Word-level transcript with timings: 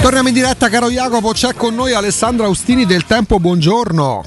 Torniamo 0.00 0.28
in 0.28 0.34
diretta, 0.34 0.68
caro 0.68 0.90
Jacopo. 0.90 1.32
C'è 1.32 1.54
con 1.54 1.74
noi 1.74 1.92
Alessandro 1.92 2.46
Austini 2.46 2.86
del 2.86 3.04
Tempo. 3.04 3.38
Buongiorno. 3.38 4.24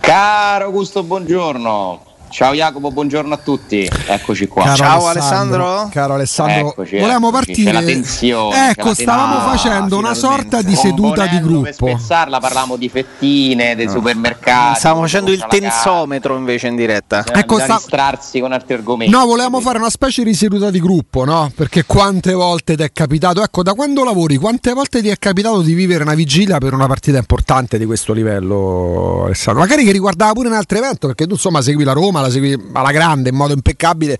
Caro 0.00 0.64
Augusto, 0.64 1.02
buongiorno. 1.02 2.09
Ciao 2.30 2.52
Jacopo, 2.54 2.92
buongiorno 2.92 3.34
a 3.34 3.38
tutti. 3.38 3.90
Eccoci 4.06 4.46
qua. 4.46 4.62
Caro 4.62 4.76
Ciao 4.76 5.06
Alessandro. 5.08 5.88
Caro 5.90 6.14
Alessandro, 6.14 6.70
Eccoci, 6.70 6.98
volevamo 6.98 7.28
eccoci. 7.30 7.44
partire. 7.46 7.70
C'è 7.70 7.72
la 7.72 7.82
tensione, 7.82 8.70
ecco, 8.70 8.88
la 8.88 8.94
stavamo 8.94 9.32
tensione. 9.34 9.56
facendo 9.56 9.98
una 9.98 10.14
finalmente. 10.14 10.20
sorta 10.50 10.62
di 10.62 10.74
seduta 10.76 11.22
di 11.26 11.40
Componendo 11.40 11.60
Per 11.62 11.74
gruppo. 11.74 11.86
spezzarla 11.98 12.38
parlavamo 12.38 12.76
di 12.76 12.88
fettine, 12.88 13.74
dei 13.74 13.88
supermercati. 13.88 14.78
Stavamo 14.78 15.00
facendo 15.02 15.32
il 15.32 15.44
tensometro 15.48 16.36
invece 16.36 16.68
in 16.68 16.76
diretta. 16.76 17.22
carne. 17.24 17.40
Ecco, 17.40 17.54
Bisogna 17.56 17.64
sta- 17.64 17.76
distrarsi 17.78 18.40
con 18.40 18.52
altri 18.52 18.74
argomenti. 18.74 19.12
No, 19.12 19.26
volevamo 19.26 19.60
fare 19.60 19.78
una 19.78 19.90
specie 19.90 20.22
di 20.22 20.32
seduta 20.34 20.70
di 20.70 20.80
gruppo, 20.80 21.24
no? 21.24 21.50
Perché 21.54 21.84
quante 21.84 22.32
volte 22.32 22.76
ti 22.76 22.82
è 22.84 22.90
capitato, 22.92 23.42
ecco, 23.42 23.64
da 23.64 23.74
quando 23.74 24.04
lavori, 24.04 24.36
quante 24.36 24.72
volte 24.72 25.02
ti 25.02 25.08
è 25.08 25.16
capitato 25.18 25.62
di 25.62 25.74
vivere 25.74 26.04
una 26.04 26.14
vigilia 26.14 26.58
per 26.58 26.74
una 26.74 26.86
partita 26.86 27.18
importante 27.18 27.76
di 27.76 27.84
questo 27.86 28.12
livello, 28.12 29.24
Alessandro? 29.24 29.62
Magari 29.62 29.84
che 29.84 29.90
riguardava 29.90 30.32
pure 30.32 30.46
un 30.48 30.54
altro 30.54 30.78
evento, 30.78 31.08
perché 31.08 31.26
tu 31.26 31.32
insomma 31.32 31.60
segui 31.60 31.82
la 31.82 31.92
Roma, 31.92 32.19
la 32.20 32.30
segui 32.30 32.56
alla 32.72 32.90
grande, 32.92 33.28
in 33.30 33.36
modo 33.36 33.52
impeccabile, 33.52 34.18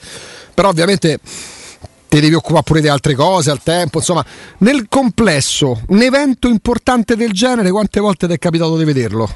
però 0.54 0.68
ovviamente 0.68 1.18
ti 2.08 2.18
devi 2.20 2.34
occupare 2.34 2.64
pure 2.64 2.80
di 2.80 2.88
altre 2.88 3.14
cose 3.14 3.50
al 3.50 3.62
tempo, 3.62 3.98
insomma, 3.98 4.24
nel 4.58 4.86
complesso, 4.88 5.80
un 5.88 6.02
evento 6.02 6.48
importante 6.48 7.14
del 7.14 7.30
genere, 7.32 7.70
quante 7.70 8.00
volte 8.00 8.26
ti 8.26 8.32
è 8.32 8.38
capitato 8.38 8.76
di 8.76 8.84
vederlo? 8.84 9.28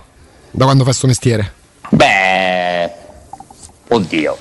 Da 0.50 0.64
quando 0.64 0.84
fai 0.84 0.92
sto 0.92 1.06
mestiere? 1.06 1.52
Beh, 1.90 2.90
oddio, 3.88 4.36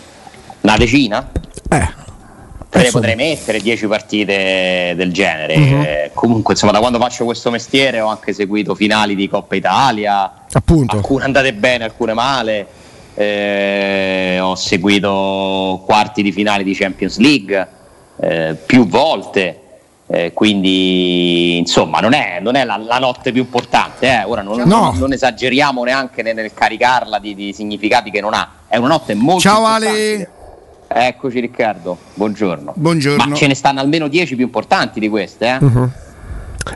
una 0.62 0.78
decina? 0.78 1.30
Eh. 1.70 2.02
Te 2.74 2.80
Insomma. 2.86 3.06
potrei 3.06 3.16
mettere 3.16 3.60
10 3.60 3.86
partite 3.86 4.94
del 4.96 5.14
genere. 5.14 5.54
Eh, 5.54 6.12
comunque, 6.16 6.54
insomma, 6.54 6.72
da 6.72 6.80
quando 6.80 6.98
faccio 6.98 7.24
questo 7.24 7.52
mestiere 7.52 8.00
ho 8.02 8.08
anche 8.08 8.34
seguito 8.34 8.74
finali 8.74 9.14
di 9.14 9.30
Coppa 9.30 9.54
Italia, 9.56 10.46
Appunto. 10.52 10.96
alcune 10.96 11.24
andate 11.24 11.54
bene, 11.54 11.84
alcune 11.84 12.14
male. 12.14 12.66
Eh, 13.16 14.40
ho 14.42 14.56
seguito 14.56 15.84
quarti 15.86 16.22
di 16.24 16.32
finale 16.32 16.64
di 16.64 16.74
Champions 16.74 17.18
League 17.20 17.68
eh, 18.20 18.56
più 18.66 18.88
volte. 18.88 19.60
eh, 20.08 20.34
quindi 20.34 21.58
insomma 21.58 22.00
non 22.00 22.14
è, 22.14 22.40
non 22.42 22.56
è 22.56 22.66
la, 22.66 22.76
la 22.78 23.00
notte 23.00 23.32
più 23.32 23.42
importante 23.44 24.06
eh. 24.08 24.24
ora 24.26 24.42
non, 24.42 24.58
No. 24.60 24.66
non- 24.66 24.98
non 24.98 25.14
esageriamo 25.14 25.84
neanche 25.84 26.22
nel, 26.22 26.36
nel 26.36 26.54
caricarla 26.54 27.20
di, 27.20 27.34
di 27.34 27.54
significati 27.54 28.12
che 28.12 28.20
non 28.20 28.34
ha 28.34 28.50
è 28.68 28.76
una 28.78 28.90
notte 28.90 29.14
molto 29.14 29.40
Ciao, 29.42 29.60
importante 29.62 30.30
Ale. 30.90 31.08
eccoci 31.08 31.40
Riccardo 31.40 31.98
buongiorno 32.16 32.74
Buongiorno. 32.76 33.26
ma 33.26 33.34
ce 33.36 33.48
ne 33.48 33.56
stanno 33.56 33.80
almeno 33.80 34.08
10 34.10 34.36
più 34.36 34.44
importanti 34.46 35.00
di 35.00 35.08
queste 35.08 35.48
eh. 35.48 35.64
Mhm. 35.64 35.92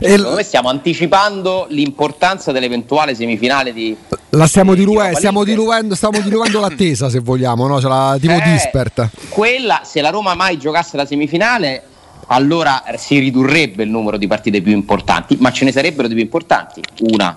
Secondo 0.00 0.34
me 0.34 0.42
stiamo 0.42 0.68
anticipando 0.68 1.66
l'importanza 1.70 2.52
dell'eventuale 2.52 3.14
semifinale 3.14 3.72
di 3.72 3.96
La 4.30 4.46
stiamo, 4.46 4.74
di 4.74 4.80
dilue- 4.80 4.96
Europa 4.96 5.16
stiamo 5.16 5.44
diluendo, 5.44 5.94
stiamo 5.94 6.20
diluendo 6.20 6.60
l'attesa 6.60 7.08
se 7.08 7.20
vogliamo, 7.20 7.66
no? 7.66 7.80
Cioè 7.80 7.88
la, 7.90 8.16
tipo 8.20 8.34
Eh, 8.34 8.42
dispert. 8.52 9.08
Quella, 9.30 9.80
se 9.84 10.00
la 10.00 10.10
Roma 10.10 10.34
mai 10.34 10.58
giocasse 10.58 10.96
la 10.96 11.06
semifinale, 11.06 11.82
allora 12.28 12.84
si 12.96 13.18
ridurrebbe 13.18 13.82
il 13.84 13.88
numero 13.90 14.18
di 14.18 14.26
partite 14.26 14.60
più 14.60 14.72
importanti, 14.72 15.36
ma 15.40 15.50
ce 15.50 15.64
ne 15.64 15.72
sarebbero 15.72 16.06
di 16.06 16.14
più 16.14 16.22
importanti. 16.22 16.82
Una, 17.10 17.36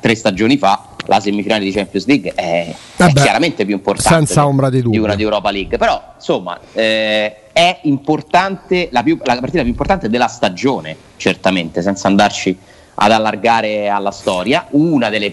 tre 0.00 0.14
stagioni 0.14 0.56
fa, 0.56 0.90
la 1.06 1.20
semifinale 1.20 1.64
di 1.64 1.72
Champions 1.72 2.06
League 2.06 2.32
è, 2.34 2.68
è 2.68 2.74
Vabbè, 2.96 3.20
chiaramente 3.22 3.64
più 3.64 3.74
importante 3.74 4.14
senza 4.26 4.40
di- 4.42 4.46
ombra 4.46 4.70
di 4.70 4.82
una 4.98 5.14
di 5.14 5.22
Europa 5.22 5.50
League. 5.50 5.78
Però, 5.78 6.02
insomma, 6.14 6.58
eh, 6.72 7.34
è 7.52 7.78
importante, 7.82 8.88
la, 8.92 9.02
più- 9.02 9.18
la 9.24 9.36
partita 9.38 9.60
più 9.62 9.70
importante 9.70 10.08
della 10.08 10.28
stagione, 10.28 10.96
certamente, 11.16 11.82
senza 11.82 12.08
andarci 12.08 12.56
ad 12.94 13.10
allargare 13.12 13.88
alla 13.88 14.10
storia. 14.10 14.66
Una 14.70 15.08
delle, 15.08 15.32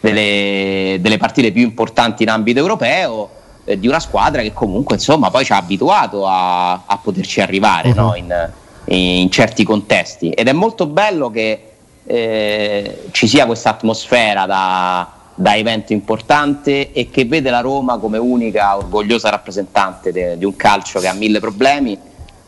delle- 0.00 0.98
delle 1.00 1.16
partite 1.16 1.52
più 1.52 1.62
importanti 1.62 2.22
in 2.22 2.30
ambito 2.30 2.58
europeo 2.60 3.30
eh, 3.64 3.78
di 3.78 3.86
una 3.86 4.00
squadra 4.00 4.42
che 4.42 4.52
comunque 4.52 4.94
insomma 4.96 5.30
poi 5.30 5.44
ci 5.44 5.52
ha 5.52 5.56
abituato 5.56 6.26
a, 6.26 6.72
a 6.86 6.98
poterci 7.02 7.40
arrivare 7.40 7.88
Mhm. 7.90 7.94
no? 7.96 8.14
in, 8.14 8.50
in 8.86 9.30
certi 9.30 9.64
contesti 9.64 10.30
ed 10.30 10.48
è 10.48 10.52
molto 10.52 10.86
bello 10.86 11.30
che 11.30 11.67
eh, 12.10 13.08
ci 13.10 13.28
sia 13.28 13.44
questa 13.44 13.68
atmosfera 13.68 14.46
da, 14.46 15.06
da 15.34 15.56
evento 15.56 15.92
importante 15.92 16.90
e 16.92 17.10
che 17.10 17.26
vede 17.26 17.50
la 17.50 17.60
Roma 17.60 17.98
come 17.98 18.16
unica 18.16 18.78
orgogliosa 18.78 19.28
rappresentante 19.28 20.10
de- 20.10 20.38
di 20.38 20.46
un 20.46 20.56
calcio 20.56 21.00
che 21.00 21.08
ha 21.08 21.12
mille 21.12 21.38
problemi 21.38 21.98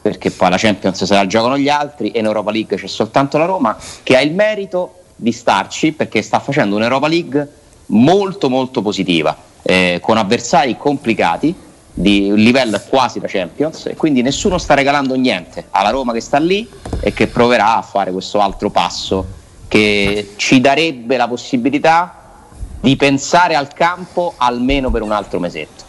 perché 0.00 0.30
poi 0.30 0.48
la 0.48 0.56
Champions 0.56 1.04
se 1.04 1.14
la 1.14 1.26
giocano 1.26 1.58
gli 1.58 1.68
altri 1.68 2.10
e 2.10 2.20
in 2.20 2.24
Europa 2.24 2.50
League 2.50 2.78
c'è 2.78 2.86
soltanto 2.86 3.36
la 3.36 3.44
Roma 3.44 3.76
che 4.02 4.16
ha 4.16 4.22
il 4.22 4.32
merito 4.32 4.94
di 5.14 5.30
starci 5.30 5.92
perché 5.92 6.22
sta 6.22 6.38
facendo 6.38 6.76
un'Europa 6.76 7.06
League 7.06 7.48
molto 7.86 8.48
molto 8.48 8.80
positiva 8.80 9.36
eh, 9.60 9.98
con 10.00 10.16
avversari 10.16 10.74
complicati 10.78 11.54
di 11.92 12.30
un 12.30 12.38
livello 12.38 12.80
quasi 12.88 13.20
da 13.20 13.26
Champions 13.28 13.84
e 13.86 13.94
quindi 13.94 14.22
nessuno 14.22 14.56
sta 14.56 14.72
regalando 14.72 15.14
niente 15.16 15.66
alla 15.72 15.90
Roma 15.90 16.14
che 16.14 16.20
sta 16.20 16.38
lì 16.38 16.66
e 17.00 17.12
che 17.12 17.26
proverà 17.26 17.76
a 17.76 17.82
fare 17.82 18.10
questo 18.10 18.40
altro 18.40 18.70
passo 18.70 19.38
che 19.70 20.32
ci 20.34 20.60
darebbe 20.60 21.16
la 21.16 21.28
possibilità 21.28 22.14
di 22.80 22.96
pensare 22.96 23.54
al 23.54 23.72
campo 23.72 24.34
almeno 24.36 24.90
per 24.90 25.02
un 25.02 25.12
altro 25.12 25.38
mesetto. 25.38 25.84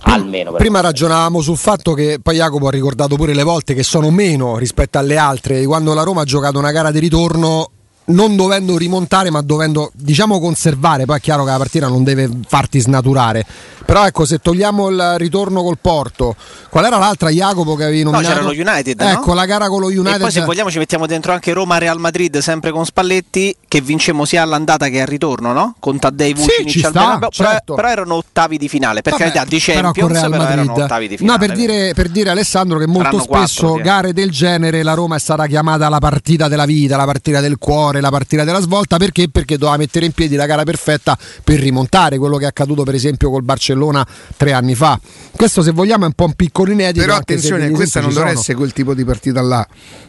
Almeno 0.00 0.50
per 0.50 0.60
Prima 0.60 0.80
ragionavamo 0.80 1.40
sul 1.40 1.56
fatto 1.56 1.94
che 1.94 2.18
poi 2.22 2.36
Jacopo 2.36 2.68
ha 2.68 2.70
ricordato 2.70 3.16
pure 3.16 3.32
le 3.32 3.42
volte 3.42 3.72
che 3.72 3.82
sono 3.82 4.10
meno 4.10 4.58
rispetto 4.58 4.98
alle 4.98 5.16
altre, 5.16 5.64
quando 5.64 5.94
la 5.94 6.02
Roma 6.02 6.20
ha 6.20 6.24
giocato 6.24 6.58
una 6.58 6.72
gara 6.72 6.90
di 6.90 6.98
ritorno 6.98 7.70
non 8.06 8.36
dovendo 8.36 8.76
rimontare 8.76 9.30
ma 9.30 9.40
dovendo 9.40 9.90
diciamo 9.94 10.38
conservare, 10.40 11.04
poi 11.04 11.16
è 11.18 11.20
chiaro 11.20 11.44
che 11.44 11.50
la 11.50 11.58
partita 11.58 11.88
non 11.88 12.04
deve 12.04 12.28
farti 12.46 12.80
snaturare. 12.80 13.44
Però 13.86 14.04
ecco, 14.04 14.24
se 14.24 14.40
togliamo 14.40 14.88
il 14.88 15.14
ritorno 15.16 15.62
col 15.62 15.78
Porto, 15.80 16.34
qual 16.70 16.86
era 16.86 16.98
l'altra 16.98 17.28
Jacopo 17.30 17.76
che 17.76 17.84
avevi 17.84 18.02
No, 18.02 18.10
nominato? 18.10 18.34
c'era 18.34 18.44
lo 18.44 18.50
United. 18.50 19.00
no? 19.00 19.08
Ecco, 19.10 19.32
la 19.32 19.46
gara 19.46 19.68
con 19.68 19.78
lo 19.80 19.86
United. 19.86 20.14
E 20.16 20.18
poi 20.18 20.30
se 20.32 20.40
vogliamo 20.44 20.70
ci 20.72 20.78
mettiamo 20.78 21.06
dentro 21.06 21.32
anche 21.32 21.52
Roma-Real 21.52 21.96
Madrid, 22.00 22.36
sempre 22.38 22.72
con 22.72 22.84
Spalletti, 22.84 23.56
che 23.68 23.80
vincemmo 23.80 24.24
sia 24.24 24.42
all'andata 24.42 24.88
che 24.88 25.02
al 25.02 25.06
ritorno, 25.06 25.52
no? 25.52 25.76
Con 25.78 26.00
Taddei 26.00 26.34
Sì, 26.34 26.42
Vucinic 26.42 26.68
ci 26.68 26.78
sta, 26.80 26.90
però- 26.90 27.28
certo. 27.30 27.74
però, 27.74 27.88
erano 27.88 28.14
ottavi 28.16 28.58
di 28.58 28.68
finale, 28.68 29.02
per 29.02 29.12
Vabbè, 29.12 29.22
carità 29.30 29.44
di 29.44 29.62
però 29.64 29.80
Champions, 29.92 30.12
Real 30.12 30.30
però, 30.32 30.42
erano 30.48 30.72
ottavi 30.72 31.08
di 31.08 31.16
finale. 31.16 31.38
No, 31.38 31.46
per 31.46 31.56
dire, 31.56 31.92
per 31.94 32.08
dire, 32.08 32.30
Alessandro 32.30 32.78
che 32.80 32.86
molto 32.88 33.20
Saranno 33.20 33.46
spesso 33.46 33.76
sì. 33.76 33.82
gare 33.82 34.12
del 34.12 34.30
genere 34.32 34.82
la 34.82 34.94
Roma 34.94 35.14
è 35.14 35.20
stata 35.20 35.46
chiamata 35.46 35.88
la 35.88 35.98
partita 35.98 36.48
della 36.48 36.64
vita, 36.66 36.96
la 36.96 37.04
partita 37.04 37.40
del 37.40 37.56
cuore, 37.58 37.95
la 38.00 38.10
partita 38.10 38.44
della 38.44 38.60
svolta 38.60 38.96
perché? 38.96 39.28
Perché 39.28 39.58
doveva 39.58 39.76
mettere 39.76 40.06
in 40.06 40.12
piedi 40.12 40.36
la 40.36 40.46
gara 40.46 40.64
perfetta 40.64 41.16
per 41.42 41.60
rimontare 41.60 42.18
quello 42.18 42.36
che 42.36 42.44
è 42.44 42.48
accaduto 42.48 42.82
per 42.82 42.94
esempio 42.94 43.30
col 43.30 43.42
Barcellona 43.42 44.06
tre 44.36 44.52
anni 44.52 44.74
fa. 44.74 44.98
Questo 45.34 45.62
se 45.62 45.70
vogliamo 45.72 46.04
è 46.04 46.06
un 46.06 46.12
po' 46.12 46.24
un 46.24 46.34
piccolo 46.34 46.70
inedito. 46.70 47.04
Però 47.04 47.16
attenzione, 47.16 47.70
questa 47.70 48.00
non 48.00 48.12
sono. 48.12 48.28
essere 48.28 48.54
quel 48.54 48.72
tipo 48.72 48.94
di 48.94 49.04
partita 49.04 49.40
là. 49.42 49.66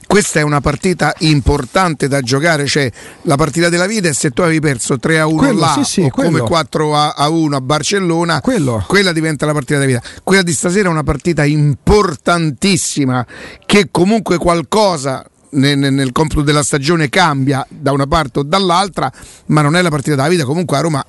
Questa 0.07 0.39
è 0.39 0.41
una 0.41 0.61
partita 0.61 1.13
importante 1.19 2.07
da 2.07 2.21
giocare, 2.21 2.65
cioè 2.65 2.89
la 3.23 3.35
partita 3.35 3.67
della 3.67 3.87
vita 3.87 4.07
e 4.07 4.13
se 4.13 4.31
tu 4.31 4.41
avevi 4.41 4.61
perso 4.61 4.97
3 4.97 5.19
a 5.19 5.27
1 5.27 5.37
Quello, 5.37 5.59
là 5.59 5.73
sì, 5.83 5.83
sì, 5.83 6.09
come 6.09 6.39
4 6.39 6.95
a, 6.95 7.09
a 7.09 7.27
1 7.27 7.55
a 7.55 7.61
Barcellona, 7.61 8.39
Quello. 8.39 8.83
quella 8.87 9.11
diventa 9.11 9.45
la 9.45 9.51
partita 9.51 9.79
della 9.79 9.99
vita. 9.99 10.07
Quella 10.23 10.43
di 10.43 10.53
stasera 10.53 10.87
è 10.87 10.91
una 10.91 11.03
partita 11.03 11.43
importantissima 11.43 13.25
che 13.65 13.89
comunque 13.91 14.37
qualcosa 14.37 15.25
nel, 15.51 15.77
nel- 15.77 15.93
nel 15.93 16.11
computo 16.11 16.41
della 16.43 16.63
stagione 16.63 17.09
cambia 17.09 17.65
da 17.69 17.91
una 17.91 18.07
parte 18.07 18.39
o 18.39 18.43
dall'altra, 18.43 19.11
ma 19.47 19.61
non 19.61 19.75
è 19.75 19.81
la 19.81 19.89
partita 19.89 20.15
della 20.15 20.27
vita. 20.27 20.45
Comunque 20.45 20.77
a 20.77 20.81
Roma 20.81 21.05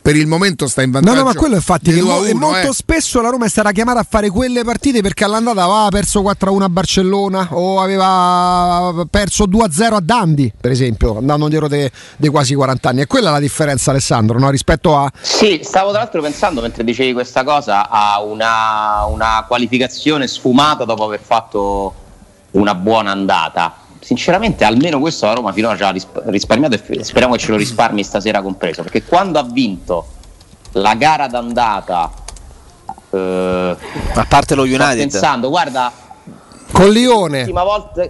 per 0.00 0.16
il 0.16 0.26
momento 0.26 0.66
sta 0.68 0.80
in 0.80 0.88
No, 0.88 1.00
vantaggio. 1.00 1.18
no, 1.18 1.24
ma 1.24 1.34
quello 1.34 1.54
infatti 1.56 1.90
di 1.92 1.96
che 1.96 2.00
2 2.00 2.10
a 2.10 2.14
mo- 2.16 2.24
e 2.24 2.30
1, 2.30 2.38
molto 2.38 2.68
eh. 2.70 2.72
spesso 2.72 3.20
la 3.20 3.28
Roma 3.28 3.44
è 3.44 3.48
stata 3.50 3.72
chiamata 3.72 4.00
a 4.00 4.06
fare 4.08 4.30
quelle 4.30 4.64
partite 4.64 5.02
perché 5.02 5.24
all'andata 5.24 5.64
aveva 5.64 5.88
perso 5.90 6.22
4-1 6.22 6.62
a 6.62 6.68
Barcellona 6.70 7.48
o 7.50 7.78
aveva 7.80 9.04
perso 9.10 9.44
2-0 9.46 9.94
a 9.96 10.00
Dandi, 10.00 10.50
per 10.58 10.70
esempio, 10.70 11.18
andando 11.18 11.48
dietro 11.48 11.68
dei 11.68 11.90
dei 12.16 12.30
quasi 12.30 12.54
40 12.54 12.88
anni. 12.88 13.00
E 13.02 13.06
quella 13.06 13.28
è 13.28 13.32
la 13.32 13.38
differenza, 13.40 13.90
Alessandro, 13.90 14.38
no? 14.38 14.48
rispetto 14.48 14.96
a 14.96 15.12
Sì, 15.20 15.60
stavo 15.62 15.90
tra 15.90 15.98
l'altro 15.98 16.22
pensando 16.22 16.62
mentre 16.62 16.84
dicevi 16.84 17.12
questa 17.12 17.44
cosa 17.44 17.90
a 17.90 18.22
una, 18.22 19.04
una 19.10 19.44
qualificazione 19.46 20.26
sfumata 20.26 20.84
dopo 20.86 21.04
aver 21.04 21.20
fatto 21.20 21.94
una 22.52 22.74
buona 22.74 23.10
andata. 23.10 23.74
Sinceramente, 24.08 24.64
almeno 24.64 25.00
questo 25.00 25.26
la 25.26 25.34
Roma 25.34 25.52
finora 25.52 25.76
ci 25.76 25.82
ha 25.82 25.90
risp- 25.90 26.22
risparmiato 26.28 26.76
e 26.76 27.04
speriamo 27.04 27.34
che 27.34 27.40
ce 27.40 27.50
lo 27.50 27.58
risparmi 27.58 28.02
stasera 28.02 28.40
compreso. 28.40 28.82
Perché 28.82 29.02
quando 29.04 29.38
ha 29.38 29.42
vinto 29.42 30.06
la 30.72 30.94
gara 30.94 31.26
d'andata, 31.26 32.10
eh, 33.10 33.76
A 34.14 34.24
parte 34.26 34.54
lo 34.54 34.64
sto 34.64 34.74
United. 34.74 34.96
pensando, 34.96 35.50
guarda, 35.50 35.92
con 36.72 36.88
Lione. 36.90 37.40
l'ultima 37.40 37.64
volta. 37.64 38.08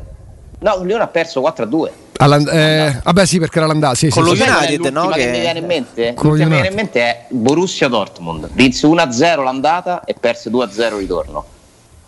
No, 0.61 0.83
Lione 0.85 1.03
ha 1.03 1.09
perso 1.09 1.41
4-2. 1.41 1.91
Allan- 2.19 2.49
eh, 2.49 3.01
vabbè, 3.03 3.27
sì, 3.27 3.41
perché 3.41 3.59
era 3.59 3.67
l'andata. 3.67 3.97
Sì, 3.97 4.09
Con 4.11 4.25
sì, 4.25 4.37
lo 4.39 4.45
United, 4.57 4.93
no, 4.93 5.09
che 5.09 5.19
che- 5.19 5.31
mi 5.33 5.41
viene 5.41 5.59
in 5.59 5.67
mente? 5.67 6.15
Che 6.15 6.29
mi 6.29 6.35
viene 6.37 6.69
in 6.69 6.75
mente 6.75 7.01
è 7.01 7.25
Borussia 7.31 7.89
Dortmund. 7.89 8.51
Vinse 8.53 8.87
1-0 8.87 9.43
l'andata 9.43 10.05
e 10.05 10.15
perse 10.15 10.49
2-0 10.49 10.95
il 10.95 11.01
ritorno. 11.01 11.45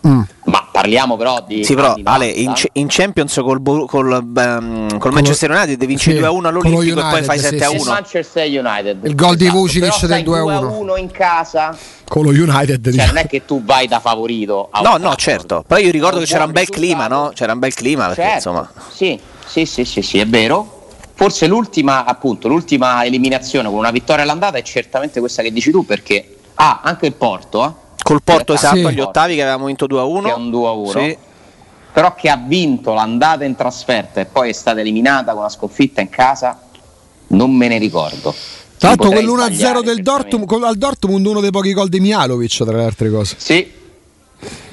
Mm. 0.07 0.21
Ma 0.45 0.61
Parliamo 0.71 1.17
però 1.17 1.43
di. 1.45 1.65
Sì, 1.65 1.75
però 1.75 1.95
Ale, 2.01 2.27
in, 2.27 2.45
90. 2.45 2.69
in 2.73 2.87
Champions 2.89 3.35
col, 3.43 3.59
Bo- 3.59 3.85
col, 3.85 4.13
ehm, 4.35 4.97
col 4.97 5.11
Manchester 5.11 5.51
United 5.51 5.85
vinci 5.85 6.11
sì, 6.11 6.17
2-1 6.17 6.23
con 6.23 6.41
lo 6.41 6.47
all'Olimpico 6.47 6.99
e 6.99 7.01
poi 7.03 7.11
United, 7.11 7.25
fai 7.25 7.39
sì, 7.39 7.45
7-1. 7.55 7.75
Il 7.75 7.87
Manchester 7.87 8.47
United. 8.47 9.05
Il 9.05 9.15
gol 9.15 9.35
di 9.35 9.43
Esatto, 9.43 9.59
Vucinic 9.59 9.99
però 9.99 10.07
del 10.07 10.23
stai 10.23 10.23
2-1. 10.23 10.95
2-1 10.95 10.99
in 10.99 11.11
casa. 11.11 11.77
Con 12.07 12.23
lo 12.23 12.29
United. 12.29 12.83
Cioè, 12.83 12.91
diciamo. 12.91 13.07
non 13.11 13.17
è 13.17 13.27
che 13.27 13.45
tu 13.45 13.63
vai 13.63 13.87
da 13.87 13.99
favorito. 13.99 14.69
a 14.71 14.81
No, 14.81 14.95
no, 14.97 15.13
certo. 15.15 15.63
Però 15.67 15.79
io 15.79 15.91
ricordo 15.91 16.19
che 16.19 16.25
c'era 16.25 16.45
un 16.45 16.51
bel 16.51 16.69
clima, 16.69 17.07
no? 17.07 17.31
C'era 17.35 17.51
un 17.51 17.59
bel 17.59 17.73
clima 17.73 18.07
perché 18.07 18.21
Certo, 18.21 18.35
insomma. 18.35 18.71
Sì, 18.89 19.19
sì, 19.45 19.65
sì, 19.65 19.83
sì, 19.83 20.01
sì, 20.01 20.19
è 20.19 20.25
vero. 20.25 20.79
Forse 21.13 21.45
l'ultima, 21.47 22.05
appunto, 22.05 22.47
l'ultima 22.47 23.05
eliminazione 23.05 23.67
con 23.67 23.77
una 23.77 23.91
vittoria 23.91 24.23
all'andata 24.23 24.57
è 24.57 24.63
certamente 24.63 25.19
questa 25.19 25.43
che 25.43 25.51
dici 25.51 25.69
tu, 25.69 25.85
perché 25.85 26.37
ah, 26.55 26.79
anche 26.81 27.05
il 27.05 27.13
Porto, 27.13 27.65
eh, 27.65 27.80
Col 28.11 28.23
Porto 28.23 28.57
Sì. 28.57 28.65
esatto 28.65 28.87
agli 28.87 28.99
ottavi 28.99 29.35
che 29.35 29.41
avevamo 29.41 29.67
vinto 29.67 29.87
2-1. 29.87 30.23
che 30.23 30.29
è 30.31 30.35
un 30.35 30.49
2-1, 30.49 30.99
Sì. 30.99 31.17
però 31.93 32.13
che 32.13 32.29
ha 32.29 32.41
vinto 32.45 32.93
l'andata 32.93 33.45
in 33.45 33.55
trasferta 33.55 34.19
e 34.19 34.25
poi 34.25 34.49
è 34.49 34.53
stata 34.53 34.81
eliminata 34.81 35.31
con 35.31 35.39
una 35.41 35.49
sconfitta 35.49 36.01
in 36.01 36.09
casa, 36.09 36.59
non 37.27 37.51
me 37.51 37.69
ne 37.69 37.77
ricordo. 37.77 38.33
Tra 38.77 38.89
l'altro, 38.89 39.09
Potrei 39.09 39.23
quell'1-0 39.25 39.53
sbagliare, 39.53 39.81
del 39.83 40.01
Dortmund, 40.01 40.63
al 40.63 40.75
Dortmund, 40.75 41.25
uno 41.25 41.39
dei 41.39 41.51
pochi 41.51 41.71
gol 41.71 41.87
di 41.87 41.99
Mialovic, 42.01 42.63
tra 42.65 42.75
le 42.75 42.83
altre 42.83 43.09
cose. 43.09 43.35
Sì, 43.37 43.71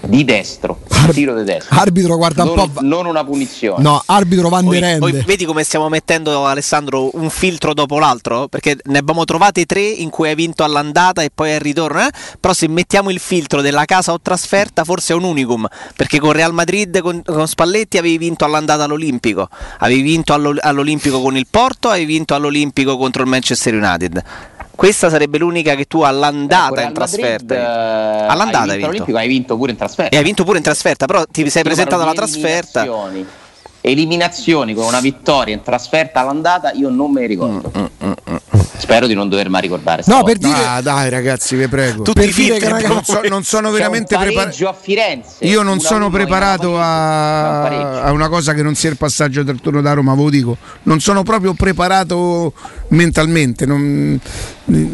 di 0.00 0.24
destro, 0.24 0.80
Ar- 0.88 1.12
tiro 1.12 1.34
di 1.34 1.44
destro. 1.44 1.78
Arbitro, 1.78 2.16
guarda 2.16 2.44
un 2.44 2.54
non, 2.54 2.72
po'. 2.72 2.80
non 2.82 3.04
una 3.06 3.24
punizione. 3.24 3.82
No, 3.82 4.02
arbitro 4.06 4.48
Van 4.48 4.64
Poi, 4.64 4.78
der 4.78 4.98
poi 4.98 5.10
Rende. 5.10 5.26
vedi 5.26 5.44
come 5.44 5.64
stiamo 5.64 5.88
mettendo 5.88 6.46
Alessandro 6.46 7.10
un 7.14 7.28
filtro 7.28 7.74
dopo 7.74 7.98
l'altro? 7.98 8.48
Perché 8.48 8.78
ne 8.84 8.98
abbiamo 8.98 9.24
trovate 9.24 9.66
tre 9.66 9.82
in 9.82 10.08
cui 10.08 10.28
hai 10.28 10.34
vinto 10.34 10.64
all'andata 10.64 11.22
e 11.22 11.30
poi 11.34 11.52
al 11.52 11.60
ritorno. 11.60 12.00
eh? 12.00 12.10
Però 12.40 12.54
se 12.54 12.68
mettiamo 12.68 13.10
il 13.10 13.18
filtro 13.18 13.60
della 13.60 13.84
casa 13.84 14.12
o 14.12 14.20
trasferta, 14.20 14.84
forse 14.84 15.12
è 15.12 15.16
un 15.16 15.24
unicum. 15.24 15.66
Perché 15.94 16.18
con 16.18 16.32
Real 16.32 16.54
Madrid 16.54 17.00
con, 17.00 17.22
con 17.22 17.46
Spalletti 17.46 17.98
avevi 17.98 18.16
vinto 18.18 18.44
all'andata 18.46 18.84
all'Olimpico, 18.84 19.48
avevi 19.78 20.00
vinto 20.02 20.32
allo- 20.32 20.54
all'Olimpico 20.60 21.20
con 21.20 21.36
il 21.36 21.46
Porto, 21.50 21.88
avevi 21.90 22.06
vinto 22.06 22.34
all'Olimpico 22.34 22.96
contro 22.96 23.22
il 23.22 23.28
Manchester 23.28 23.74
United. 23.74 24.22
Questa 24.78 25.10
sarebbe 25.10 25.38
l'unica 25.38 25.74
che 25.74 25.86
tu 25.86 25.98
Ecco, 25.98 26.06
all'andata 26.06 26.74
Real 26.76 26.86
in 26.86 26.94
trasferta. 26.94 27.32
Madrid, 27.34 27.50
eh, 27.50 28.26
All'andata 28.28 28.58
hai 28.62 28.70
hai 28.70 28.76
vinto 28.76 28.76
vinto. 28.76 28.86
l'Olimpico, 28.86 29.18
hai 29.18 29.28
vinto 29.28 29.56
pure 29.56 29.70
in 29.72 29.76
trasferta. 29.76 30.14
E 30.14 30.16
hai 30.18 30.22
vinto 30.24 30.44
pure 30.44 30.58
in 30.58 30.62
trasferta, 30.62 31.06
però 31.06 31.24
ti 31.28 31.50
sei 31.50 31.64
presentato 31.64 32.02
alla 32.02 32.12
trasferta. 32.12 32.86
Eliminazioni. 33.90 34.74
Con 34.74 34.84
una 34.84 35.00
vittoria 35.00 35.54
in 35.54 35.62
trasferta 35.62 36.20
all'andata, 36.20 36.72
io 36.72 36.88
non 36.88 37.10
me 37.12 37.20
ne 37.22 37.26
ricordo. 37.26 37.72
Mm, 37.76 38.06
Spero 38.78 39.06
di 39.06 39.14
non 39.14 39.28
dovermi 39.28 39.60
ricordare. 39.60 40.02
No, 40.06 40.22
per 40.22 40.38
dire. 40.38 40.54
Ah, 40.64 40.80
dai 40.80 41.10
ragazzi, 41.10 41.56
vi 41.56 41.66
prego. 41.68 42.02
Tutti 42.04 42.20
Per 42.20 42.28
i 42.28 42.32
dire 42.32 42.58
che, 42.58 42.86
non, 42.86 43.02
so- 43.04 43.20
non 43.28 43.42
sono 43.42 43.70
veramente 43.70 44.14
preparato. 44.16 44.36
pareggio 44.44 44.68
a 44.68 44.72
Firenze. 44.72 45.44
Io 45.44 45.62
non 45.62 45.76
1-1 45.78 45.80
sono 45.80 46.10
preparato 46.10 46.78
a, 46.78 48.02
a 48.02 48.12
una 48.12 48.28
cosa 48.28 48.54
che 48.54 48.62
non 48.62 48.74
sia 48.76 48.90
il 48.90 48.96
passaggio 48.96 49.42
del 49.42 49.60
turno 49.60 49.80
da 49.82 49.92
Roma, 49.94 50.14
ve 50.14 50.22
lo 50.22 50.30
dico. 50.30 50.56
Non 50.84 51.00
sono 51.00 51.22
proprio 51.24 51.54
preparato 51.54 52.52
mentalmente. 52.88 53.66
non- 53.66 54.18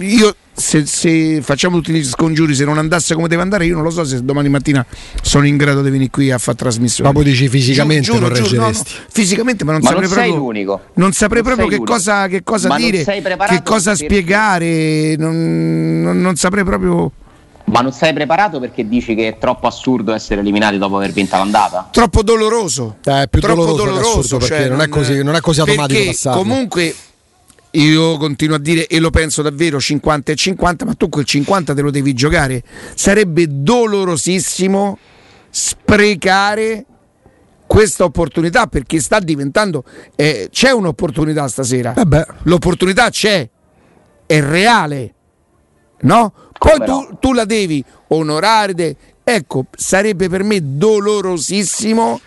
io 0.00 0.34
se, 0.56 0.86
se 0.86 1.40
facciamo 1.42 1.76
tutti 1.80 1.92
gli 1.92 2.04
scongiuri, 2.04 2.54
se 2.54 2.64
non 2.64 2.78
andasse 2.78 3.14
come 3.14 3.26
deve 3.28 3.42
andare, 3.42 3.66
io 3.66 3.74
non 3.74 3.82
lo 3.82 3.90
so 3.90 4.04
se 4.04 4.22
domani 4.24 4.48
mattina 4.48 4.84
sono 5.22 5.46
in 5.46 5.56
grado 5.56 5.82
di 5.82 5.90
venire 5.90 6.10
qui 6.10 6.30
a 6.30 6.38
fare 6.38 6.56
trasmissione. 6.56 7.10
Ma 7.10 7.14
poi 7.14 7.24
dici 7.24 7.48
fisicamente 7.48 8.02
Giuro, 8.04 8.20
non 8.20 8.32
giuro, 8.34 8.40
no, 8.48 8.56
no, 8.56 8.66
reggeresti. 8.68 8.92
fisicamente, 9.10 9.64
ma 9.64 9.72
non 9.72 9.80
Ma 9.82 9.88
saprei 9.90 10.06
non 10.08 10.16
sei 10.16 10.28
proprio. 10.30 10.46
l'unico. 10.46 10.80
Non 10.94 11.12
saprei 11.12 11.42
Non 11.42 11.54
proprio 11.54 11.68
sei 11.68 11.78
che 11.78 11.84
l'unico. 11.84 11.92
cosa, 11.92 12.26
che 12.28 12.42
cosa 12.44 12.68
Ma 12.68 12.76
dire, 12.76 13.04
che 13.04 13.62
cosa 13.64 13.94
spiegare. 13.94 15.16
Non, 15.16 16.02
non- 16.02 16.20
non 16.20 16.36
saprei 16.36 16.64
proprio. 16.64 17.10
Ma 17.66 17.80
non 17.80 17.92
sei 17.92 18.12
preparato 18.12 18.60
perché 18.60 18.86
dici 18.86 19.14
che 19.14 19.26
è 19.28 19.38
troppo 19.38 19.66
assurdo 19.66 20.12
essere 20.12 20.40
eliminati 20.42 20.76
dopo 20.76 20.96
aver 20.96 21.12
vinto 21.12 21.36
l'andata? 21.36 21.88
troppo 21.90 22.22
doloroso. 22.22 22.96
Eh, 23.02 23.22
è 23.22 23.28
più 23.28 23.40
troppo 23.40 23.64
doloroso 23.72 24.00
che 24.00 24.18
assurdo, 24.18 24.36
perché 24.38 24.56
cioè, 24.64 24.68
non 24.68 24.80
è 24.82 24.88
così- 24.88 25.22
non 25.22 25.34
è 25.34 25.40
così 25.40 25.60
automatico. 25.60 26.30
Comunque 26.30 26.94
io 27.74 28.16
continuo 28.18 28.56
a 28.56 28.58
dire 28.58 28.86
e 28.86 28.98
lo 29.00 29.10
penso 29.10 29.42
davvero 29.42 29.80
50 29.80 30.32
e 30.32 30.34
50, 30.34 30.84
ma 30.84 30.94
tu 30.94 31.08
quel 31.08 31.24
50 31.24 31.74
te 31.74 31.80
lo 31.80 31.90
devi 31.90 32.12
giocare. 32.12 32.62
Sarebbe 32.94 33.46
dolorosissimo 33.48 34.98
sprecare 35.50 36.84
questa 37.66 38.04
opportunità 38.04 38.66
perché 38.66 39.00
sta 39.00 39.18
diventando 39.18 39.84
eh, 40.14 40.48
c'è 40.50 40.70
un'opportunità 40.70 41.48
stasera. 41.48 41.94
Eh 41.94 42.04
beh. 42.04 42.26
L'opportunità 42.42 43.10
c'è, 43.10 43.48
è 44.26 44.40
reale. 44.40 45.14
No? 46.00 46.32
Poi 46.58 46.78
tu, 46.78 46.92
no? 46.92 47.18
tu 47.20 47.32
la 47.32 47.44
devi 47.44 47.84
onorare. 48.08 48.96
Ecco, 49.24 49.66
sarebbe 49.76 50.28
per 50.28 50.42
me 50.44 50.60
dolorosissimo, 50.62 52.20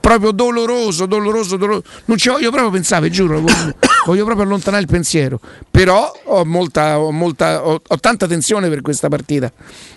proprio 0.00 0.30
doloroso, 0.32 1.06
doloroso, 1.06 1.56
doloroso. 1.56 1.84
Non 2.06 2.16
ci 2.16 2.28
voglio 2.28 2.50
proprio 2.50 2.70
pensare, 2.70 3.10
giuro, 3.10 3.40
voglio, 3.40 3.74
voglio 4.06 4.24
proprio 4.24 4.46
allontanare 4.46 4.82
il 4.82 4.88
pensiero. 4.88 5.40
Però 5.70 6.12
ho, 6.24 6.44
molta, 6.44 6.98
ho, 6.98 7.10
molta, 7.10 7.66
ho, 7.66 7.80
ho 7.86 7.98
tanta 7.98 8.26
tensione 8.26 8.68
per 8.68 8.80
questa 8.80 9.08
partita. 9.08 9.50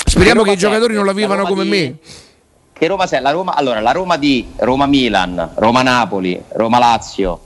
Speriamo 0.05 0.41
Roma 0.41 0.51
che 0.51 0.57
i 0.57 0.59
giocatori 0.59 0.93
non 0.93 1.05
la 1.05 1.13
vivano 1.13 1.41
Roma 1.41 1.49
come 1.49 1.63
di- 1.63 1.69
me. 1.69 1.97
Che 2.73 2.87
Roma 2.87 3.07
sei? 3.07 3.21
La 3.21 3.31
Roma, 3.31 3.55
allora, 3.55 3.79
la 3.79 3.91
Roma 3.91 4.17
di 4.17 4.45
Roma-Milan, 4.57 5.51
Roma-Napoli, 5.55 6.43
Roma-Lazio, 6.49 7.39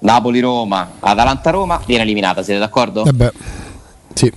Napoli-Roma, 0.00 0.96
Atalanta-Roma 1.00 1.80
viene 1.86 2.02
eliminata, 2.02 2.42
siete 2.42 2.60
d'accordo? 2.60 3.04
Eh 3.06 3.12
beh. 3.12 3.32
Sì. 4.12 4.30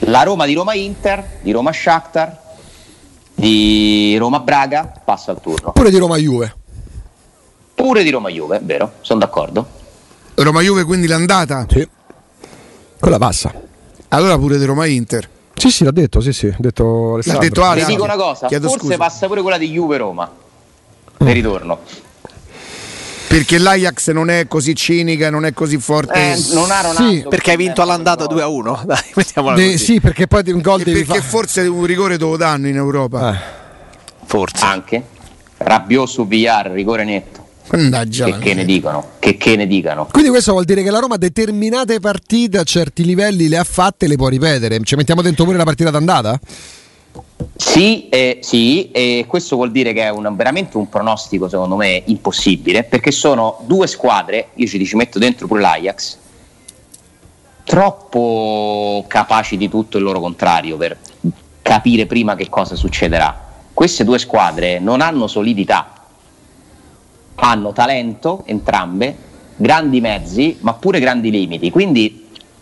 La 0.00 0.22
Roma 0.22 0.46
di 0.46 0.54
Roma-Inter, 0.54 1.38
di 1.42 1.52
Roma-Shakhtar, 1.52 2.40
di 3.40 4.16
Roma-Braga 4.18 5.00
passa 5.02 5.30
al 5.30 5.40
turno. 5.40 5.72
Pure 5.72 5.90
di 5.90 5.96
Roma 5.96 6.16
Juve. 6.16 6.54
Pure 7.74 8.02
di 8.02 8.10
Roma-Juve, 8.10 8.60
vero, 8.62 8.92
sono 9.00 9.18
d'accordo. 9.18 9.66
Roma 10.34 10.60
Juve 10.60 10.84
quindi 10.84 11.06
l'andata. 11.06 11.66
Sì. 11.68 11.88
Quella 12.98 13.18
passa. 13.18 13.52
Allora 14.08 14.36
pure 14.36 14.58
di 14.58 14.64
Roma 14.66 14.84
Inter. 14.86 15.28
Sì, 15.54 15.70
sì, 15.70 15.84
l'ha 15.84 15.90
detto, 15.90 16.20
sì, 16.20 16.32
sì, 16.32 16.46
ha 16.46 16.56
detto 16.58 17.14
Alessandro. 17.14 17.42
detto 17.42 17.62
Ale. 17.62 17.82
Ale, 17.82 17.90
dico 17.92 18.04
una 18.04 18.16
cosa, 18.16 18.46
chiedo 18.46 18.68
forse 18.68 18.84
scusa. 18.84 18.96
passa 18.96 19.26
pure 19.26 19.40
quella 19.40 19.58
di 19.58 19.70
Juve-Roma. 19.70 20.30
Per 21.16 21.32
ritorno. 21.32 21.78
Perché 23.30 23.58
l'Ajax 23.58 24.10
non 24.10 24.28
è 24.28 24.48
così 24.48 24.74
cinica, 24.74 25.30
non 25.30 25.44
è 25.44 25.52
così 25.52 25.78
forte. 25.78 26.14
Eh, 26.32 26.44
non 26.52 26.68
ha 26.72 26.80
Ronaldo, 26.80 27.10
Sì, 27.12 27.24
Perché 27.28 27.52
hai 27.52 27.56
vinto 27.56 27.80
all'andata 27.80 28.24
No. 28.24 28.34
2-1. 28.34 28.82
Dai, 28.86 28.98
mettiamola 29.14 29.54
De- 29.54 29.70
così. 29.70 29.78
sì, 29.78 30.00
perché 30.00 30.26
poi 30.26 30.42
un 30.50 30.60
gol 30.60 30.80
E 30.80 30.84
devi 30.84 31.04
perché 31.04 31.18
fare. 31.20 31.30
forse 31.30 31.60
un 31.62 31.84
rigore 31.84 32.18
te 32.18 32.24
lo 32.24 32.36
danno 32.36 32.66
in 32.66 32.74
Europa. 32.74 33.32
Eh. 33.32 33.38
Forse. 34.26 34.64
Anche. 34.64 35.02
Rabbioso 35.58 36.12
su 36.12 36.26
Villar, 36.26 36.70
rigore 36.72 37.04
netto. 37.04 37.38
Mannaggia 37.70 38.24
Che, 38.24 38.38
che 38.38 38.54
ne 38.54 38.64
dicano? 38.64 39.10
Che, 39.20 39.36
che 39.36 39.54
ne 39.54 39.68
dicano? 39.68 40.08
Quindi 40.10 40.30
questo 40.30 40.50
vuol 40.50 40.64
dire 40.64 40.82
che 40.82 40.90
la 40.90 40.98
Roma 40.98 41.16
determinate 41.16 42.00
partite 42.00 42.58
a 42.58 42.64
certi 42.64 43.04
livelli 43.04 43.46
le 43.48 43.58
ha 43.58 43.64
fatte 43.64 44.06
e 44.06 44.08
le 44.08 44.16
può 44.16 44.26
ripetere. 44.26 44.80
Ci 44.82 44.96
mettiamo 44.96 45.22
dentro 45.22 45.44
pure 45.44 45.56
la 45.56 45.62
partita 45.62 45.90
d'andata? 45.90 46.40
Sì, 47.56 48.08
eh, 48.08 48.38
sì, 48.40 48.90
e 48.90 49.24
questo 49.28 49.56
vuol 49.56 49.70
dire 49.70 49.92
che 49.92 50.02
è 50.02 50.08
un- 50.10 50.34
veramente 50.34 50.76
un 50.76 50.88
pronostico, 50.88 51.48
secondo 51.48 51.76
me, 51.76 52.02
impossibile, 52.06 52.84
perché 52.84 53.10
sono 53.10 53.58
due 53.66 53.86
squadre, 53.86 54.48
io 54.54 54.66
ci, 54.66 54.84
ci 54.84 54.96
metto 54.96 55.18
dentro 55.18 55.46
pure 55.46 55.60
l'Ajax, 55.60 56.18
troppo 57.64 59.04
capaci 59.06 59.56
di 59.56 59.68
tutto 59.68 59.98
il 59.98 60.02
loro 60.02 60.20
contrario 60.20 60.76
per 60.76 60.98
capire 61.62 62.06
prima 62.06 62.34
che 62.34 62.48
cosa 62.48 62.74
succederà. 62.74 63.48
Queste 63.72 64.04
due 64.04 64.18
squadre 64.18 64.78
non 64.78 65.00
hanno 65.00 65.26
solidità, 65.26 65.92
hanno 67.36 67.72
talento 67.72 68.42
entrambe, 68.46 69.16
grandi 69.56 70.00
mezzi, 70.00 70.56
ma 70.60 70.74
pure 70.74 70.98
grandi 70.98 71.30
limiti. 71.30 71.70
Quindi 71.70 72.19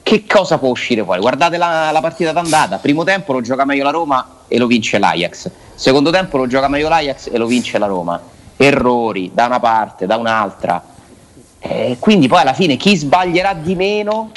che 0.09 0.25
cosa 0.27 0.57
può 0.57 0.71
uscire 0.71 1.05
fuori? 1.05 1.21
Guardate 1.21 1.59
la, 1.59 1.91
la 1.91 2.01
partita 2.01 2.33
d'andata, 2.33 2.79
primo 2.79 3.05
tempo 3.05 3.35
lo 3.35 3.43
gioca 3.43 3.67
meglio 3.67 3.85
la 3.85 3.91
Roma 3.91 4.27
e 4.49 4.57
lo 4.57 4.67
vince 4.67 4.99
l'Ajax, 4.99 5.51
secondo 5.75 6.11
tempo 6.11 6.39
lo 6.39 6.47
gioca 6.47 6.67
meglio 6.67 6.89
l'Ajax 6.89 7.29
e 7.31 7.37
lo 7.37 7.45
vince 7.45 7.77
la 7.77 7.85
Roma. 7.85 8.19
Errori 8.57 9.33
da 9.35 9.45
una 9.45 9.61
parte, 9.61 10.07
da 10.07 10.17
un'altra. 10.17 10.83
Eh, 11.59 11.99
quindi 12.01 12.27
poi 12.27 12.41
alla 12.41 12.55
fine 12.55 12.77
chi 12.77 12.97
sbaglierà 12.97 13.53
di 13.53 13.75
meno, 13.75 14.31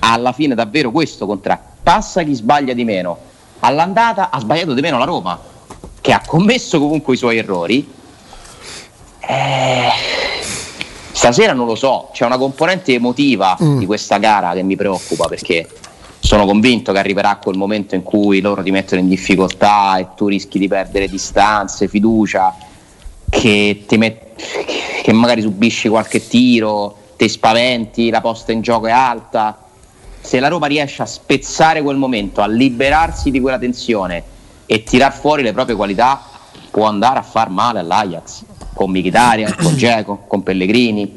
alla 0.00 0.32
fine 0.32 0.54
davvero 0.54 0.90
questo 0.90 1.24
contra 1.24 1.58
passa 1.82 2.22
chi 2.22 2.34
sbaglia 2.34 2.74
di 2.74 2.84
meno. 2.84 3.16
All'andata 3.60 4.28
ha 4.28 4.38
sbagliato 4.38 4.74
di 4.74 4.82
meno 4.82 4.98
la 4.98 5.06
Roma, 5.06 5.40
che 6.02 6.12
ha 6.12 6.20
commesso 6.26 6.78
comunque 6.78 7.14
i 7.14 7.16
suoi 7.16 7.38
errori. 7.38 7.90
Eh, 9.20 9.88
stasera 11.16 11.54
non 11.54 11.66
lo 11.66 11.74
so, 11.74 12.10
c'è 12.12 12.26
una 12.26 12.36
componente 12.36 12.92
emotiva 12.92 13.56
Mm. 13.62 13.78
di 13.78 13.86
questa 13.86 14.18
gara 14.18 14.52
che 14.52 14.62
mi 14.62 14.76
preoccupa 14.76 15.26
perché 15.28 15.66
sono 16.20 16.44
convinto 16.44 16.92
che 16.92 16.98
arriverà 16.98 17.36
quel 17.42 17.56
momento 17.56 17.94
in 17.94 18.02
cui 18.02 18.40
loro 18.42 18.62
ti 18.62 18.70
mettono 18.70 19.00
in 19.00 19.08
difficoltà 19.08 19.96
e 19.96 20.08
tu 20.14 20.26
rischi 20.28 20.58
di 20.58 20.68
perdere 20.68 21.08
distanze, 21.08 21.88
fiducia, 21.88 22.54
che, 23.30 23.84
ti 23.86 23.96
met- 23.96 25.02
che 25.02 25.12
magari 25.14 25.40
subisci 25.40 25.88
qualche 25.88 26.26
tiro, 26.26 26.96
ti 27.16 27.28
spaventi, 27.30 28.10
la 28.10 28.20
posta 28.20 28.52
in 28.52 28.60
gioco 28.60 28.86
è 28.86 28.90
alta. 28.92 29.56
Se 30.20 30.38
la 30.38 30.48
Roma 30.48 30.66
riesce 30.66 31.00
a 31.02 31.06
spezzare 31.06 31.80
quel 31.80 31.96
momento, 31.96 32.42
a 32.42 32.46
liberarsi 32.46 33.30
di 33.30 33.40
quella 33.40 33.58
tensione 33.58 34.22
e 34.66 34.82
tirar 34.82 35.12
fuori 35.14 35.42
le 35.42 35.52
proprie 35.54 35.76
qualità, 35.76 36.20
può 36.76 36.84
andare 36.88 37.18
a 37.18 37.22
far 37.22 37.48
male 37.48 37.78
all'Ajax 37.78 38.42
con 38.74 38.90
Mkhitaryan, 38.90 39.54
con 39.62 39.74
Geco, 39.80 40.24
con 40.28 40.42
Pellegrini, 40.42 41.10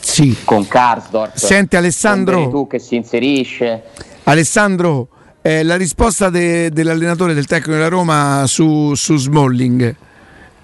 Sì. 0.00 0.36
con 0.44 0.68
Karsdorp. 0.68 1.34
Senti, 1.34 1.76
Alessandro. 1.76 2.50
tu 2.50 2.66
che 2.66 2.78
si 2.78 2.94
inserisce. 2.96 3.84
Alessandro, 4.24 5.08
eh, 5.40 5.62
la 5.62 5.76
risposta 5.76 6.28
de- 6.28 6.68
dell'allenatore 6.70 7.32
del 7.32 7.46
tecnico 7.46 7.70
della 7.72 7.88
Roma 7.88 8.44
su, 8.46 8.92
su 8.94 9.16
Smalling. 9.16 9.96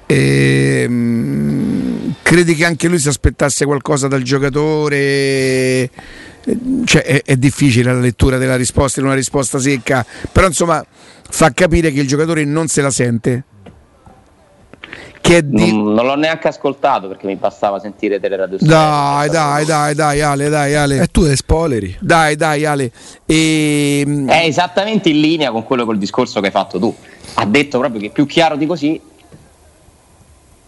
ehm, 0.07 2.15
credi 2.23 2.55
che 2.55 2.67
anche 2.67 2.87
lui 2.87 2.99
si 2.99 3.09
aspettasse 3.09 3.65
qualcosa 3.65 4.09
dal 4.09 4.21
giocatore? 4.23 4.97
Eh, 4.99 5.91
Cioè, 6.85 7.03
è, 7.03 7.23
è 7.25 7.37
difficile 7.37 7.95
la 7.95 8.01
lettura 8.01 8.37
della 8.37 8.57
risposta 8.57 9.01
in 9.01 9.07
una 9.07 9.15
risposta 9.15 9.59
secca, 9.59 10.05
però 10.33 10.47
insomma 10.49 10.85
fa 11.31 11.51
capire 11.53 11.93
che 11.93 12.01
il 12.01 12.09
giocatore 12.09 12.45
non 12.45 12.67
se 12.69 12.83
la 12.83 12.91
sente. 12.91 13.45
Che 15.21 15.47
di... 15.47 15.73
Non, 15.73 15.95
non 15.95 16.07
l'ho 16.07 16.17
neanche 16.17 16.49
ascoltato 16.49 17.09
perché 17.09 17.27
mi 17.27 17.37
bastava 17.37 17.79
sentire 17.79 18.19
delle 18.19 18.37
radio. 18.37 18.57
Dai, 18.61 19.29
dai, 19.29 19.65
dai, 19.65 19.95
dai, 19.95 20.21
Ale, 20.21 20.49
dai, 20.49 20.75
Ale. 20.75 21.01
E 21.03 21.07
tu 21.09 21.23
le 21.23 21.37
spoileri. 21.37 21.97
Dai, 22.01 22.37
dai, 22.37 22.65
Ale. 22.65 22.91
Ehm, 23.27 24.29
È 24.29 24.45
esattamente 24.45 25.11
in 25.11 25.21
linea 25.21 25.51
con 25.51 25.65
quello 25.65 25.85
col 25.85 25.99
discorso 25.99 26.41
che 26.41 26.47
hai 26.47 26.53
fatto 26.53 26.79
tu. 26.79 26.95
Ha 27.35 27.45
detto 27.47 27.79
proprio 27.79 28.01
che 28.01 28.11
più 28.11 28.27
chiaro 28.27 28.57
di 28.57 28.67
così 28.67 29.01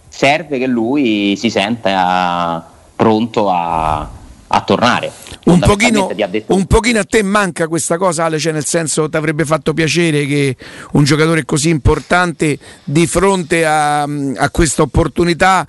serve 0.08 0.58
che 0.58 0.66
lui 0.66 1.34
si 1.36 1.48
senta 1.48 2.64
pronto 2.94 3.50
a, 3.50 4.08
a 4.54 4.60
tornare. 4.60 5.10
Un 5.44 5.58
pochino, 5.58 6.10
un 6.48 6.66
pochino 6.66 7.00
a 7.00 7.04
te 7.04 7.22
manca 7.22 7.66
questa 7.66 7.96
cosa, 7.96 8.24
Ale, 8.24 8.38
cioè 8.38 8.52
nel 8.52 8.66
senso 8.66 9.08
ti 9.08 9.16
avrebbe 9.16 9.44
fatto 9.44 9.72
piacere 9.72 10.26
che 10.26 10.56
un 10.92 11.04
giocatore 11.04 11.44
così 11.44 11.70
importante 11.70 12.58
di 12.84 13.06
fronte 13.06 13.64
a, 13.64 14.02
a 14.02 14.50
questa 14.50 14.82
opportunità, 14.82 15.66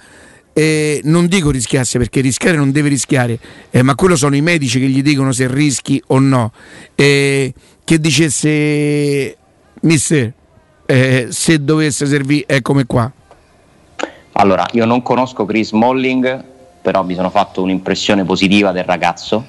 eh, 0.52 1.00
non 1.06 1.28
dico 1.28 1.50
rischiasse 1.50 1.98
perché 1.98 2.20
rischiare 2.20 2.58
non 2.58 2.72
deve 2.72 2.90
rischiare, 2.90 3.40
eh, 3.72 3.82
ma 3.82 3.96
quello 3.96 4.18
sono 4.18 4.36
i 4.36 4.42
medici 4.42 4.80
che 4.80 4.88
gli 4.88 5.02
dicono 5.02 5.32
se 5.32 5.48
rischi 5.48 6.04
o 6.08 6.20
no, 6.20 6.52
eh, 6.94 7.54
che 7.86 8.00
dicesse, 8.00 9.38
mister, 9.82 10.34
eh, 10.86 11.28
se 11.30 11.64
dovesse 11.64 12.06
servire, 12.06 12.44
eccomi 12.48 12.84
qua. 12.86 13.10
Allora, 14.34 14.68
io 14.74 14.86
non 14.86 15.02
conosco 15.02 15.46
Chris 15.46 15.72
Molling, 15.72 16.52
però 16.84 17.02
mi 17.04 17.16
sono 17.16 17.30
fatto 17.30 17.62
un'impressione 17.64 18.26
positiva 18.26 18.74
del 18.74 18.84
ragazzo. 18.84 19.44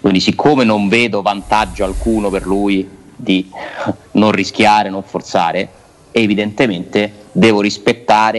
Quindi, 0.00 0.20
siccome 0.20 0.62
non 0.62 0.88
vedo 0.88 1.20
vantaggio 1.20 1.82
alcuno 1.84 2.30
per 2.30 2.46
lui 2.46 2.88
di 3.16 3.50
non 4.12 4.30
rischiare, 4.30 4.88
non 4.88 5.02
forzare, 5.02 5.68
evidentemente 6.12 7.24
devo 7.32 7.60
rispettare 7.60 8.38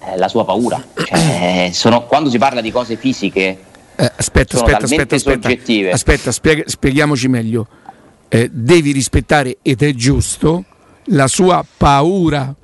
eh, 0.00 0.16
la 0.16 0.28
sua 0.28 0.46
paura. 0.46 0.82
Cioè, 0.94 1.68
sono- 1.74 2.04
quando 2.06 2.30
si 2.30 2.38
parla 2.38 2.62
di 2.62 2.70
cose 2.72 2.96
fisiche, 2.96 3.58
Eh, 4.00 4.12
aspetta, 4.16 4.56
Sono 4.56 4.66
aspetta, 4.68 4.84
aspetta, 4.84 5.14
aspetta, 5.16 5.48
soggettive. 5.48 5.90
aspetta, 5.90 6.32
spiega- 6.32 6.62
spieghiamoci 6.66 7.28
meglio. 7.28 7.66
Eh, 8.28 8.48
devi 8.50 8.92
rispettare, 8.92 9.58
ed 9.60 9.82
è 9.82 9.92
giusto, 9.92 10.64
la 11.10 11.26
sua 11.26 11.64
paura. 11.76 12.54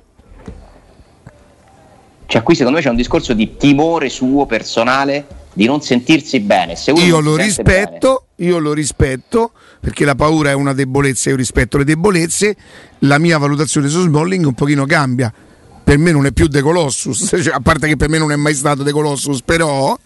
Cioè 2.27 2.43
qui 2.43 2.55
secondo 2.55 2.77
me 2.77 2.83
c'è 2.83 2.89
un 2.89 2.95
discorso 2.95 3.33
di 3.33 3.55
timore 3.57 4.09
suo 4.09 4.45
personale 4.45 5.43
di 5.55 5.65
non 5.65 5.81
sentirsi 5.81 6.41
bene. 6.41 6.75
Se 6.75 6.91
Io 6.91 7.21
lo 7.21 7.35
rispetto, 7.35 8.25
io 8.37 8.59
lo 8.59 8.73
rispetto, 8.73 9.51
perché 9.79 10.03
la 10.03 10.13
paura 10.13 10.49
è 10.49 10.53
una 10.53 10.73
debolezza, 10.73 11.29
io 11.29 11.37
rispetto 11.37 11.77
le 11.77 11.85
debolezze, 11.85 12.55
la 12.99 13.17
mia 13.17 13.37
valutazione 13.37 13.87
su 13.87 14.01
Smalling 14.01 14.45
un 14.45 14.53
pochino 14.53 14.85
cambia. 14.85 15.33
Per 15.83 15.97
me 15.97 16.11
non 16.11 16.25
è 16.25 16.31
più 16.31 16.47
De 16.47 16.61
Colossus, 16.61 17.35
cioè, 17.41 17.53
a 17.53 17.61
parte 17.61 17.87
che 17.87 17.95
per 17.95 18.09
me 18.09 18.17
non 18.17 18.31
è 18.31 18.35
mai 18.35 18.53
stato 18.53 18.83
De 18.83 18.91
Colossus, 18.91 19.41
però 19.43 19.97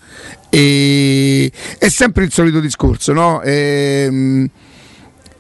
eh, 0.50 1.52
è 1.80 1.90
sempre 1.90 2.26
il 2.26 2.32
solito 2.32 2.60
discorso, 2.60 3.12
no? 3.14 3.42
Ehm, 3.42 4.48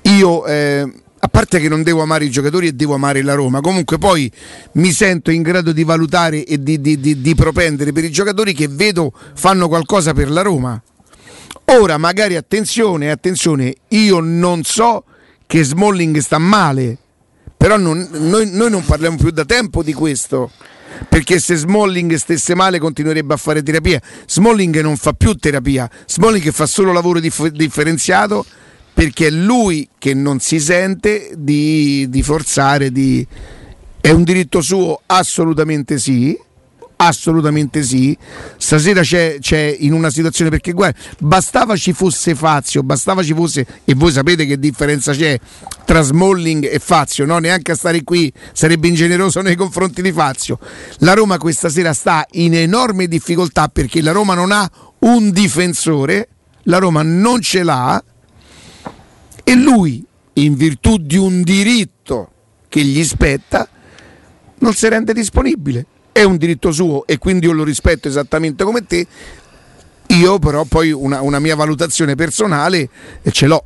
io 0.03 0.45
eh, 0.47 0.91
a 1.21 1.27
parte 1.27 1.59
che 1.59 1.67
non 1.67 1.83
devo 1.83 2.01
amare 2.01 2.25
i 2.25 2.29
giocatori 2.29 2.67
e 2.67 2.71
devo 2.73 2.93
amare 2.93 3.21
la 3.21 3.33
Roma, 3.33 3.59
comunque 3.61 3.97
poi 3.97 4.31
mi 4.73 4.91
sento 4.91 5.31
in 5.31 5.41
grado 5.41 5.71
di 5.73 5.83
valutare 5.83 6.45
e 6.45 6.61
di, 6.63 6.79
di- 6.79 6.99
di- 6.99 7.21
di 7.21 7.35
propendere 7.35 7.91
per 7.91 8.05
i 8.05 8.11
giocatori 8.11 8.53
che 8.53 8.67
vedo 8.69 9.11
fanno 9.35 9.67
qualcosa 9.67 10.13
per 10.13 10.29
la 10.29 10.41
Roma. 10.41 10.81
Ora 11.65 11.97
magari 11.97 12.35
attenzione, 12.35 13.11
attenzione, 13.11 13.75
io 13.89 14.19
non 14.21 14.63
so 14.63 15.03
che 15.45 15.63
Smalling 15.63 16.17
sta 16.19 16.37
male, 16.37 16.97
però 17.57 17.77
non- 17.77 18.07
noi, 18.11 18.49
noi 18.51 18.69
non 18.69 18.85
parliamo 18.85 19.17
più 19.17 19.31
da 19.31 19.45
tempo 19.45 19.83
di 19.83 19.93
questo. 19.93 20.51
Perché 21.07 21.39
se 21.39 21.55
Smalling 21.55 22.15
stesse 22.15 22.55
male 22.55 22.79
continuerebbe 22.79 23.33
a 23.33 23.37
fare 23.37 23.61
terapia. 23.61 24.01
Smalling 24.25 24.81
non 24.81 24.97
fa 24.97 25.13
più 25.13 25.33
terapia, 25.35 25.89
Smalling 26.07 26.51
fa 26.51 26.65
solo 26.65 26.91
lavoro 26.91 27.19
dif- 27.19 27.49
differenziato 27.49 28.43
perché 28.99 29.27
è 29.27 29.29
lui 29.29 29.87
che 29.97 30.13
non 30.13 30.41
si 30.41 30.59
sente 30.59 31.31
di, 31.37 32.07
di 32.09 32.21
forzare, 32.21 32.91
di... 32.91 33.25
è 34.01 34.09
un 34.11 34.23
diritto 34.23 34.59
suo? 34.59 35.03
Assolutamente 35.05 35.97
sì. 35.97 36.37
Assolutamente 36.97 37.81
sì. 37.81 38.17
Stasera 38.57 38.99
c'è, 38.99 39.37
c'è 39.39 39.73
in 39.79 39.93
una 39.93 40.09
situazione 40.09 40.49
perché 40.49 40.73
guarda, 40.73 40.99
bastava 41.19 41.77
ci 41.77 41.93
fosse 41.93 42.35
Fazio, 42.35 42.83
bastava 42.83 43.23
ci 43.23 43.33
fosse, 43.33 43.65
e 43.85 43.93
voi 43.95 44.11
sapete 44.11 44.45
che 44.45 44.59
differenza 44.59 45.13
c'è 45.13 45.39
tra 45.85 46.01
Smalling 46.01 46.67
e 46.69 46.79
Fazio, 46.79 47.23
no? 47.23 47.37
neanche 47.37 47.71
a 47.71 47.75
stare 47.75 48.03
qui 48.03 48.29
sarebbe 48.51 48.89
ingeneroso 48.89 49.39
nei 49.39 49.55
confronti 49.55 50.01
di 50.01 50.11
Fazio. 50.11 50.59
La 50.97 51.13
Roma 51.13 51.37
questa 51.37 51.69
sera 51.69 51.93
sta 51.93 52.25
in 52.31 52.53
enorme 52.53 53.07
difficoltà 53.07 53.69
perché 53.69 54.01
la 54.01 54.11
Roma 54.11 54.33
non 54.33 54.51
ha 54.51 54.69
un 54.99 55.31
difensore, 55.31 56.27
la 56.63 56.79
Roma 56.79 57.01
non 57.01 57.39
ce 57.39 57.63
l'ha 57.63 58.03
e 59.49 59.55
lui, 59.55 60.05
in 60.33 60.53
virtù 60.53 60.97
di 60.97 61.17
un 61.17 61.41
diritto 61.41 62.29
che 62.67 62.83
gli 62.83 63.03
spetta, 63.03 63.67
non 64.59 64.73
si 64.73 64.87
rende 64.87 65.11
disponibile. 65.11 65.87
È 66.11 66.21
un 66.21 66.37
diritto 66.37 66.71
suo 66.71 67.07
e 67.07 67.17
quindi 67.17 67.47
io 67.47 67.53
lo 67.53 67.63
rispetto 67.63 68.07
esattamente 68.07 68.63
come 68.63 68.85
te. 68.85 69.07
Io 70.09 70.37
però 70.37 70.65
poi 70.65 70.91
una, 70.91 71.21
una 71.21 71.39
mia 71.39 71.55
valutazione 71.55 72.13
personale 72.13 72.89
eh, 73.23 73.31
ce 73.31 73.47
l'ho. 73.47 73.65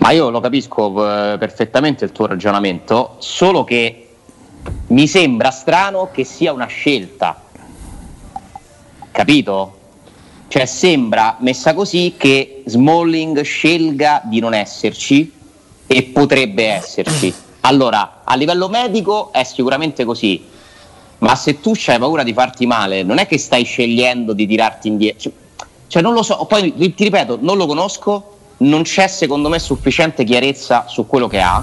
Ma 0.00 0.10
io 0.10 0.28
lo 0.30 0.40
capisco 0.40 0.88
eh, 0.88 1.38
perfettamente 1.38 2.04
il 2.04 2.10
tuo 2.10 2.26
ragionamento, 2.26 3.14
solo 3.20 3.62
che 3.62 4.08
mi 4.88 5.06
sembra 5.06 5.52
strano 5.52 6.10
che 6.10 6.24
sia 6.24 6.52
una 6.52 6.66
scelta. 6.66 7.44
Capito? 9.12 9.75
Cioè 10.48 10.64
sembra 10.64 11.36
messa 11.40 11.74
così 11.74 12.14
che 12.16 12.62
Smalling 12.64 13.40
scelga 13.42 14.22
di 14.24 14.40
non 14.40 14.54
esserci 14.54 15.32
e 15.86 16.02
potrebbe 16.04 16.66
esserci. 16.66 17.34
Allora, 17.60 18.22
a 18.24 18.34
livello 18.36 18.68
medico 18.68 19.32
è 19.32 19.42
sicuramente 19.42 20.04
così, 20.04 20.44
ma 21.18 21.34
se 21.34 21.60
tu 21.60 21.72
hai 21.86 21.98
paura 21.98 22.22
di 22.22 22.32
farti 22.32 22.66
male, 22.66 23.02
non 23.02 23.18
è 23.18 23.26
che 23.26 23.38
stai 23.38 23.64
scegliendo 23.64 24.32
di 24.32 24.46
tirarti 24.46 24.88
indietro. 24.88 25.20
Cioè, 25.20 25.34
cioè, 25.88 26.02
non 26.02 26.14
lo 26.14 26.22
so, 26.22 26.44
poi 26.46 26.72
ti 26.74 27.04
ripeto, 27.04 27.38
non 27.40 27.56
lo 27.56 27.66
conosco, 27.66 28.36
non 28.58 28.82
c'è 28.82 29.06
secondo 29.08 29.48
me 29.48 29.58
sufficiente 29.58 30.24
chiarezza 30.24 30.86
su 30.88 31.06
quello 31.06 31.26
che 31.26 31.40
ha, 31.40 31.62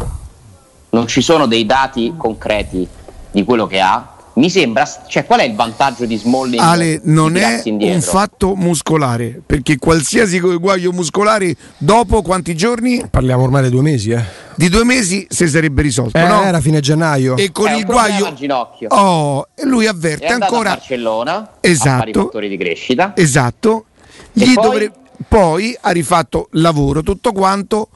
non 0.89 1.07
ci 1.07 1.21
sono 1.21 1.47
dei 1.47 1.65
dati 1.65 2.13
concreti 2.15 2.87
di 3.31 3.43
quello 3.43 3.65
che 3.65 3.79
ha. 3.79 4.12
Mi 4.35 4.49
sembra, 4.49 4.83
cioè, 5.07 5.25
qual 5.25 5.41
è 5.41 5.43
il 5.43 5.53
vantaggio 5.53 6.05
di 6.05 6.17
Smalling? 6.17 6.59
Ale, 6.59 7.01
non 7.03 7.35
è 7.35 7.61
indietro? 7.65 7.95
un 7.95 8.01
fatto 8.01 8.55
muscolare, 8.55 9.39
perché 9.45 9.77
qualsiasi 9.77 10.39
guaio 10.39 10.91
muscolare 10.91 11.55
dopo 11.77 12.23
quanti 12.23 12.55
giorni? 12.55 13.05
Parliamo 13.11 13.43
ormai 13.43 13.61
di 13.63 13.69
due 13.69 13.83
mesi, 13.83 14.09
eh. 14.09 14.23
Di 14.55 14.69
due 14.69 14.83
mesi 14.85 15.27
si 15.29 15.47
sarebbe 15.47 15.83
risolto, 15.83 16.17
Eh, 16.17 16.27
no? 16.27 16.41
Era 16.43 16.59
fine 16.61 16.79
gennaio. 16.79 17.37
E 17.37 17.51
con 17.51 17.67
È 17.67 17.73
un 17.73 17.79
il 17.79 17.85
guaio... 17.85 18.25
al 18.25 18.33
ginocchio. 18.33 18.87
Oh, 18.89 19.47
e 19.53 19.65
lui 19.65 19.85
è 19.85 19.89
avverte 19.89 20.25
andato 20.25 20.51
ancora... 20.53 20.71
a 20.71 20.75
Barcellona 20.77 21.35
a 21.37 21.49
Esatto. 21.61 21.97
fare 21.99 22.09
i 22.09 22.13
fattori 22.13 22.49
di 22.49 22.57
crescita. 22.57 23.13
Esatto. 23.15 23.85
Gli 24.31 24.53
poi? 24.53 24.63
dovre- 24.63 24.91
poi 25.27 25.77
ha 25.79 25.91
rifatto 25.91 26.47
lavoro, 26.53 27.03
tutto 27.03 27.31
quanto. 27.33 27.89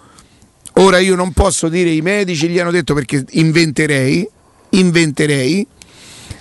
Ora 0.74 1.00
io 1.00 1.16
non 1.16 1.32
posso 1.34 1.68
dire 1.68 1.90
i 1.90 2.02
medici 2.02 2.48
gli 2.48 2.60
hanno 2.60 2.70
detto 2.70 2.94
perché 2.94 3.26
inventerei, 3.32 4.28
inventerei. 4.70 5.68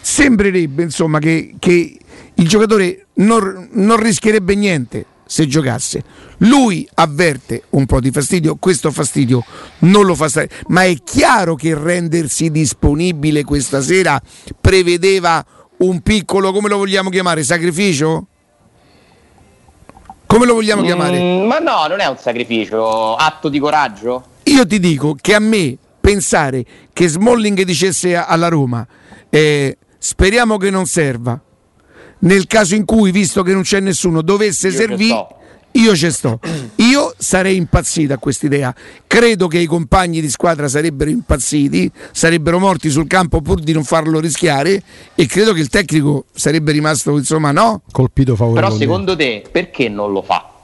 Sembrerebbe 0.08 0.84
insomma 0.84 1.18
che, 1.18 1.56
che 1.58 1.98
il 2.34 2.48
giocatore 2.48 3.06
non, 3.14 3.70
non 3.72 4.00
rischierebbe 4.00 4.54
niente 4.54 5.04
se 5.26 5.48
giocasse. 5.48 6.04
Lui 6.38 6.88
avverte 6.94 7.64
un 7.70 7.86
po' 7.86 7.98
di 7.98 8.12
fastidio, 8.12 8.54
questo 8.54 8.92
fastidio 8.92 9.44
non 9.80 10.06
lo 10.06 10.14
fa 10.14 10.28
stare, 10.28 10.48
ma 10.68 10.84
è 10.84 10.94
chiaro 11.02 11.56
che 11.56 11.74
rendersi 11.76 12.52
disponibile 12.52 13.42
questa 13.42 13.82
sera 13.82 14.22
prevedeva 14.60 15.44
un 15.78 16.00
piccolo, 16.02 16.52
come 16.52 16.68
lo 16.68 16.76
vogliamo 16.76 17.10
chiamare, 17.10 17.42
sacrificio? 17.42 18.28
Come 20.24 20.46
lo 20.46 20.54
vogliamo 20.54 20.82
chiamare? 20.82 21.18
Mm, 21.20 21.46
ma 21.48 21.58
no, 21.58 21.84
non 21.88 21.98
è 21.98 22.06
un 22.06 22.16
sacrificio, 22.16 23.16
atto 23.16 23.48
di 23.48 23.58
coraggio. 23.58 24.24
Io 24.44 24.64
ti 24.64 24.78
dico 24.78 25.16
che 25.20 25.34
a 25.34 25.40
me 25.40 25.76
pensare 26.00 26.64
che 26.92 27.08
Smalling 27.08 27.62
dicesse 27.62 28.14
alla 28.14 28.46
Roma 28.46 28.86
eh, 29.28 29.76
speriamo 30.06 30.56
che 30.56 30.70
non 30.70 30.86
serva 30.86 31.40
nel 32.20 32.46
caso 32.46 32.76
in 32.76 32.84
cui 32.84 33.10
visto 33.10 33.42
che 33.42 33.52
non 33.52 33.62
c'è 33.62 33.80
nessuno 33.80 34.22
dovesse 34.22 34.70
servire 34.70 35.26
io 35.72 35.94
ci 35.94 36.10
sto. 36.10 36.40
Io 36.76 37.12
sarei 37.18 37.56
impazzito 37.56 38.14
a 38.14 38.16
quest'idea. 38.16 38.74
Credo 39.06 39.46
che 39.46 39.58
i 39.58 39.66
compagni 39.66 40.22
di 40.22 40.30
squadra 40.30 40.68
sarebbero 40.68 41.10
impazziti, 41.10 41.90
sarebbero 42.12 42.58
morti 42.58 42.88
sul 42.88 43.06
campo 43.06 43.42
pur 43.42 43.60
di 43.60 43.74
non 43.74 43.84
farlo 43.84 44.18
rischiare 44.18 44.82
e 45.14 45.26
credo 45.26 45.52
che 45.52 45.60
il 45.60 45.68
tecnico 45.68 46.24
sarebbe 46.32 46.72
rimasto, 46.72 47.18
insomma, 47.18 47.52
no? 47.52 47.82
Colpito 47.90 48.36
favorevole. 48.36 48.68
Però 48.68 48.78
secondo 48.78 49.16
te 49.16 49.44
perché 49.52 49.90
non 49.90 50.12
lo 50.12 50.22
fa? 50.22 50.55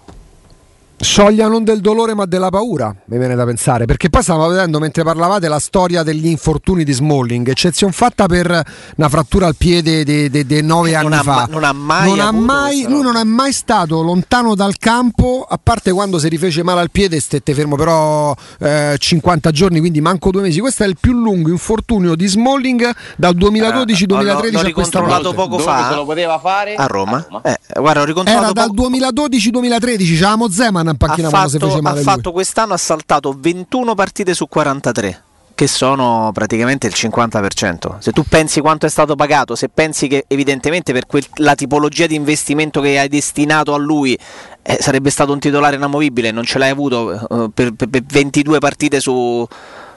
Scioglia 1.02 1.48
non 1.48 1.64
del 1.64 1.80
dolore 1.80 2.14
ma 2.14 2.26
della 2.26 2.48
paura, 2.48 2.94
mi 3.06 3.18
viene 3.18 3.34
da 3.34 3.44
pensare, 3.44 3.86
perché 3.86 4.08
poi 4.08 4.22
stavo 4.22 4.46
vedendo 4.46 4.78
mentre 4.78 5.02
parlavate 5.02 5.48
la 5.48 5.58
storia 5.58 6.04
degli 6.04 6.28
infortuni 6.28 6.84
di 6.84 6.92
Smalling, 6.92 7.48
eccezione 7.48 7.92
fatta 7.92 8.26
per 8.26 8.62
una 8.96 9.08
frattura 9.08 9.48
al 9.48 9.56
piede 9.56 10.04
di 10.04 10.62
nove 10.62 10.94
anni 10.94 11.08
non 11.08 11.18
fa. 11.24 11.42
Ha, 11.42 11.48
non 11.50 11.64
ha 11.64 11.72
mai, 11.72 12.08
non 12.08 12.20
ha 12.20 12.30
mai 12.30 12.84
lui 12.88 13.02
non 13.02 13.16
è 13.16 13.24
mai 13.24 13.52
stato 13.52 14.00
lontano 14.00 14.54
dal 14.54 14.76
campo, 14.78 15.44
a 15.46 15.58
parte 15.60 15.90
quando 15.90 16.20
si 16.20 16.28
rifece 16.28 16.62
male 16.62 16.82
al 16.82 16.92
piede 16.92 17.18
stette 17.18 17.52
fermo 17.52 17.74
però 17.74 18.32
eh, 18.60 18.94
50 18.96 19.50
giorni, 19.50 19.80
quindi 19.80 20.00
manco 20.00 20.30
due 20.30 20.42
mesi. 20.42 20.60
Questo 20.60 20.84
è 20.84 20.86
il 20.86 20.98
più 21.00 21.14
lungo 21.14 21.50
infortunio 21.50 22.14
di 22.14 22.28
Smalling 22.28 22.94
dal 23.16 23.34
2012-2013 23.34 24.66
eh, 24.66 24.68
a 24.68 24.72
questa 24.72 25.02
parte. 25.02 25.34
poco 25.34 25.56
Dove 25.56 25.62
fa. 25.64 25.88
se 25.88 25.94
lo 25.96 26.04
poteva 26.04 26.38
fare? 26.38 26.76
A 26.76 26.86
Roma. 26.86 27.16
A 27.16 27.26
Roma. 27.28 27.42
Eh, 27.42 27.58
guarda, 27.80 28.02
ho 28.02 28.04
ricontrollato 28.04 28.52
Era 28.52 28.52
dal 28.52 28.72
2012-2013, 28.72 30.20
c'avevamo 30.20 30.48
Zeman 30.48 30.90
in 30.92 30.96
panchina 30.96 31.26
ha 31.28 31.30
quando 31.30 31.48
si 31.48 31.58
fatto, 31.58 31.68
fece 31.70 31.82
male 31.82 31.94
ha 32.00 32.02
lui. 32.02 32.10
fatto 32.12 32.32
quest'anno 32.32 32.72
ha 32.74 32.78
saltato 32.78 33.36
21 33.38 33.94
partite 33.94 34.34
su 34.34 34.46
43 34.48 35.22
che 35.54 35.66
sono 35.68 36.30
praticamente 36.32 36.86
il 36.86 36.94
50%. 36.96 37.98
Se 37.98 38.10
tu 38.10 38.24
pensi 38.24 38.60
quanto 38.60 38.86
è 38.86 38.88
stato 38.88 39.14
pagato, 39.14 39.54
se 39.54 39.68
pensi 39.68 40.08
che 40.08 40.24
evidentemente 40.26 40.92
per 40.92 41.06
quel, 41.06 41.24
la 41.36 41.54
tipologia 41.54 42.06
di 42.06 42.14
investimento 42.14 42.80
che 42.80 42.98
hai 42.98 43.08
destinato 43.08 43.74
a 43.74 43.76
lui 43.78 44.18
eh, 44.62 44.78
sarebbe 44.80 45.10
stato 45.10 45.30
un 45.32 45.38
titolare 45.38 45.76
inamovibile, 45.76 46.30
non 46.30 46.44
ce 46.44 46.58
l'hai 46.58 46.70
avuto 46.70 47.12
eh, 47.12 47.50
per, 47.52 47.72
per, 47.74 47.88
per 47.90 48.02
22 48.02 48.58
partite 48.58 48.98
su, 48.98 49.46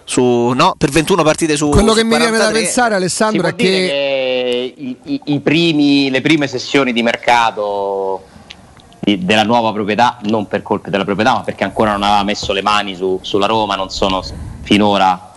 su, 0.04 0.22
no, 0.54 0.76
per 0.78 0.90
21 0.90 1.24
partite 1.24 1.56
su 1.56 1.70
Quello 1.70 1.92
su 1.92 1.98
che 1.98 2.04
mi 2.04 2.10
viene 2.10 2.26
da 2.26 2.50
43. 2.50 2.62
pensare, 2.62 2.90
Si 2.90 2.96
Alessandro, 2.98 3.48
è 3.48 3.56
che 3.56 3.64
che 3.66 4.74
i, 4.78 4.98
i- 5.04 5.22
i 5.34 5.40
primi- 5.40 6.10
le 6.12 6.22
prime 6.22 6.48
sessioni 6.48 6.92
di 6.94 7.02
mercato 7.02 8.24
di- 9.06 9.24
della 9.24 9.44
nuova 9.44 9.72
proprietà, 9.72 10.18
non 10.24 10.48
per 10.48 10.64
colpe 10.64 10.90
della 10.90 11.06
proprietà, 11.06 11.34
ma 11.34 11.42
perché 11.42 11.64
ancora 11.64 11.92
non 11.92 12.02
aveva 12.02 12.24
messo 12.24 12.52
le 12.54 12.64
mani 12.64 12.96
su- 12.96 13.20
sulla 13.22 13.46
Roma, 13.46 13.76
non 13.76 13.90
sono 13.92 14.24
finora 14.64 15.30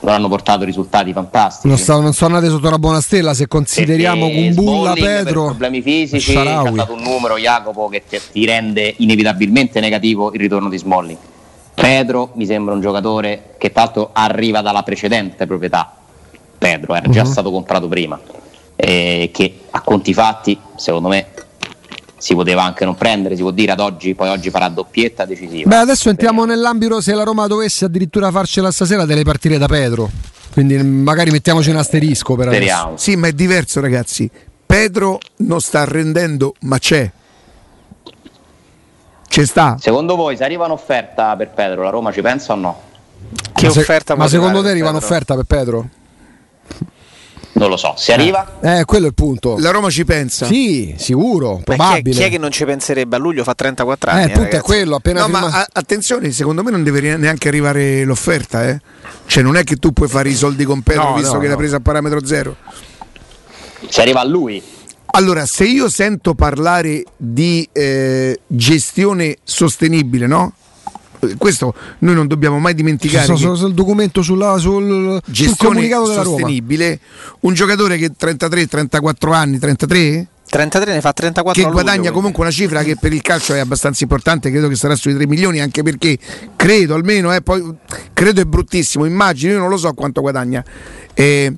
non 0.00 0.12
hanno 0.12 0.28
portato 0.28 0.64
risultati 0.66 1.14
fantastici. 1.14 1.66
non, 1.66 1.78
sta- 1.78 1.98
non 1.98 2.12
sono 2.12 2.34
andate 2.34 2.52
sotto 2.52 2.66
una 2.66 2.78
buona 2.78 3.00
stella 3.00 3.32
se 3.32 3.48
consideriamo 3.48 4.28
Smalling 4.28 4.92
per 4.92 5.02
Pedro, 5.02 5.44
problemi 5.46 5.80
fisici 5.80 6.20
ci 6.20 6.32
Sharawi. 6.32 6.68
ha 6.68 6.72
dato 6.72 6.92
un 6.92 7.00
numero 7.00 7.38
Jacopo 7.38 7.88
che 7.88 8.02
ti, 8.06 8.20
ti 8.30 8.44
rende 8.44 8.92
inevitabilmente 8.98 9.80
negativo 9.80 10.30
il 10.34 10.40
ritorno 10.40 10.68
di 10.68 10.76
Smalling 10.76 11.16
Pedro 11.72 12.32
mi 12.34 12.44
sembra 12.44 12.74
un 12.74 12.82
giocatore 12.82 13.54
che 13.56 13.72
tra 13.72 13.84
l'altro 13.84 14.10
arriva 14.12 14.60
dalla 14.60 14.82
precedente 14.82 15.46
proprietà 15.46 15.94
Pedro 16.58 16.94
era 16.94 17.08
già 17.08 17.24
Mhm. 17.24 17.30
stato 17.30 17.50
comprato 17.50 17.88
prima 17.88 18.20
e 18.76 19.30
che 19.32 19.60
a 19.70 19.80
conti 19.80 20.12
fatti 20.12 20.58
secondo 20.76 21.08
me 21.08 21.28
si 22.24 22.34
poteva 22.34 22.62
anche 22.62 22.86
non 22.86 22.94
prendere 22.94 23.36
si 23.36 23.42
può 23.42 23.50
dire 23.50 23.72
ad 23.72 23.80
oggi 23.80 24.14
poi 24.14 24.30
oggi 24.30 24.48
farà 24.48 24.68
doppietta 24.70 25.26
decisiva 25.26 25.68
Beh, 25.68 25.76
adesso 25.76 26.08
entriamo 26.08 26.40
Speriamo. 26.40 26.62
nell'ambito 26.62 27.02
se 27.02 27.12
la 27.12 27.22
Roma 27.22 27.46
dovesse 27.46 27.84
addirittura 27.84 28.30
farcela 28.30 28.70
stasera 28.70 29.04
delle 29.04 29.24
partire 29.24 29.58
da 29.58 29.66
Pedro. 29.66 30.10
Quindi 30.50 30.78
mm, 30.78 31.02
magari 31.02 31.30
mettiamoci 31.30 31.68
un 31.68 31.76
asterisco 31.76 32.34
per 32.34 32.48
adesso. 32.48 32.64
speriamo 32.64 32.96
Sì, 32.96 33.16
ma 33.16 33.26
è 33.26 33.32
diverso, 33.32 33.80
ragazzi. 33.82 34.30
Pedro 34.64 35.18
non 35.38 35.60
sta 35.60 35.84
rendendo, 35.84 36.54
ma 36.60 36.78
c'è. 36.78 37.10
C'è 39.28 39.44
sta. 39.44 39.76
secondo 39.78 40.16
voi 40.16 40.36
se 40.38 40.44
arriva 40.44 40.64
un'offerta 40.64 41.36
per 41.36 41.50
Pedro 41.50 41.82
la 41.82 41.90
Roma 41.90 42.10
ci 42.10 42.22
pensa 42.22 42.54
o 42.54 42.56
no? 42.56 42.80
Che 43.52 43.66
Ma 43.66 43.72
se- 43.72 43.80
offerta 43.80 44.14
Ma 44.14 44.20
può 44.20 44.28
secondo 44.30 44.62
te 44.62 44.70
arriva 44.70 44.88
un'offerta 44.88 45.34
per 45.34 45.44
Pedro? 45.44 45.88
Non 47.56 47.68
lo 47.68 47.76
so 47.76 47.94
se 47.96 48.12
arriva 48.12 48.58
Eh, 48.60 48.84
quello 48.84 49.04
è 49.06 49.08
il 49.08 49.14
punto. 49.14 49.56
La 49.58 49.70
Roma 49.70 49.88
ci 49.90 50.04
pensa. 50.04 50.46
Sì, 50.46 50.94
sicuro, 50.98 51.52
Ma 51.52 51.56
chi 51.56 51.60
è, 51.60 51.64
probabile. 51.76 52.14
chi 52.16 52.22
è 52.22 52.30
che 52.30 52.38
non 52.38 52.50
ci 52.50 52.64
penserebbe? 52.64 53.16
A 53.16 53.18
luglio 53.18 53.44
fa 53.44 53.54
34 53.54 54.10
anni. 54.10 54.20
eh, 54.20 54.24
il 54.26 54.30
punto 54.32 54.48
è 54.48 54.52
ragazzi. 54.52 54.64
quello, 54.64 54.94
appena 54.96 55.20
No, 55.20 55.28
ma 55.28 55.40
firma- 55.42 55.56
a- 55.58 55.66
attenzione, 55.72 56.30
secondo 56.32 56.62
me 56.62 56.70
non 56.70 56.82
deve 56.82 57.16
neanche 57.16 57.48
arrivare 57.48 58.04
l'offerta, 58.04 58.68
eh. 58.68 58.80
Cioè, 59.26 59.42
non 59.42 59.56
è 59.56 59.64
che 59.64 59.76
tu 59.76 59.92
puoi 59.92 60.08
fare 60.08 60.28
i 60.28 60.34
soldi 60.34 60.64
con 60.64 60.82
Pedro 60.82 61.10
No, 61.10 61.14
visto 61.14 61.34
no, 61.34 61.38
che 61.40 61.46
l'ha 61.46 61.52
no. 61.52 61.58
presa 61.58 61.76
a 61.76 61.80
parametro 61.80 62.24
zero. 62.26 62.56
se 63.88 64.00
arriva 64.00 64.20
a 64.20 64.24
lui 64.24 64.62
Allora, 65.12 65.46
se 65.46 65.64
io 65.64 65.88
sento 65.88 66.34
parlare 66.34 67.04
di 67.16 67.68
eh, 67.72 68.40
gestione 68.48 69.36
sostenibile, 69.44 70.26
no? 70.26 70.54
Questo 71.36 71.74
noi 72.00 72.14
non 72.14 72.26
dobbiamo 72.26 72.58
mai 72.58 72.74
dimenticare. 72.74 73.24
sul, 73.24 73.34
che 73.36 73.40
sul- 73.40 73.56
sul 73.56 73.74
documento 73.74 74.22
sulla- 74.22 74.58
sul, 74.58 75.20
sul 75.30 75.56
comunicato 75.56 76.08
della 76.08 76.22
Roma. 76.22 76.36
sostenibile, 76.38 77.00
un 77.40 77.54
giocatore 77.54 77.96
che 77.98 78.10
33, 78.16 78.66
34 78.66 79.32
anni, 79.32 79.58
33, 79.58 80.28
33 80.48 80.92
ne 80.92 81.00
fa 81.00 81.12
34 81.12 81.52
che 81.60 81.66
luglio, 81.68 81.72
guadagna 81.82 82.00
quindi. 82.00 82.16
comunque 82.16 82.42
una 82.42 82.52
cifra 82.52 82.82
che 82.82 82.96
per 82.96 83.12
il 83.12 83.22
calcio 83.22 83.54
è 83.54 83.58
abbastanza 83.58 84.02
importante, 84.04 84.50
credo 84.50 84.68
che 84.68 84.76
sarà 84.76 84.94
sui 84.94 85.14
3 85.14 85.26
milioni, 85.26 85.60
anche 85.60 85.82
perché 85.82 86.16
credo 86.54 86.94
almeno, 86.94 87.34
eh, 87.34 87.40
poi, 87.42 87.62
credo 88.12 88.40
è 88.40 88.44
bruttissimo, 88.44 89.04
immagino, 89.04 89.52
io 89.54 89.58
non 89.58 89.68
lo 89.68 89.76
so 89.76 89.92
quanto 89.94 90.20
guadagna, 90.20 90.62
Eh, 91.14 91.52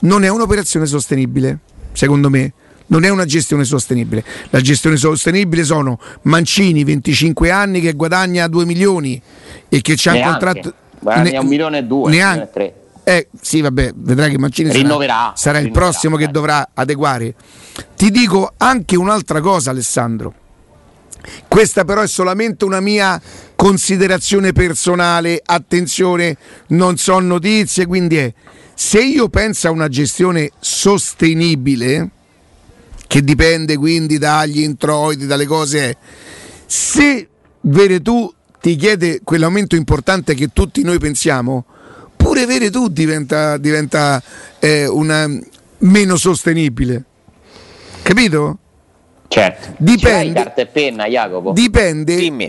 non 0.00 0.24
è 0.24 0.28
un'operazione 0.28 0.86
sostenibile, 0.86 1.58
secondo 1.92 2.30
me. 2.30 2.52
Non 2.92 3.04
è 3.04 3.08
una 3.08 3.24
gestione 3.24 3.64
sostenibile. 3.64 4.24
La 4.50 4.60
gestione 4.60 4.96
sostenibile 4.96 5.62
sono 5.64 5.98
Mancini, 6.22 6.82
25 6.84 7.50
anni, 7.50 7.80
che 7.80 7.92
guadagna 7.92 8.48
2 8.48 8.64
milioni 8.64 9.20
e 9.68 9.80
che 9.80 9.94
c'ha 9.96 10.12
un 10.14 10.22
contratto. 10.22 10.74
Guadagna 10.98 11.30
Ne- 11.30 11.38
un 11.38 11.46
milione 11.46 11.78
e 11.78 11.84
due, 11.84 12.04
un 12.06 12.10
neanche- 12.10 12.48
milione 12.54 12.74
e 12.74 12.78
Eh, 13.02 13.28
sì, 13.40 13.60
vabbè, 13.60 13.92
vedrai 13.94 14.30
che 14.30 14.38
Mancini 14.38 14.68
sarà- 14.70 14.82
Rinnoverà, 14.82 15.32
sarà, 15.34 15.58
il 15.58 15.64
rinnoverà, 15.66 15.90
prossimo 15.90 16.16
che 16.16 16.24
dai. 16.24 16.32
dovrà 16.32 16.68
adeguare. 16.74 17.34
Ti 17.96 18.10
dico 18.10 18.52
anche 18.56 18.96
un'altra 18.96 19.40
cosa, 19.40 19.70
Alessandro. 19.70 20.34
Questa 21.48 21.84
però 21.84 22.02
è 22.02 22.08
solamente 22.08 22.64
una 22.64 22.80
mia 22.80 23.20
considerazione 23.56 24.52
personale, 24.52 25.40
attenzione, 25.44 26.36
non 26.68 26.96
so 26.96 27.18
notizie, 27.20 27.86
quindi 27.86 28.16
è 28.16 28.32
se 28.74 29.00
io 29.02 29.28
penso 29.28 29.68
a 29.68 29.70
una 29.70 29.88
gestione 29.88 30.50
sostenibile, 30.58 32.08
che 33.10 33.24
dipende 33.24 33.76
quindi 33.76 34.18
dagli 34.18 34.60
introiti, 34.60 35.26
dalle 35.26 35.44
cose, 35.44 35.96
se 36.64 37.26
Veretù 37.62 38.32
ti 38.60 38.76
chiede 38.76 39.22
quell'aumento 39.24 39.74
importante 39.74 40.34
che 40.34 40.50
tutti 40.52 40.84
noi 40.84 41.00
pensiamo, 41.00 41.64
pure 42.14 42.46
Veretù 42.46 42.86
diventa, 42.86 43.56
diventa 43.56 44.22
eh, 44.60 44.86
una, 44.86 45.28
meno 45.78 46.14
sostenibile. 46.14 47.02
Capito? 48.00 48.58
Certo. 49.26 49.74
Dipende. 49.78 50.44
Carta 50.44 50.60
e 50.62 50.66
penna, 50.66 51.06
Jacopo? 51.06 51.50
Dipende. 51.50 52.14
Dimmi. 52.14 52.48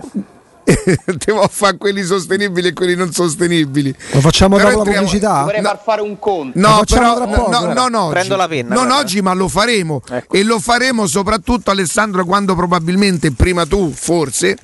Devo 1.26 1.48
fare 1.50 1.78
quelli 1.78 2.04
sostenibili 2.04 2.70
e 2.70 2.74
quelli 2.74 2.96
non 2.96 3.12
sostenibili. 3.12 3.94
Lo 4.12 4.20
facciamo 4.20 4.58
Però 4.58 4.70
dopo 4.72 4.84
la 4.84 4.92
pubblicità? 4.92 5.44
Vorrei 5.44 5.62
no. 5.62 5.68
far 5.70 5.82
fare 5.84 6.02
un 6.02 6.20
conto. 6.20 6.60
No, 6.60 6.84
però 6.88 7.14
poco, 7.26 7.50
no, 7.50 7.60
guarda. 7.60 7.74
non 7.74 7.94
oggi. 7.96 8.12
Prendo 8.14 8.36
la 8.36 8.48
penna, 8.48 8.74
Non 8.76 8.86
guarda. 8.86 9.04
oggi, 9.04 9.22
ma 9.22 9.34
lo 9.34 9.48
faremo. 9.48 10.02
Ecco. 10.10 10.36
E 10.36 10.44
lo 10.44 10.60
faremo 10.60 11.08
soprattutto, 11.08 11.72
Alessandro, 11.72 12.26
quando 12.26 12.56
probabilmente 12.56 13.32
prima 13.32 13.66
tu, 13.66 13.92
forse, 13.94 14.58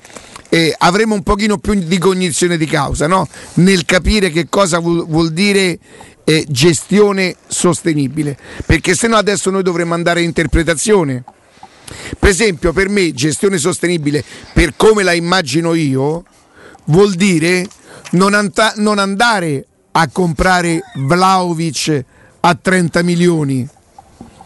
eh, 0.50 0.74
avremo 0.78 1.14
un 1.14 1.24
pochino 1.24 1.58
più 1.58 1.74
di 1.74 1.98
cognizione 1.98 2.58
di 2.58 2.66
causa, 2.66 3.08
no? 3.08 3.28
Nel 3.56 3.86
capire 3.86 4.30
che 4.30 4.48
cosa 4.50 4.80
vuol, 4.80 5.06
vuol 5.08 5.32
dire 5.32 5.80
eh, 6.24 6.46
gestione 6.50 7.36
sostenibile. 7.48 8.38
Perché 8.66 8.96
se 8.96 9.08
no 9.08 9.16
adesso 9.18 9.50
noi 9.50 9.64
dovremmo 9.64 9.94
andare 9.94 10.20
a 10.22 10.24
interpretazione. 10.24 11.24
Per 12.20 12.30
esempio, 12.30 12.74
per 12.74 12.90
me 12.90 13.14
gestione 13.14 13.58
sostenibile, 13.58 14.24
per 14.54 14.74
come 14.76 15.04
la 15.04 15.14
immagino 15.14 15.74
io, 15.74 16.24
vuol 16.86 17.14
dire 17.14 17.66
non, 18.12 18.34
anta- 18.34 18.74
non 18.78 19.00
andare 19.00 19.66
a 19.92 20.08
comprare 20.12 20.82
Vlaovic 20.96 22.06
a 22.42 22.58
30 22.60 23.04
milioni, 23.04 23.68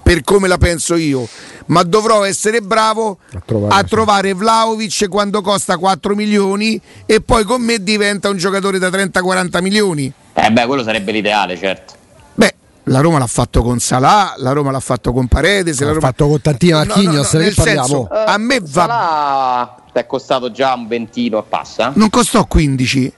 per 0.02 0.24
come 0.24 0.48
la 0.48 0.58
penso 0.58 0.96
io, 0.96 1.28
ma 1.68 1.84
dovrò 1.84 2.24
essere 2.24 2.62
bravo 2.62 3.20
A 3.34 3.42
trovare, 3.46 3.74
a 3.74 3.80
sì. 3.80 3.86
trovare 3.86 4.34
Vlaovic 4.34 5.08
quando 5.08 5.42
costa 5.42 5.78
4 5.78 6.16
milioni 6.16 6.82
e 7.06 7.22
poi 7.22 7.44
con 7.44 7.62
me 7.62 7.84
diventa 7.84 8.30
un 8.30 8.38
giocatore 8.38 8.80
da 8.80 8.90
30-40 8.90 9.62
milioni. 9.62 10.12
Eh 10.34 10.52
beh, 10.52 10.66
quello 10.66 10.84
sarebbe 10.84 11.12
l'ideale, 11.12 11.58
certo. 11.58 11.94
Beh, 12.34 12.56
la 12.86 13.00
Roma 13.00 13.18
l'ha 13.20 13.28
fatto 13.28 13.62
con 13.62 13.80
Salah, 13.80 14.34
la 14.38 14.52
Roma 14.52 14.72
l'ha 14.72 14.80
fatto 14.80 15.14
con 15.14 15.28
Paredes, 15.28 15.80
L'ha 15.80 15.88
Roma... 15.90 16.00
fatto 16.00 16.28
con 16.28 16.42
Tantino 16.42 16.78
Marchignos, 16.78 17.34
nel 17.34 17.50
che 17.50 17.54
parliamo? 17.56 17.86
senso, 17.88 18.08
a 18.10 18.38
me 18.38 18.60
va 18.64 19.76
ti 19.94 20.00
è 20.00 20.06
costato 20.06 20.52
già 20.52 20.74
un 20.74 20.88
ventino 20.88 21.40
e 21.40 21.44
passa. 21.48 21.92
non 21.96 22.10
costò 22.10 22.46
15 22.46 23.14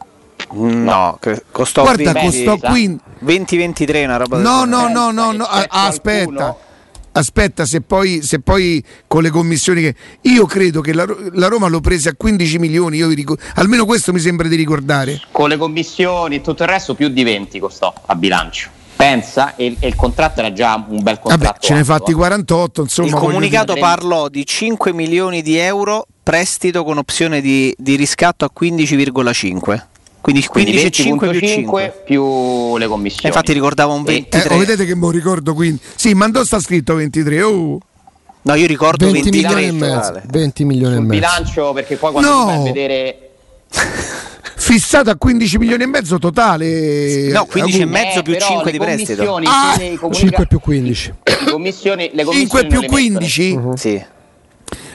No, 0.53 1.17
cre- 1.19 1.45
costò 1.51 1.81
Guarda, 1.83 2.11
20, 2.11 2.43
costò 2.43 2.57
sa? 2.59 2.69
15. 2.69 3.03
20-23, 3.25 4.03
una 4.03 4.17
roba 4.17 4.35
del 4.35 4.45
No, 4.45 4.65
no, 4.65 4.87
no, 4.87 5.09
no, 5.11 5.31
no. 5.31 5.45
Qualcuno- 5.45 5.67
aspetta. 5.69 6.57
Aspetta, 7.15 7.65
se 7.65 7.81
poi, 7.81 8.21
se 8.23 8.39
poi 8.39 8.83
con 9.07 9.21
le 9.23 9.29
commissioni 9.29 9.81
che. 9.81 9.95
Io 10.21 10.45
credo 10.45 10.81
che 10.81 10.93
la, 10.93 11.05
la 11.33 11.47
Roma 11.47 11.67
l'ho 11.67 11.79
presa 11.79 12.09
a 12.09 12.13
15 12.17 12.57
milioni, 12.59 12.97
io 12.97 13.07
vi 13.07 13.15
ricor- 13.15 13.39
almeno 13.55 13.85
questo 13.85 14.11
mi 14.13 14.19
sembra 14.19 14.47
di 14.47 14.55
ricordare. 14.55 15.21
Con 15.31 15.49
le 15.49 15.57
commissioni 15.57 16.35
e 16.37 16.41
tutto 16.41 16.63
il 16.63 16.69
resto 16.69 16.93
più 16.95 17.07
di 17.09 17.23
20 17.23 17.59
costò 17.59 17.93
a 18.07 18.15
bilancio. 18.15 18.69
Pensa, 18.95 19.55
e, 19.55 19.75
e 19.79 19.87
il 19.87 19.95
contratto 19.95 20.39
era 20.39 20.53
già 20.53 20.75
un 20.87 21.01
bel 21.03 21.19
contratto. 21.19 21.43
Vabbè, 21.43 21.57
ce 21.59 21.73
ne 21.73 21.79
alto, 21.79 21.93
fatti 21.93 22.11
eh. 22.11 22.15
48, 22.15 22.81
insomma. 22.81 23.07
Il 23.07 23.13
comunicato 23.13 23.73
dire- 23.73 23.79
parlò 23.85 24.29
di 24.29 24.45
5 24.45 24.93
milioni 24.93 25.41
di 25.41 25.57
euro 25.57 26.05
prestito 26.23 26.83
con 26.83 26.97
opzione 26.97 27.41
di, 27.41 27.73
di 27.77 27.95
riscatto 27.95 28.45
a 28.45 28.51
15,5. 28.57 29.81
Quindi 30.21 30.45
Quindi 30.45 30.71
15,5 30.71 31.29
più 31.29 31.39
5. 31.41 31.93
20.5 31.99 32.03
più 32.05 32.77
le 32.77 32.87
commissioni. 32.87 33.27
Infatti 33.27 33.51
ricordavo 33.51 33.93
un 33.93 34.01
E- 34.01 34.11
20. 34.11 34.29
dire. 34.37 34.49
Eh, 34.49 34.53
oh, 34.55 34.57
vedete 34.57 34.85
che 34.85 34.95
lo 34.95 35.09
ricordo 35.09 35.53
quindi. 35.53 35.81
Sì, 35.95 36.13
ma 36.13 36.29
dove 36.29 36.45
sta 36.45 36.59
scritto 36.61 36.95
23? 36.95 37.41
Oh. 37.41 37.77
No, 38.45 38.53
io 38.55 38.67
ricordo 38.67 39.05
20 39.09 39.29
23 39.31 39.41
milioni 39.55 39.67
e 39.67 39.71
mezzo. 39.79 39.99
totale. 40.07 40.23
20 40.29 40.63
milioni 40.65 40.95
e 40.95 40.99
mezzo. 40.99 41.09
bilancio 41.11 41.73
perché 41.73 41.95
poi 41.97 42.11
quando 42.13 42.29
No! 42.29 42.45
vai 42.45 42.55
a 42.57 42.61
vedere 42.63 43.29
Fissato 44.73 45.11
a 45.11 45.15
15 45.15 45.57
milioni 45.59 45.83
e 45.83 45.85
mezzo 45.85 46.17
totale. 46.17 47.29
No, 47.31 47.45
15 47.45 47.81
e 47.81 47.85
mezzo 47.85 48.23
più 48.23 48.33
però 48.33 48.47
5 48.47 48.65
le 48.65 48.71
di 48.71 48.83
prestito. 48.83 49.21
Ah! 49.45 49.75
comunica- 49.99 50.11
5 50.11 50.47
più 50.47 50.59
15. 50.59 51.13
le 51.23 51.51
commissioni, 51.51 52.09
le 52.11 52.23
5 52.23 52.23
commissioni 52.25 52.67
più 52.67 52.79
non 52.81 52.89
le 52.89 53.09
mettono. 53.09 53.19
15? 53.19 53.59
Sì. 53.75 54.05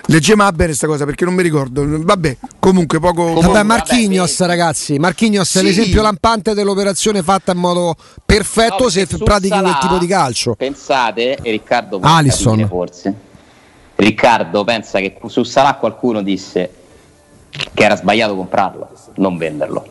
Leggiamo 0.07 0.43
a 0.43 0.51
bene 0.51 0.67
questa 0.69 0.87
cosa 0.89 1.05
perché 1.05 1.25
non 1.25 1.35
mi 1.35 1.43
ricordo. 1.43 1.85
Vabbè, 1.87 2.37
comunque 2.59 2.99
poco. 2.99 3.23
Comunque, 3.23 3.43
Vabbè, 3.43 3.53
vabbè, 3.53 3.67
Marchignos, 3.69 4.37
vedi. 4.39 4.51
ragazzi. 4.51 4.99
Marchignos 4.99 5.55
è 5.55 5.59
Sì. 5.59 5.65
l'esempio 5.65 6.03
lampante 6.03 6.55
dell'operazione 6.55 7.23
fatta 7.23 7.53
in 7.53 7.59
modo 7.59 7.95
perfetto 8.27 8.85
No, 8.85 8.89
se 8.89 9.07
pratichi 9.07 9.49
quel 9.51 9.63
Salah, 9.65 9.79
tipo 9.81 9.99
di 9.99 10.07
calcio. 10.09 10.55
Pensate, 10.57 11.37
e 11.41 11.51
Riccardo 11.53 12.01
Alisson. 12.03 12.67
forse. 12.67 13.15
Riccardo 13.95 14.65
pensa 14.65 14.99
che 14.99 15.17
su 15.27 15.45
Salah 15.45 15.75
qualcuno 15.75 16.23
disse 16.23 16.69
che 17.75 17.85
era 17.85 17.97
sbagliato 17.97 18.35
comprarlo, 18.37 18.89
non 19.17 19.37
venderlo, 19.37 19.87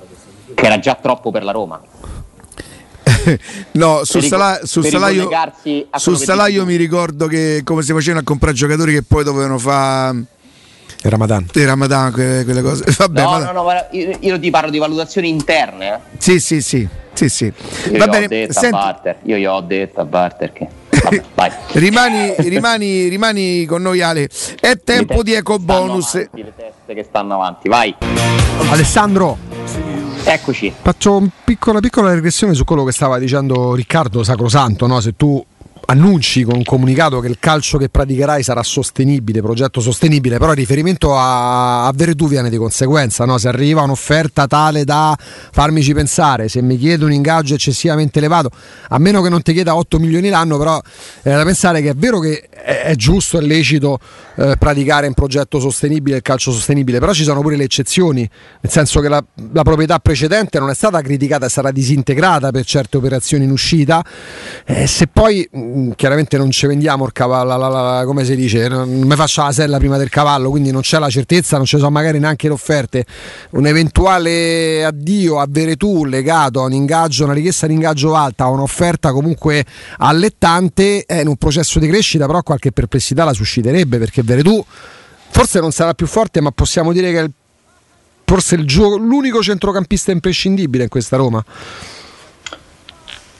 che 0.53 0.65
era 0.65 0.79
già 0.79 0.97
troppo 1.01 1.31
per 1.31 1.43
la 1.43 1.51
Roma. 1.51 1.81
No, 3.71 4.03
su 4.03 4.19
Per 4.19 4.27
Salah, 4.27 4.53
rico- 4.53 4.65
su 4.67 4.81
per 4.81 4.89
Salah 4.91 5.07
io, 5.09 5.13
ricollegarsi 5.23 5.87
a 5.89 5.97
su 5.99 6.03
quello 6.11 6.17
che 6.19 6.25
Salah 6.25 6.45
dici 6.45 6.55
io 6.57 6.63
tu. 6.63 6.69
mi 6.69 6.75
ricordo 6.77 7.27
che 7.27 7.61
come 7.63 7.81
si 7.83 7.91
facevano 7.93 8.21
a 8.21 8.23
comprare 8.23 8.55
giocatori 8.55 8.93
che 8.93 9.03
poi 9.03 9.23
dovevano 9.23 9.57
fare 9.57 10.17
Il 11.03 11.11
Ramadan. 11.11 11.45
il 11.53 11.65
Ramadan, 11.67 12.11
que- 12.11 12.41
quelle 12.45 12.61
cose. 12.61 12.83
Vabbè, 12.97 13.21
no, 13.21 13.39
no, 13.39 13.51
no, 13.51 13.85
io, 13.91 14.17
io 14.19 14.39
ti 14.39 14.49
parlo 14.49 14.69
di 14.71 14.77
valutazioni 14.77 15.29
interne. 15.29 15.93
eh. 15.93 15.99
Sì, 16.17 16.39
sì, 16.39 16.61
sì. 16.61 16.87
sì, 17.13 17.27
sì. 17.29 17.45
Io 17.45 17.97
Va 17.97 17.97
gli 17.97 18.01
ho 18.01 18.07
bene, 18.11 18.27
detto 18.27 18.53
senti, 18.53 18.67
a 18.75 18.79
Barter, 18.79 19.17
io 19.23 19.37
gli 19.37 19.45
ho 19.45 19.61
detto 19.61 19.99
a 20.01 20.05
Barter 20.05 20.53
che... 20.53 20.67
Vabbè, 21.01 21.57
rimani, 21.73 22.33
rimani, 22.37 23.07
rimani 23.07 23.65
con 23.65 23.81
noi 23.81 24.01
Ale. 24.01 24.29
È 24.59 24.77
tempo 24.83 25.23
di 25.23 25.33
eco 25.33 25.59
bonus. 25.59 26.15
avanti, 26.15 26.43
le 26.43 26.53
teste 26.55 26.93
che 26.93 27.03
stanno 27.03 27.35
avanti, 27.35 27.69
vai. 27.69 27.95
Alessandro, 28.69 29.37
Eccoci. 30.23 30.73
faccio 30.81 31.17
una 31.17 31.79
piccola 31.79 32.13
regressione 32.13 32.53
su 32.53 32.63
quello 32.63 32.83
che 32.83 32.91
stava 32.91 33.17
dicendo 33.17 33.73
Riccardo 33.75 34.23
Sacrosanto. 34.23 34.87
No? 34.87 34.99
Se 34.99 35.15
tu 35.15 35.43
annunci 35.89 36.43
con 36.43 36.55
un 36.55 36.63
comunicato 36.63 37.19
che 37.19 37.27
il 37.27 37.37
calcio 37.39 37.77
che 37.77 37.89
praticherai 37.89 38.43
sarà 38.43 38.63
sostenibile, 38.63 39.41
progetto 39.41 39.79
sostenibile, 39.79 40.37
però 40.37 40.51
riferimento 40.51 41.15
a, 41.15 41.85
a 41.85 41.91
Veretù 41.93 42.27
viene 42.27 42.49
di 42.49 42.57
conseguenza, 42.57 43.25
no? 43.25 43.37
se 43.37 43.47
arriva 43.47 43.81
un'offerta 43.83 44.47
tale 44.47 44.83
da 44.83 45.17
farmici 45.17 45.93
pensare, 45.93 46.49
se 46.49 46.61
mi 46.61 46.77
chiede 46.77 47.05
un 47.05 47.13
ingaggio 47.13 47.53
eccessivamente 47.53 48.19
elevato, 48.19 48.49
a 48.89 48.97
meno 48.97 49.21
che 49.21 49.29
non 49.29 49.41
ti 49.41 49.53
chieda 49.53 49.75
8 49.75 49.99
milioni 49.99 50.29
l'anno, 50.29 50.57
però 50.57 50.81
è 51.21 51.29
da 51.29 51.43
pensare 51.43 51.81
che 51.81 51.89
è 51.89 51.95
vero 51.95 52.19
che 52.19 52.49
è, 52.67 52.81
è 52.83 52.95
giusto 52.95 53.37
e 53.37 53.41
lecito 53.41 53.97
eh, 54.35 54.55
praticare 54.59 55.07
un 55.07 55.13
progetto 55.13 55.57
sostenibile, 55.59 56.17
il 56.17 56.21
calcio 56.21 56.51
sostenibile, 56.51 56.99
però 56.99 57.13
ci 57.13 57.23
sono 57.23 57.39
pure 57.39 57.55
le 57.55 57.63
eccezioni, 57.63 58.29
nel 58.61 58.71
senso 58.71 58.99
che 58.99 59.07
la, 59.07 59.23
la 59.53 59.63
proprietà 59.63 59.99
precedente 59.99 60.59
non 60.59 60.69
è 60.69 60.75
stata 60.75 60.99
criticata, 61.01 61.45
è 61.45 61.49
stata 61.49 61.71
disintegrata 61.71 62.51
per 62.51 62.65
certe 62.65 62.97
operazioni 62.97 63.45
in 63.45 63.51
uscita, 63.51 64.03
eh, 64.65 64.85
se 64.85 65.07
poi 65.07 65.47
mh, 65.49 65.91
chiaramente 65.91 66.37
non 66.37 66.51
ci 66.51 66.67
vendiamo 66.67 67.05
il 67.05 67.13
cavallo, 67.13 67.55
la- 67.55 67.67
la- 67.69 68.03
come 68.05 68.25
si 68.25 68.35
dice, 68.35 68.67
non 68.67 68.89
mi 68.89 69.15
faccio 69.15 69.43
la 69.43 69.53
sella 69.53 69.77
prima 69.77 69.95
del 69.97 70.09
cavallo, 70.09 70.49
quindi 70.49 70.71
non 70.71 70.81
c'è 70.81 70.99
la 70.99 71.09
certezza, 71.09 71.55
non 71.55 71.65
ci 71.65 71.77
sono 71.77 71.89
magari 71.89 72.19
neanche 72.19 72.47
le 72.47 72.53
offerte, 72.53 73.05
un 73.51 73.65
eventuale 73.65 74.83
addio 74.83 75.39
a 75.39 75.45
Veretù 75.49 76.03
legato 76.03 76.61
a 76.61 76.65
un 76.65 76.73
ingaggio, 76.73 77.23
una 77.23 77.33
richiesta 77.33 77.65
di 77.65 77.73
ingaggio 77.73 78.13
alta, 78.13 78.43
a 78.43 78.49
un'offerta 78.49 79.13
comunque 79.13 79.63
allettante, 79.99 81.05
è 81.05 81.21
in 81.21 81.27
un 81.27 81.37
processo 81.37 81.79
di 81.79 81.87
crescita, 81.87 82.25
però 82.25 82.41
qualche 82.57 82.71
perplessità 82.71 83.23
la 83.23 83.33
susciterebbe 83.33 83.97
perché 83.99 84.23
Veretù 84.23 84.63
forse 85.29 85.59
non 85.59 85.71
sarà 85.71 85.93
più 85.93 86.07
forte, 86.07 86.41
ma 86.41 86.51
possiamo 86.51 86.91
dire 86.91 87.11
che 87.11 87.19
è 87.19 87.23
il- 87.23 87.31
forse 88.25 88.55
il 88.55 88.65
gio- 88.65 88.97
l'unico 88.97 89.41
centrocampista 89.41 90.11
imprescindibile 90.11 90.83
in 90.83 90.89
questa 90.89 91.15
Roma. 91.17 91.43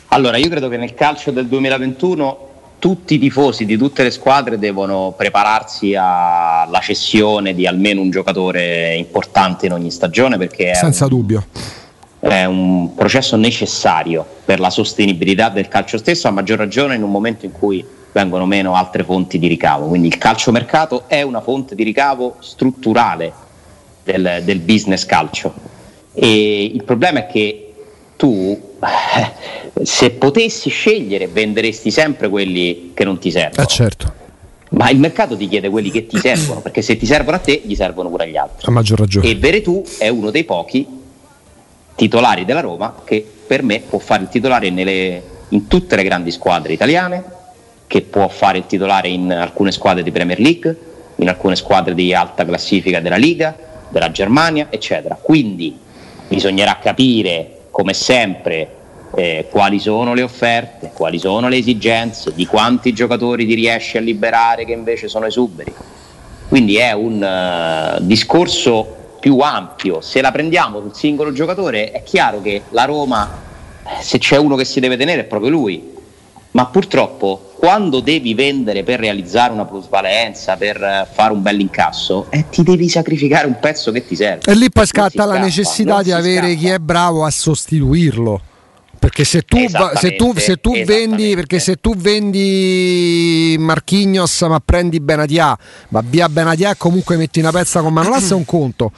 Allora, 0.10 0.38
io 0.38 0.49
credo 0.49 0.69
che 0.69 0.77
nel 0.77 0.93
calcio 0.93 1.32
del 1.32 1.47
2021 1.47 2.45
tutti 2.80 3.15
i 3.15 3.19
tifosi 3.19 3.65
di 3.65 3.75
tutte 3.75 4.03
le 4.03 4.12
squadre 4.12 4.60
devono 4.60 5.13
prepararsi 5.17 5.95
alla 5.95 6.80
cessione 6.82 7.56
di 7.56 7.65
almeno 7.65 8.01
un 8.01 8.12
giocatore 8.12 8.95
importante 8.95 9.65
in 9.65 9.73
ogni 9.73 9.89
stagione 9.91 10.38
perché 10.38 10.75
Senza 10.75 11.06
un, 11.06 11.10
dubbio. 11.10 11.45
È 12.29 12.45
un 12.45 12.93
processo 12.93 13.35
necessario 13.35 14.25
per 14.43 14.59
la 14.59 14.69
sostenibilità 14.69 15.49
del 15.49 15.67
calcio 15.67 15.97
stesso, 15.97 16.27
a 16.27 16.31
maggior 16.31 16.57
ragione 16.57 16.95
in 16.95 17.03
un 17.03 17.11
momento 17.11 17.45
in 17.45 17.51
cui 17.51 17.85
vengono 18.11 18.45
meno 18.45 18.75
altre 18.75 19.03
fonti 19.03 19.39
di 19.39 19.47
ricavo. 19.47 19.87
Quindi 19.87 20.07
il 20.07 20.17
calciomercato 20.17 21.03
è 21.07 21.21
una 21.21 21.41
fonte 21.41 21.75
di 21.75 21.83
ricavo 21.83 22.37
strutturale 22.39 23.31
del, 24.03 24.41
del 24.43 24.59
business 24.59 25.05
calcio. 25.05 25.53
E 26.13 26.63
il 26.63 26.83
problema 26.83 27.19
è 27.19 27.27
che 27.27 27.73
tu, 28.15 28.75
eh, 28.81 29.85
se 29.85 30.09
potessi 30.11 30.69
scegliere, 30.69 31.27
venderesti 31.27 31.91
sempre 31.91 32.27
quelli 32.29 32.91
che 32.93 33.03
non 33.03 33.19
ti 33.19 33.29
servono. 33.29 33.61
Eh 33.61 33.67
certo, 33.67 34.13
Ma 34.69 34.89
il 34.89 34.97
mercato 34.97 35.37
ti 35.37 35.47
chiede 35.47 35.69
quelli 35.69 35.91
che 35.91 36.07
ti 36.07 36.17
servono, 36.17 36.61
perché 36.61 36.81
se 36.81 36.97
ti 36.97 37.05
servono 37.05 37.37
a 37.37 37.39
te, 37.39 37.61
gli 37.63 37.75
servono 37.75 38.09
pure 38.09 38.23
agli 38.23 38.37
altri. 38.37 38.67
a 38.67 38.71
maggior 38.71 38.97
ragione. 38.97 39.29
E 39.29 39.35
Veretù 39.35 39.83
è 39.99 40.07
uno 40.07 40.31
dei 40.31 40.43
pochi 40.43 40.96
titolari 41.97 42.45
della 42.45 42.60
Roma 42.62 43.01
che 43.03 43.25
per 43.47 43.63
me 43.63 43.79
può 43.79 43.97
fare 43.97 44.23
il 44.23 44.29
titolare 44.29 44.69
nelle- 44.69 45.21
in 45.49 45.67
tutte 45.67 45.95
le 45.95 46.03
grandi 46.03 46.29
squadre 46.31 46.73
italiane, 46.73 47.23
che 47.88 48.01
può 48.01 48.27
fare 48.27 48.60
il 48.60 48.65
titolare 48.67 49.07
in 49.07 49.31
alcune 49.31 49.71
squadre 49.71 50.03
di 50.03 50.12
Premier 50.12 50.39
League, 50.39 50.77
in 51.15 51.27
alcune 51.27 51.55
squadre 51.55 51.95
di 51.95 52.13
alta 52.13 52.45
classifica 52.45 52.99
della 52.99 53.15
Liga, 53.15 53.55
della 53.89 54.12
Germania, 54.12 54.67
eccetera. 54.69 55.17
Quindi 55.19 55.75
bisognerà 56.27 56.77
capire, 56.79 57.62
come 57.71 57.93
sempre, 57.93 58.75
eh, 59.15 59.47
quali 59.49 59.79
sono 59.79 60.13
le 60.13 60.21
offerte, 60.21 60.91
quali 60.93 61.17
sono 61.17 61.47
le 61.47 61.57
esigenze, 61.57 62.33
di 62.36 62.45
quanti 62.45 62.93
giocatori 62.93 63.47
ti 63.47 63.55
riesci 63.55 63.97
a 63.97 64.01
liberare 64.01 64.65
che 64.65 64.73
invece 64.73 65.07
sono 65.07 65.25
esuberi. 65.25 65.73
Quindi 66.49 66.75
è 66.75 66.91
un 66.91 67.23
eh, 67.23 67.97
discorso 68.01 68.96
più 69.19 69.39
ampio. 69.39 70.01
Se 70.01 70.21
la 70.21 70.32
prendiamo 70.32 70.80
sul 70.80 70.93
singolo 70.93 71.32
giocatore, 71.32 71.91
è 71.91 72.03
chiaro 72.03 72.41
che 72.41 72.63
la 72.69 72.86
Roma, 72.86 73.30
eh, 73.84 74.01
se 74.01 74.17
c'è 74.17 74.38
uno 74.38 74.56
che 74.56 74.65
si 74.65 74.80
deve 74.80 74.97
tenere, 74.97 75.21
è 75.21 75.25
proprio 75.25 75.49
lui. 75.49 75.95
Ma 76.51 76.65
purtroppo, 76.65 77.51
quando 77.58 77.99
devi 77.99 78.34
vendere 78.34 78.84
per 78.84 78.99
realizzare 78.99 79.53
una 79.53 79.65
plusvalenza, 79.65 80.56
per 80.56 80.82
eh, 80.82 81.08
fare 81.12 81.32
un 81.34 81.41
bel 81.41 81.60
incasso, 81.60 82.27
eh, 82.30 82.45
ti 82.49 82.63
devi 82.63 82.89
sacrificare 82.89 83.45
un 83.45 83.58
pezzo 83.60 83.91
che 83.91 84.06
ti 84.06 84.15
serve. 84.15 84.51
E 84.51 84.56
lì 84.56 84.69
poi 84.71 84.86
scatta 84.86 85.25
la 85.25 85.34
scappa, 85.34 85.45
necessità 85.45 86.01
di 86.01 86.12
avere 86.12 86.47
scappa. 86.47 86.60
chi 86.60 86.67
è 86.69 86.80
bravo 86.80 87.25
a 87.25 87.30
sostituirlo. 87.30 88.41
Perché 88.99 89.23
se 89.23 89.41
tu, 89.43 89.57
se 89.95 90.15
tu, 90.15 90.33
se 90.38 90.57
tu 90.57 90.71
vendi, 90.83 91.36
perché 91.36 91.60
se 91.60 91.75
tu 91.75 91.95
vendi 91.95 93.55
Marchignos 93.60 94.41
ma 94.43 94.60
prendi 94.63 94.99
Benatia, 94.99 95.57
ma 95.89 96.01
via 96.05 96.27
Benatia 96.29 96.75
comunque 96.75 97.15
metti 97.15 97.39
una 97.39 97.51
pezza 97.51 97.81
con 97.81 97.93
Manolas 97.93 98.31
è 98.31 98.33
un 98.33 98.43
conto. 98.45 98.91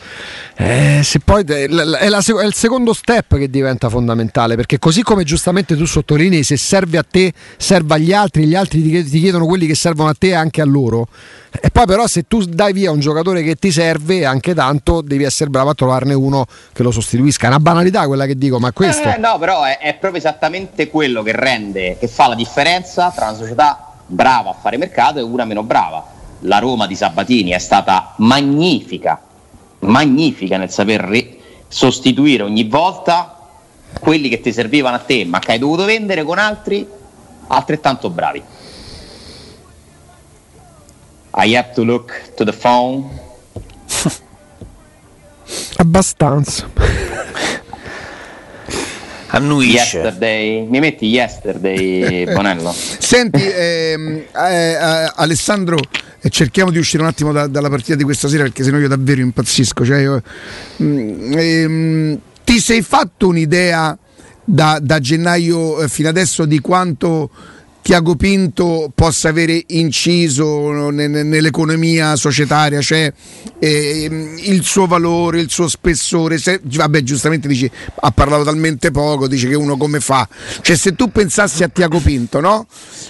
Eh, 0.56 1.02
se 1.04 1.20
poi 1.20 1.44
è, 1.46 1.68
la- 1.68 1.98
è 1.98 2.10
la 2.10 2.20
è 2.20 2.46
il 2.46 2.54
secondo 2.54 2.94
step 2.94 3.38
che 3.38 3.50
diventa 3.50 3.90
fondamentale, 3.90 4.56
perché 4.56 4.80
così 4.80 5.04
come 5.04 5.24
giustamente 5.24 5.76
tu 5.76 5.86
sottolinei, 5.86 6.44
se 6.44 6.58
serve 6.58 6.98
a 6.98 7.04
te, 7.10 7.34
serve 7.58 7.96
agli 7.96 8.14
altri, 8.14 8.46
gli 8.46 8.56
altri 8.56 8.82
ti 9.04 9.20
chiedono 9.20 9.46
quelli 9.46 9.68
che 9.68 9.76
servono 9.76 10.10
a 10.10 10.16
te 10.18 10.28
e 10.28 10.34
anche 10.34 10.62
a 10.62 10.66
loro. 10.66 11.08
E 11.62 11.72
poi 11.72 11.86
però 11.88 12.06
se 12.06 12.26
tu 12.28 12.44
dai 12.44 12.74
via 12.74 12.92
un 12.92 13.00
giocatore 13.00 13.42
che 13.42 13.56
ti 13.56 13.72
serve 13.72 14.24
anche 14.24 14.54
tanto, 14.54 15.02
devi 15.02 15.24
essere 15.24 15.50
bravo 15.50 15.72
a 15.72 15.74
trovarne 15.74 16.14
uno 16.14 16.46
che 16.74 16.84
lo 16.84 16.92
sostituisca. 16.92 17.46
È 17.46 17.48
una 17.50 17.60
banalità 17.60 18.06
quella 18.06 18.28
che 18.28 18.36
dico, 18.36 18.60
ma 18.60 18.72
questo... 18.72 19.10
Eh, 19.10 19.18
no, 19.18 19.38
però 19.40 19.64
è, 19.64 19.80
è 19.80 19.89
proprio 19.94 20.20
esattamente 20.20 20.90
quello 20.90 21.24
che 21.24 21.32
rende, 21.34 21.98
che 21.98 22.08
fa 22.08 22.28
la 22.28 22.36
differenza 22.36 23.12
tra 23.12 23.28
una 23.28 23.38
società 23.38 23.94
brava 24.06 24.50
a 24.52 24.54
fare 24.54 24.78
mercato 24.78 25.20
e 25.20 25.22
una 25.22 25.46
meno 25.46 25.64
brava. 25.64 26.04
La 26.42 26.60
Roma 26.60 26.88
di 26.88 26.96
Sabatini 26.96 27.52
è 27.52 27.60
stata 27.60 28.14
magnifica, 28.18 29.22
magnifica 29.80 30.58
nel 30.58 30.70
saper 30.70 31.02
re- 31.02 31.38
sostituire 31.68 32.44
ogni 32.44 32.64
volta 32.64 33.36
quelli 34.00 34.30
che 34.30 34.42
ti 34.42 34.54
servivano 34.54 34.96
a 34.96 35.00
te, 35.00 35.26
ma 35.26 35.40
che 35.40 35.52
hai 35.54 35.60
dovuto 35.60 35.86
vendere 35.86 36.24
con 36.24 36.38
altri 36.38 36.88
altrettanto 37.48 38.10
bravi. 38.10 38.44
I 41.36 41.56
have 41.56 41.74
to 41.74 41.84
look 41.84 42.34
to 42.36 42.44
the 42.44 42.54
phone. 42.54 43.08
Abbastanza. 45.78 46.68
Annuisce. 49.32 49.98
Yesterday. 49.98 50.66
Mi 50.68 50.80
metti 50.80 51.08
yesterday, 51.08 52.26
Bonello? 52.34 52.74
Senti, 52.74 53.42
ehm, 53.42 54.24
eh, 54.36 54.72
eh, 54.72 55.12
Alessandro, 55.16 55.78
eh, 56.22 56.30
cerchiamo 56.30 56.72
di 56.72 56.78
uscire 56.78 57.04
un 57.04 57.10
attimo 57.10 57.32
da- 57.32 57.48
dalla 57.48 57.70
partita 57.70 57.96
di 57.96 58.04
questa 58.04 58.28
sera 58.28 58.44
perché 58.44 58.64
sennò 58.64 58.78
io 58.78 58.88
davvero 58.88 59.22
impazzisco. 59.22 59.86
Cioè, 59.86 60.00
io, 60.00 60.22
mm, 60.82 61.34
ehm, 61.34 62.20
ti 62.44 62.60
sei 62.60 62.82
fatto 62.82 63.28
un'idea 63.28 63.98
da, 64.44 64.80
da 64.82 65.00
gennaio 65.00 65.82
eh, 65.84 65.88
fino 65.88 66.10
adesso 66.10 66.46
di 66.46 66.60
quanto 66.60 67.30
Tiago 67.82 68.16
Pinto 68.16 68.92
possa 68.94 69.30
avere 69.30 69.64
inciso 69.68 70.90
ne- 70.92 71.08
ne- 71.08 71.24
nell'economia 71.24 72.16
societaria, 72.16 72.82
cioè 72.82 73.12
ehm, 73.58 74.36
il 74.44 74.64
suo 74.64 74.86
valore, 74.86 75.40
il 75.42 75.50
suo 75.50 75.68
spessore. 75.68 76.38
Se- 76.38 76.60
vabbè, 76.64 77.02
giustamente 77.02 77.48
dici 77.48 77.70
ha 78.02 78.12
parlato 78.12 78.44
talmente 78.44 78.92
poco, 78.92 79.28
dice 79.28 79.48
che 79.48 79.56
uno 79.56 79.76
come 79.76 80.00
fa. 80.02 80.28
Cioè, 80.62 80.76
se 80.76 80.94
tu 80.94 81.10
pensassi 81.10 81.64
a 81.64 81.68
Tiago 81.70 82.00
Pinto, 82.00 82.40
no? 82.40 82.68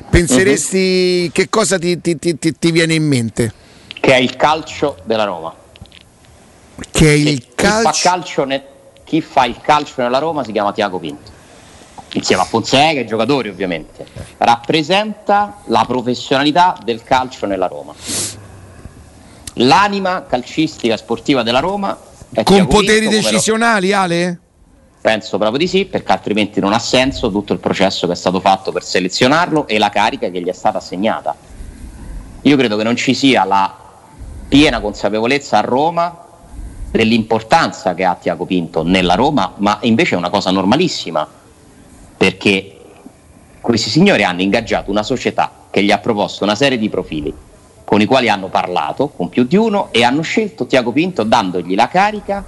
Penseresti 0.09 1.29
che 1.33 1.49
cosa 1.49 1.77
ti, 1.77 1.99
ti- 1.99 2.17
ti- 2.17 2.37
ti- 2.39 2.55
ti 2.57 2.71
viene 2.71 2.93
in 2.93 3.05
mente? 3.05 3.53
Che 3.99 4.13
è 4.13 4.17
il 4.17 4.35
calcio 4.37 4.97
della 5.03 5.25
Roma. 5.25 5.53
Che 6.91 7.05
è 7.05 7.13
il 7.15 7.39
chi, 7.39 7.47
fa 7.55 7.81
calcio. 7.81 8.09
calcio 8.09 8.43
ne- 8.45 8.63
chi 9.03 9.19
fa 9.21 9.45
il 9.45 9.59
calcio 9.61 10.01
nella 10.03 10.19
Roma 10.19 10.45
si 10.45 10.53
chiama 10.53 10.71
Tiago 10.71 10.99
Pinto. 10.99 11.37
Insieme 12.13 12.41
a 12.41 12.45
Fonseca 12.45 12.99
e 12.99 13.05
giocatori 13.05 13.49
ovviamente. 13.49 14.05
Rappresenta 14.37 15.57
la 15.65 15.85
professionalità 15.87 16.77
del 16.83 17.03
calcio 17.03 17.45
nella 17.45 17.67
Roma. 17.67 17.93
L'anima 19.53 20.25
calcistica 20.27 20.97
sportiva 20.97 21.43
della 21.43 21.59
Roma 21.59 21.97
è 22.31 22.43
Con 22.43 22.67
poteri 22.67 23.05
come 23.05 23.15
lo- 23.17 23.21
decisionali, 23.21 23.91
Ale? 23.93 24.39
Penso 25.01 25.37
proprio 25.37 25.57
di 25.57 25.67
sì, 25.67 25.85
perché 25.85 26.11
altrimenti 26.11 26.59
non 26.59 26.73
ha 26.73 26.79
senso 26.79 27.31
tutto 27.31 27.53
il 27.53 27.59
processo 27.59 28.05
che 28.05 28.13
è 28.13 28.15
stato 28.15 28.39
fatto 28.39 28.71
per 28.71 28.83
selezionarlo 28.83 29.67
e 29.67 29.77
la 29.77 29.89
carica 29.89 30.29
che 30.29 30.41
gli 30.41 30.47
è 30.47 30.53
stata 30.53 30.77
assegnata. 30.77 31.35
Io 32.41 32.57
credo 32.57 32.75
che 32.75 32.83
non 32.83 32.95
ci 32.95 33.13
sia 33.13 33.43
la 33.43 33.75
piena 34.47 34.81
consapevolezza 34.81 35.57
a 35.57 35.61
Roma 35.61 36.25
dell'importanza 36.91 37.93
che 37.93 38.03
ha 38.03 38.15
Tiago 38.15 38.45
Pinto 38.45 38.83
nella 38.83 39.15
Roma, 39.15 39.53
ma 39.57 39.77
invece 39.81 40.15
è 40.15 40.17
una 40.17 40.29
cosa 40.29 40.51
normalissima, 40.51 41.27
perché 42.29 42.75
questi 43.59 43.89
signori 43.89 44.23
hanno 44.23 44.41
ingaggiato 44.41 44.91
una 44.91 45.01
società 45.01 45.51
che 45.71 45.83
gli 45.83 45.91
ha 45.91 45.97
proposto 45.97 46.43
una 46.43 46.53
serie 46.53 46.77
di 46.77 46.87
profili 46.87 47.33
con 47.83 48.01
i 48.01 48.05
quali 48.05 48.29
hanno 48.29 48.49
parlato 48.49 49.09
con 49.09 49.29
più 49.29 49.45
di 49.45 49.55
uno 49.55 49.87
e 49.91 50.03
hanno 50.03 50.21
scelto 50.21 50.67
Tiago 50.67 50.91
Pinto 50.91 51.23
dandogli 51.23 51.73
la 51.73 51.87
carica 51.87 52.45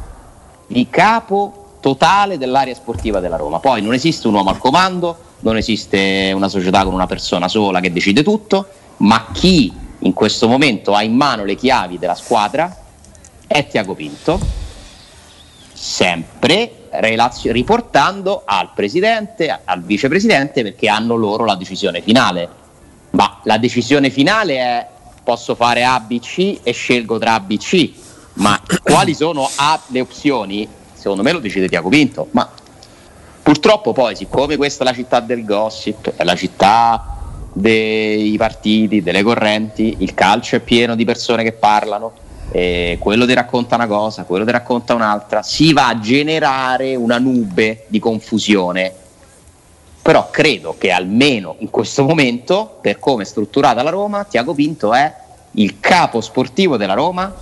di 0.67 0.87
capo 0.87 1.77
totale 1.79 2.37
dell'area 2.37 2.75
sportiva 2.75 3.19
della 3.19 3.37
Roma. 3.37 3.59
Poi 3.59 3.81
non 3.81 3.93
esiste 3.93 4.27
un 4.27 4.35
uomo 4.35 4.51
al 4.51 4.59
comando, 4.59 5.17
non 5.39 5.57
esiste 5.57 6.31
una 6.31 6.47
società 6.47 6.83
con 6.83 6.93
una 6.93 7.07
persona 7.07 7.47
sola 7.47 7.79
che 7.79 7.91
decide 7.91 8.21
tutto, 8.21 8.67
ma 8.97 9.29
chi 9.33 9.73
in 9.97 10.13
questo 10.13 10.47
momento 10.47 10.93
ha 10.93 11.01
in 11.01 11.15
mano 11.15 11.43
le 11.43 11.55
chiavi 11.55 11.97
della 11.97 12.13
squadra 12.13 12.77
è 13.47 13.67
Tiago 13.67 13.95
Pinto, 13.95 14.39
sempre 15.73 16.80
relazio- 16.91 17.51
riportando 17.51 18.43
al 18.45 18.71
presidente, 18.73 19.59
al 19.63 19.81
vicepresidente, 19.81 20.63
perché 20.63 20.87
hanno 20.87 21.15
loro 21.15 21.45
la 21.45 21.55
decisione 21.55 22.01
finale. 22.01 22.59
Ma 23.11 23.39
la 23.43 23.57
decisione 23.57 24.09
finale 24.09 24.57
è 24.57 24.87
posso 25.23 25.55
fare 25.55 25.83
A, 25.83 25.99
B, 25.99 26.19
C 26.19 26.59
e 26.63 26.71
scelgo 26.71 27.17
tra 27.17 27.35
A, 27.35 27.39
B, 27.39 27.57
C. 27.57 27.91
Ma 28.33 28.59
quali 28.81 29.13
sono 29.13 29.49
A, 29.55 29.79
le 29.87 30.01
opzioni? 30.01 30.67
Secondo 30.93 31.23
me 31.23 31.31
lo 31.31 31.39
decide 31.39 31.67
Tiago 31.67 31.89
Pinto. 31.89 32.27
Ma 32.31 32.49
purtroppo 33.41 33.93
poi, 33.93 34.15
siccome 34.15 34.57
questa 34.57 34.83
è 34.83 34.87
la 34.87 34.93
città 34.93 35.19
del 35.19 35.45
gossip, 35.45 36.13
è 36.15 36.23
la 36.23 36.35
città 36.35 37.05
dei 37.53 38.35
partiti, 38.37 39.01
delle 39.01 39.23
correnti, 39.23 39.97
il 39.99 40.13
calcio 40.13 40.55
è 40.55 40.59
pieno 40.59 40.95
di 40.95 41.05
persone 41.05 41.43
che 41.43 41.51
parlano, 41.51 42.13
eh, 42.51 42.97
quello 42.99 43.25
ti 43.25 43.33
racconta 43.33 43.75
una 43.75 43.87
cosa, 43.87 44.23
quello 44.23 44.43
ti 44.43 44.51
racconta 44.51 44.93
un'altra, 44.93 45.41
si 45.41 45.71
va 45.71 45.87
a 45.87 45.99
generare 45.99 46.95
una 46.95 47.17
nube 47.17 47.85
di 47.87 47.99
confusione. 47.99 48.93
Però 50.01 50.29
credo 50.31 50.75
che 50.77 50.91
almeno 50.91 51.55
in 51.59 51.69
questo 51.69 52.03
momento, 52.03 52.77
per 52.81 52.99
come 52.99 53.23
è 53.23 53.25
strutturata 53.25 53.83
la 53.83 53.91
Roma, 53.91 54.25
Tiago 54.25 54.53
Pinto 54.53 54.93
è 54.93 55.13
il 55.51 55.79
capo 55.79 56.21
sportivo 56.21 56.75
della 56.75 56.93
Roma 56.93 57.33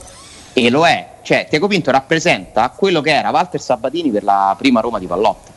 e 0.53 0.69
lo 0.69 0.85
è. 0.85 1.07
Cioè, 1.21 1.47
Tiago 1.49 1.67
Pinto 1.67 1.89
rappresenta 1.89 2.69
quello 2.69 3.01
che 3.01 3.13
era 3.13 3.29
Walter 3.29 3.61
Sabatini 3.61 4.09
per 4.09 4.23
la 4.23 4.55
prima 4.57 4.81
Roma 4.81 4.99
di 4.99 5.07
Pallotta. 5.07 5.51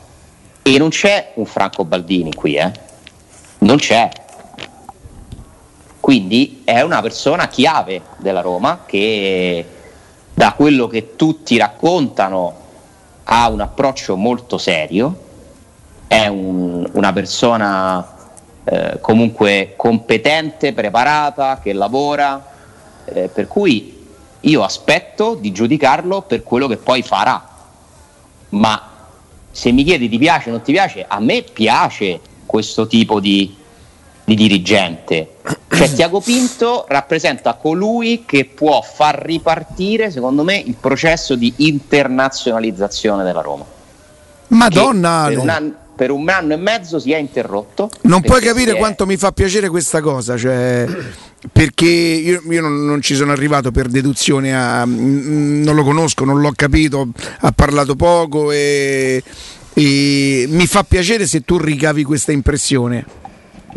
E 0.63 0.77
non 0.77 0.89
c'è 0.89 1.33
un 1.35 1.45
Franco 1.45 1.83
Baldini 1.83 2.33
qui, 2.33 2.55
eh? 2.55 2.71
Non 3.59 3.77
c'è. 3.77 4.09
Quindi 6.03 6.63
è 6.65 6.81
una 6.81 7.01
persona 7.01 7.47
chiave 7.47 8.01
della 8.17 8.41
Roma 8.41 8.81
che 8.85 9.65
da 10.33 10.51
quello 10.51 10.87
che 10.87 11.15
tutti 11.15 11.55
raccontano 11.55 12.53
ha 13.23 13.47
un 13.47 13.61
approccio 13.61 14.17
molto 14.17 14.57
serio, 14.57 15.17
è 16.05 16.27
un- 16.27 16.85
una 16.91 17.13
persona 17.13 18.05
eh, 18.65 18.97
comunque 18.99 19.75
competente, 19.77 20.73
preparata, 20.73 21.61
che 21.63 21.71
lavora, 21.71 22.51
eh, 23.05 23.29
per 23.29 23.47
cui 23.47 24.05
io 24.41 24.61
aspetto 24.61 25.35
di 25.35 25.53
giudicarlo 25.53 26.23
per 26.23 26.43
quello 26.43 26.67
che 26.67 26.75
poi 26.75 27.01
farà. 27.01 27.47
Ma 28.49 28.89
se 29.51 29.71
mi 29.71 29.85
chiedi 29.85 30.09
ti 30.09 30.17
piace 30.17 30.49
o 30.49 30.51
non 30.51 30.61
ti 30.63 30.73
piace, 30.73 31.05
a 31.07 31.21
me 31.21 31.43
piace 31.43 32.19
questo 32.45 32.87
tipo 32.87 33.21
di, 33.21 33.55
di 34.25 34.35
dirigente. 34.35 35.35
Cioè 35.67 35.91
Tiago 35.91 36.21
Pinto 36.21 36.85
rappresenta 36.87 37.53
colui 37.55 38.23
che 38.25 38.45
può 38.45 38.81
far 38.81 39.21
ripartire, 39.23 40.11
secondo 40.11 40.43
me, 40.43 40.57
il 40.57 40.75
processo 40.79 41.35
di 41.35 41.53
internazionalizzazione 41.57 43.23
della 43.23 43.41
Roma. 43.41 43.65
Madonna, 44.47 45.25
per 45.27 45.37
un, 45.39 45.49
anno, 45.49 45.73
per 45.95 46.11
un 46.11 46.29
anno 46.29 46.53
e 46.53 46.57
mezzo 46.57 46.99
si 46.99 47.11
è 47.11 47.17
interrotto. 47.17 47.89
Non 48.01 48.21
puoi 48.21 48.39
capire 48.41 48.73
è- 48.73 48.77
quanto 48.77 49.05
mi 49.05 49.17
fa 49.17 49.31
piacere 49.31 49.67
questa 49.69 49.99
cosa, 49.99 50.37
cioè, 50.37 50.85
perché 51.51 51.85
io, 51.85 52.41
io 52.49 52.61
non, 52.61 52.85
non 52.85 53.01
ci 53.01 53.15
sono 53.15 53.31
arrivato 53.31 53.71
per 53.71 53.87
deduzione, 53.87 54.55
a- 54.55 54.85
non 54.85 55.73
lo 55.75 55.83
conosco, 55.83 56.23
non 56.23 56.39
l'ho 56.39 56.51
capito, 56.55 57.07
ha 57.39 57.51
parlato 57.51 57.95
poco 57.95 58.51
e, 58.51 59.23
e 59.73 60.45
mi 60.49 60.67
fa 60.67 60.83
piacere 60.83 61.25
se 61.25 61.41
tu 61.41 61.57
ricavi 61.57 62.03
questa 62.03 62.31
impressione, 62.31 63.03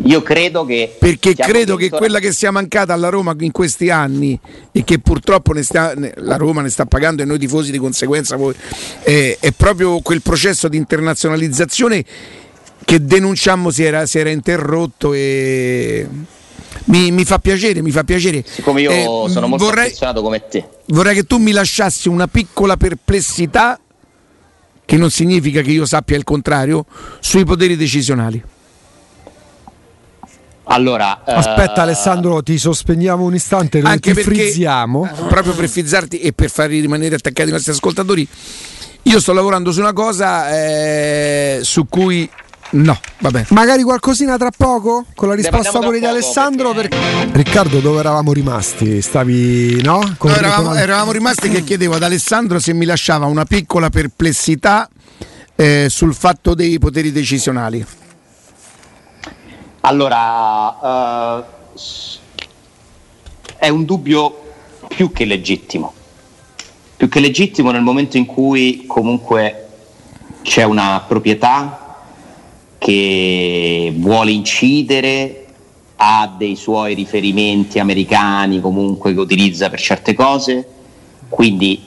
Io 0.05 0.21
credo 0.21 0.63
che. 0.65 0.95
perché 0.99 1.33
credo 1.35 1.75
che 1.75 1.83
Pinto- 1.83 1.97
quella 1.97 2.19
che 2.19 2.31
sia 2.31 2.51
mancata 2.51 2.93
alla 2.93 3.09
Roma 3.09 3.35
in 3.39 3.51
questi 3.51 3.89
anni 3.89 4.39
e 4.71 4.83
che 4.83 4.99
purtroppo 4.99 5.53
ne 5.53 5.63
sta- 5.63 5.93
ne- 5.95 6.13
la 6.17 6.35
Roma 6.37 6.61
ne 6.61 6.69
sta 6.69 6.85
pagando 6.85 7.21
e 7.23 7.25
noi 7.25 7.39
tifosi 7.39 7.71
di 7.71 7.77
conseguenza 7.79 8.35
voi, 8.35 8.53
è, 9.01 9.37
è 9.39 9.51
proprio 9.51 9.99
quel 10.01 10.21
processo 10.21 10.67
di 10.67 10.77
internazionalizzazione 10.77 12.03
che 12.85 13.03
denunciamo 13.03 13.69
si 13.71 13.83
era, 13.83 14.05
si 14.05 14.19
era 14.19 14.29
interrotto 14.29 15.13
e 15.13 16.07
mi, 16.85 17.11
mi 17.11 17.25
fa 17.25 17.39
piacere, 17.39 17.81
mi 17.81 17.91
fa 17.91 18.03
piacere. 18.03 18.43
Siccome 18.47 18.81
io 18.81 18.91
Eh, 18.91 19.29
sono 19.29 19.47
molto 19.47 19.65
vorrei, 19.65 19.87
affezionato 19.87 20.21
come 20.21 20.47
te. 20.47 20.63
vorrei 20.87 21.15
che 21.15 21.23
tu 21.23 21.37
mi 21.37 21.51
lasciassi 21.51 22.07
una 22.07 22.27
piccola 22.27 22.77
perplessità, 22.77 23.77
che 24.85 24.95
non 24.95 25.09
significa 25.11 25.61
che 25.61 25.71
io 25.71 25.85
sappia 25.85 26.15
il 26.15 26.23
contrario, 26.23 26.85
sui 27.19 27.43
poteri 27.43 27.75
decisionali. 27.75 28.41
Allora, 30.69 31.21
Aspetta 31.25 31.75
eh, 31.77 31.81
Alessandro, 31.81 32.43
ti 32.43 32.57
sospendiamo 32.57 33.23
un 33.23 33.33
istante, 33.33 33.79
Anche 33.79 34.13
ti 34.13 34.21
perché, 34.21 34.41
frizziamo. 34.43 35.09
proprio 35.27 35.53
per 35.53 35.69
frizzarti 35.69 36.19
e 36.19 36.33
per 36.33 36.49
farli 36.49 36.79
rimanere 36.79 37.15
attaccati 37.15 37.49
i 37.49 37.51
nostri 37.51 37.71
ascoltatori, 37.71 38.27
io 39.03 39.19
sto 39.19 39.31
lavorando 39.33 39.71
su 39.71 39.79
una 39.79 39.93
cosa 39.93 40.49
eh, 40.51 41.59
su 41.63 41.85
cui 41.87 42.29
no, 42.71 42.99
vabbè. 43.19 43.45
Magari 43.49 43.83
qualcosina 43.83 44.37
tra 44.37 44.49
poco? 44.55 45.05
Con 45.15 45.29
la 45.29 45.35
risposta 45.35 45.79
pure 45.79 45.99
di 45.99 46.05
Alessandro? 46.05 46.73
perché- 46.73 46.97
perché- 46.97 47.37
Riccardo, 47.37 47.79
dove 47.79 47.99
eravamo 48.01 48.33
rimasti? 48.33 49.01
Stavi, 49.01 49.81
no? 49.81 50.15
Con- 50.17 50.31
No, 50.31 50.35
eravamo, 50.37 50.67
con- 50.69 50.77
eravamo 50.77 51.11
rimasti 51.13 51.47
che 51.49 51.63
chiedevo 51.65 51.95
ad 51.95 52.03
Alessandro 52.03 52.59
se 52.59 52.73
mi 52.73 52.83
lasciava 52.85 53.25
una 53.25 53.45
piccola 53.45 53.89
perplessità 53.89 54.89
eh, 55.55 55.87
sul 55.89 56.13
fatto 56.13 56.53
dei 56.53 56.77
poteri 56.77 57.13
decisionali. 57.13 57.85
Allora, 59.87 61.39
eh, 61.39 61.43
è 63.55 63.69
un 63.69 63.85
dubbio 63.85 64.43
più 64.89 65.13
che 65.13 65.23
legittimo. 65.23 65.93
più 66.97 67.07
che 67.07 67.21
legittimo 67.21 67.71
nel 67.71 67.83
momento 67.83 68.17
in 68.17 68.25
cui 68.25 68.83
comunque 68.85 69.67
c'è 70.41 70.63
una 70.63 71.05
proprietà 71.07 72.01
che 72.77 73.93
vuole 73.95 74.31
incidere, 74.31 75.45
ha 75.95 76.35
dei 76.37 76.57
suoi 76.57 76.93
riferimenti 76.93 77.79
americani 77.79 78.59
comunque 78.59 79.13
che 79.13 79.19
utilizza 79.21 79.69
per 79.69 79.79
certe 79.79 80.13
cose, 80.13 80.67
quindi 81.29 81.81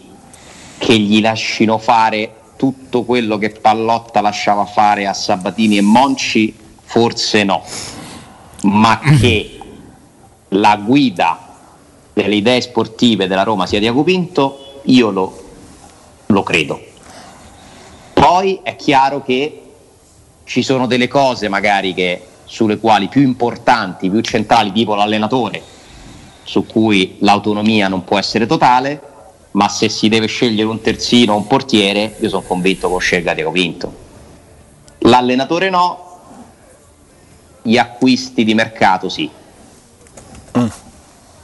che 0.78 0.98
gli 0.98 1.20
lasciano 1.20 1.76
fare 1.76 2.34
tutto 2.56 3.02
quello 3.02 3.36
che 3.36 3.50
Pallotta 3.50 4.22
lasciava 4.22 4.64
fare 4.64 5.06
a 5.06 5.12
Sabatini 5.12 5.76
e 5.76 5.82
Monci, 5.82 6.54
forse 6.90 7.44
no, 7.44 7.62
ma 8.62 8.98
che 8.98 9.60
la 10.48 10.76
guida 10.76 11.38
delle 12.12 12.34
idee 12.34 12.60
sportive 12.60 13.28
della 13.28 13.44
Roma 13.44 13.64
sia 13.66 13.78
Diaco 13.78 14.02
Pinto, 14.02 14.80
io 14.86 15.10
lo, 15.10 15.44
lo 16.26 16.42
credo. 16.42 16.82
Poi 18.12 18.58
è 18.64 18.74
chiaro 18.74 19.22
che 19.22 19.62
ci 20.42 20.62
sono 20.62 20.88
delle 20.88 21.06
cose 21.06 21.48
magari 21.48 21.94
che, 21.94 22.26
sulle 22.44 22.78
quali 22.78 23.06
più 23.06 23.22
importanti, 23.22 24.10
più 24.10 24.20
centrali, 24.20 24.72
tipo 24.72 24.96
l'allenatore, 24.96 25.62
su 26.42 26.66
cui 26.66 27.18
l'autonomia 27.20 27.86
non 27.86 28.02
può 28.02 28.18
essere 28.18 28.46
totale, 28.46 29.00
ma 29.52 29.68
se 29.68 29.88
si 29.88 30.08
deve 30.08 30.26
scegliere 30.26 30.68
un 30.68 30.80
terzino 30.80 31.34
o 31.34 31.36
un 31.36 31.46
portiere, 31.46 32.16
io 32.18 32.28
sono 32.28 32.42
convinto 32.42 32.88
che 32.88 32.92
lo 32.94 32.98
scelga 32.98 33.32
Diego 33.32 33.52
Pinto. 33.52 33.94
L'allenatore 34.98 35.70
no, 35.70 36.09
gli 37.62 37.76
acquisti 37.76 38.44
di 38.44 38.54
mercato 38.54 39.08
sì, 39.08 39.28
mm. 40.58 40.66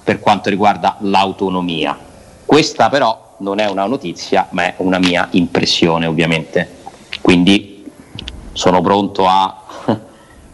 per 0.05 0.21
quanto 0.21 0.51
riguarda 0.51 0.97
l'autonomia. 1.01 1.99
Questa 2.45 2.89
però 2.89 3.37
non 3.39 3.59
è 3.59 3.69
una 3.69 3.87
notizia, 3.87 4.49
ma 4.51 4.65
è 4.65 4.75
una 4.79 4.99
mia 4.99 5.29
impressione 5.33 6.07
ovviamente. 6.07 6.75
Quindi 7.21 7.85
sono 8.53 8.81
pronto 8.81 9.27
a 9.27 9.65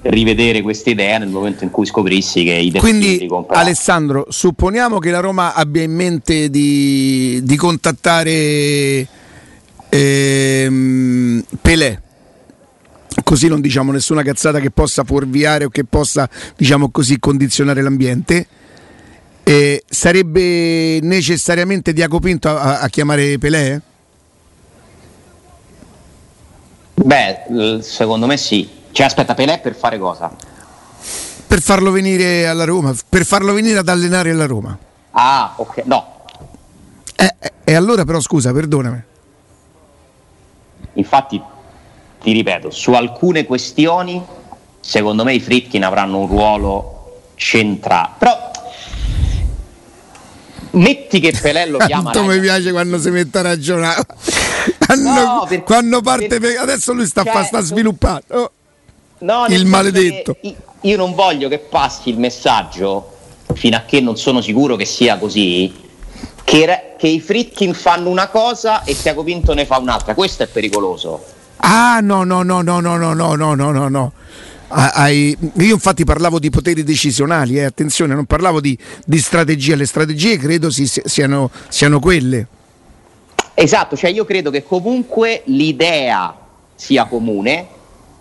rivedere 0.02 0.62
questa 0.62 0.90
idea 0.90 1.18
nel 1.18 1.28
momento 1.28 1.64
in 1.64 1.70
cui 1.70 1.86
scoprissi 1.86 2.44
che 2.44 2.54
i 2.54 2.72
Quindi 2.72 3.28
Alessandro, 3.48 4.26
supponiamo 4.28 4.98
che 4.98 5.10
la 5.10 5.20
Roma 5.20 5.54
abbia 5.54 5.82
in 5.82 5.92
mente 5.92 6.50
di, 6.50 7.40
di 7.42 7.56
contattare 7.56 9.06
ehm, 9.88 11.44
Pelé 11.60 12.02
così 13.22 13.48
non 13.48 13.60
diciamo 13.60 13.92
nessuna 13.92 14.22
cazzata 14.22 14.60
che 14.60 14.70
possa 14.70 15.04
fuorviare 15.04 15.64
o 15.64 15.68
che 15.68 15.84
possa 15.84 16.28
diciamo 16.56 16.90
così 16.90 17.18
condizionare 17.18 17.82
l'ambiente 17.82 18.46
eh, 19.44 19.82
sarebbe 19.88 21.00
necessariamente 21.02 21.92
Diaco 21.92 22.20
Pinto 22.20 22.48
a, 22.48 22.80
a 22.80 22.88
chiamare 22.88 23.38
Pelé? 23.38 23.80
Beh, 26.94 27.80
secondo 27.82 28.26
me 28.26 28.36
sì. 28.36 28.68
Cioè, 28.92 29.06
aspetta, 29.06 29.34
Pelé 29.34 29.58
per 29.58 29.74
fare 29.74 29.98
cosa? 29.98 30.30
Per 31.46 31.60
farlo 31.60 31.90
venire 31.90 32.46
alla 32.46 32.64
Roma, 32.64 32.94
per 33.08 33.24
farlo 33.24 33.52
venire 33.52 33.78
ad 33.78 33.88
allenare 33.88 34.30
alla 34.30 34.46
Roma. 34.46 34.78
Ah, 35.10 35.54
ok, 35.56 35.82
no. 35.84 36.24
Eh, 37.16 37.34
eh, 37.38 37.52
e 37.64 37.74
allora 37.74 38.04
però 38.04 38.20
scusa, 38.20 38.52
perdonami. 38.52 39.02
Infatti, 40.94 41.42
ti 42.22 42.32
ripeto, 42.32 42.70
su 42.70 42.92
alcune 42.92 43.44
questioni, 43.44 44.22
secondo 44.80 45.24
me 45.24 45.34
i 45.34 45.40
Fritkin 45.40 45.84
avranno 45.84 46.18
un 46.18 46.26
ruolo 46.28 47.20
centrale. 47.34 48.10
Però 48.18 48.50
metti 50.70 51.20
che 51.20 51.32
Pelé 51.38 51.66
lo 51.66 51.78
chiama 51.78 52.10
Quanto 52.10 52.30
mi 52.30 52.40
piace 52.40 52.70
quando 52.70 52.98
si 52.98 53.10
mette 53.10 53.38
a 53.38 53.42
ragionare. 53.42 54.04
Quando, 54.86 55.10
no, 55.10 55.44
perché, 55.48 55.64
quando 55.64 56.00
parte 56.02 56.38
perché, 56.38 56.56
adesso 56.56 56.92
lui 56.92 57.06
sta, 57.06 57.24
cioè, 57.24 57.44
sta 57.44 57.60
sviluppando. 57.60 58.22
Oh, 58.28 58.50
no, 59.18 59.46
il 59.48 59.66
maledetto. 59.66 60.36
io 60.82 60.96
non 60.96 61.14
voglio 61.14 61.48
che 61.48 61.58
passi 61.58 62.10
il 62.10 62.18
messaggio 62.18 63.10
fino 63.54 63.76
a 63.76 63.80
che 63.80 64.00
non 64.00 64.16
sono 64.16 64.40
sicuro 64.40 64.76
che 64.76 64.84
sia 64.84 65.18
così 65.18 65.72
che, 66.44 66.94
che 66.96 67.08
i 67.08 67.20
Fritkin 67.20 67.74
fanno 67.74 68.08
una 68.08 68.28
cosa 68.28 68.84
e 68.84 68.96
Tiago 68.96 69.24
Pinto 69.24 69.52
ne 69.52 69.66
fa 69.66 69.78
un'altra. 69.78 70.14
Questo 70.14 70.44
è 70.44 70.46
pericoloso 70.46 71.24
ah 71.64 72.00
no 72.00 72.24
no 72.24 72.42
no 72.42 72.62
no 72.62 72.80
no 72.80 72.96
no 72.96 73.14
no 73.14 73.34
no 73.34 73.54
no 73.54 73.88
no 73.88 74.12
ai, 74.72 75.36
io 75.56 75.74
infatti 75.74 76.04
parlavo 76.04 76.38
di 76.38 76.50
poteri 76.50 76.82
decisionali, 76.82 77.58
eh, 77.58 77.64
attenzione, 77.64 78.14
non 78.14 78.24
parlavo 78.24 78.60
di, 78.60 78.76
di 79.04 79.18
strategie, 79.18 79.76
le 79.76 79.86
strategie 79.86 80.38
credo 80.38 80.70
si, 80.70 80.86
siano, 80.86 81.50
siano 81.68 82.00
quelle. 82.00 82.46
Esatto, 83.54 83.96
cioè 83.96 84.10
io 84.10 84.24
credo 84.24 84.50
che 84.50 84.64
comunque 84.64 85.42
l'idea 85.46 86.34
sia 86.74 87.04
comune, 87.04 87.66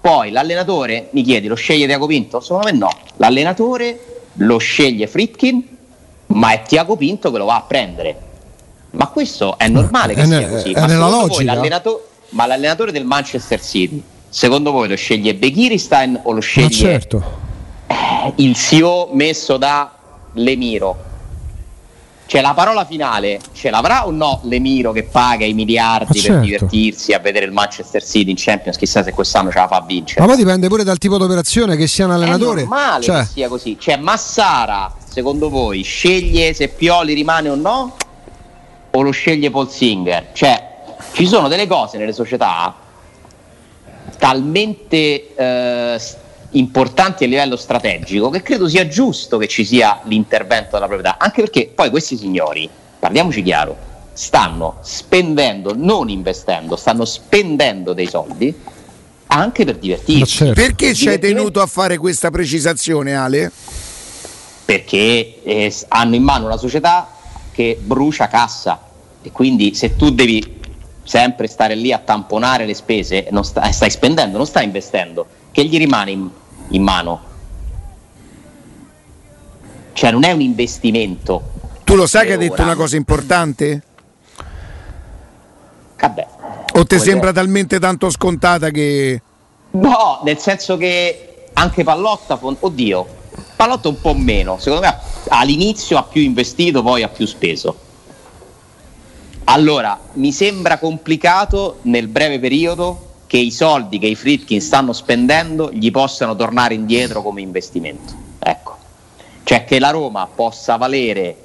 poi 0.01 0.31
l'allenatore 0.31 1.07
mi 1.11 1.23
chiedi 1.23 1.47
lo 1.47 1.55
sceglie 1.55 1.85
Tiago 1.85 2.07
Pinto? 2.07 2.41
Secondo 2.41 2.65
me 2.65 2.77
no, 2.77 2.89
l'allenatore 3.17 4.23
lo 4.33 4.57
sceglie 4.57 5.07
Fritkin, 5.07 5.63
ma 6.27 6.51
è 6.51 6.63
Tiago 6.63 6.97
Pinto 6.97 7.31
che 7.31 7.37
lo 7.37 7.45
va 7.45 7.55
a 7.55 7.61
prendere. 7.61 8.29
Ma 8.91 9.07
questo 9.07 9.57
è 9.57 9.69
normale 9.69 10.13
che 10.13 10.21
è 10.21 10.25
sia 10.25 10.39
ne, 10.39 10.49
così. 10.49 10.71
È 10.73 10.85
nella 10.85 11.07
logica. 11.07 11.53
L'allenato- 11.53 12.07
ma 12.31 12.45
l'allenatore 12.45 12.91
del 12.91 13.05
Manchester 13.05 13.61
City 13.61 14.01
secondo 14.27 14.71
voi 14.71 14.87
lo 14.87 14.95
sceglie 14.95 15.35
Begiristain 15.35 16.19
o 16.23 16.31
lo 16.31 16.39
sceglie 16.39 16.69
certo. 16.69 17.23
eh, 17.87 18.33
il 18.37 18.55
CEO 18.55 19.09
messo 19.13 19.57
da 19.57 19.91
Lemiro? 20.33 21.09
Cioè 22.31 22.39
la 22.39 22.53
parola 22.53 22.85
finale 22.85 23.41
ce 23.51 23.69
l'avrà 23.69 24.07
o 24.07 24.11
no 24.11 24.39
Lemiro 24.43 24.93
che 24.93 25.03
paga 25.03 25.43
i 25.43 25.51
miliardi 25.51 26.17
certo. 26.17 26.37
per 26.37 26.45
divertirsi 26.45 27.11
a 27.11 27.19
vedere 27.19 27.45
il 27.45 27.51
Manchester 27.51 28.01
City 28.01 28.29
in 28.29 28.37
Champions? 28.37 28.77
Chissà 28.77 29.03
se 29.03 29.11
quest'anno 29.11 29.51
ce 29.51 29.57
la 29.57 29.67
fa 29.67 29.83
vincere. 29.85 30.21
Ma 30.21 30.27
poi 30.27 30.37
dipende 30.37 30.69
pure 30.69 30.85
dal 30.85 30.97
tipo 30.97 31.17
di 31.17 31.23
operazione 31.23 31.75
che 31.75 31.87
sia 31.87 32.05
un 32.05 32.11
allenatore. 32.11 32.61
È 32.61 32.63
normale 32.63 33.03
cioè. 33.03 33.19
che 33.19 33.25
sia 33.25 33.49
così. 33.49 33.75
Cioè 33.77 33.97
Massara, 33.97 34.95
secondo 35.05 35.49
voi, 35.49 35.81
sceglie 35.81 36.53
se 36.53 36.69
Pioli 36.69 37.13
rimane 37.13 37.49
o 37.49 37.55
no? 37.55 37.97
O 38.91 39.01
lo 39.01 39.11
sceglie 39.11 39.49
Paul 39.49 39.69
Singer? 39.69 40.29
Cioè 40.31 40.60
ci 41.13 41.27
sono 41.27 41.47
delle 41.47 41.67
cose 41.67 41.97
nelle 41.97 42.13
società 42.13 42.73
talmente 44.17 45.35
eh, 45.35 45.99
importanti 46.51 47.23
a 47.23 47.27
livello 47.27 47.55
strategico 47.55 48.29
che 48.29 48.41
credo 48.41 48.67
sia 48.67 48.87
giusto 48.87 49.37
che 49.37 49.47
ci 49.47 49.65
sia 49.65 50.01
l'intervento 50.03 50.71
della 50.73 50.87
proprietà, 50.87 51.17
anche 51.17 51.41
perché 51.41 51.71
poi 51.73 51.89
questi 51.89 52.17
signori, 52.17 52.69
parliamoci 52.99 53.41
chiaro, 53.41 53.77
stanno 54.13 54.77
spendendo, 54.81 55.73
non 55.75 56.09
investendo, 56.09 56.75
stanno 56.75 57.05
spendendo 57.05 57.93
dei 57.93 58.07
soldi 58.07 58.53
anche 59.27 59.63
per 59.63 59.77
divertirsi. 59.77 60.25
Certo. 60.25 60.53
Perché 60.53 60.93
ci 60.93 61.07
hai 61.07 61.19
tenuto 61.19 61.61
a 61.61 61.65
fare 61.65 61.97
questa 61.97 62.29
precisazione, 62.29 63.15
Ale? 63.15 63.51
Perché 64.65 65.41
eh, 65.41 65.73
hanno 65.87 66.15
in 66.15 66.23
mano 66.23 66.45
una 66.45 66.57
società 66.57 67.09
che 67.51 67.77
brucia 67.81 68.27
cassa 68.27 68.87
e 69.21 69.31
quindi 69.31 69.73
se 69.73 69.95
tu 69.95 70.11
devi 70.11 70.59
sempre 71.03 71.47
stare 71.47 71.75
lì 71.75 71.91
a 71.91 71.99
tamponare 71.99 72.65
le 72.65 72.73
spese, 72.73 73.27
non 73.31 73.43
sta, 73.43 73.71
stai 73.71 73.89
spendendo, 73.89 74.37
non 74.37 74.45
stai 74.45 74.65
investendo, 74.65 75.25
che 75.51 75.65
gli 75.65 75.77
rimane 75.77 76.11
in, 76.11 76.29
in 76.69 76.83
mano? 76.83 77.29
Cioè 79.93 80.11
non 80.11 80.23
è 80.23 80.31
un 80.31 80.41
investimento. 80.41 81.49
Tu 81.83 81.95
lo 81.95 82.07
sai 82.07 82.27
che 82.27 82.33
ha 82.33 82.37
detto 82.37 82.61
una 82.61 82.75
cosa 82.75 82.95
importante? 82.95 83.83
Vabbè. 85.99 86.27
O 86.73 86.85
ti 86.85 86.99
sembra 86.99 87.31
talmente 87.31 87.79
tanto 87.79 88.09
scontata 88.09 88.69
che... 88.69 89.21
No, 89.71 90.21
nel 90.23 90.37
senso 90.37 90.77
che 90.77 91.47
anche 91.53 91.83
Pallotta, 91.83 92.39
oddio, 92.41 93.05
Pallotta 93.55 93.89
un 93.89 93.99
po' 93.99 94.13
meno, 94.13 94.57
secondo 94.57 94.85
me 94.85 94.97
all'inizio 95.29 95.97
ha 95.97 96.03
più 96.03 96.21
investito, 96.21 96.81
poi 96.81 97.03
ha 97.03 97.09
più 97.09 97.25
speso 97.25 97.89
allora, 99.45 99.99
mi 100.13 100.31
sembra 100.31 100.77
complicato 100.77 101.79
nel 101.83 102.07
breve 102.07 102.39
periodo 102.39 103.09
che 103.27 103.37
i 103.37 103.51
soldi 103.51 103.97
che 103.97 104.07
i 104.07 104.15
Fritkin 104.15 104.61
stanno 104.61 104.93
spendendo 104.93 105.71
gli 105.71 105.89
possano 105.89 106.35
tornare 106.35 106.73
indietro 106.73 107.21
come 107.21 107.41
investimento. 107.41 108.13
Ecco. 108.39 108.77
Cioè 109.43 109.63
che 109.63 109.79
la 109.79 109.89
Roma 109.89 110.27
possa 110.27 110.75
valere 110.75 111.35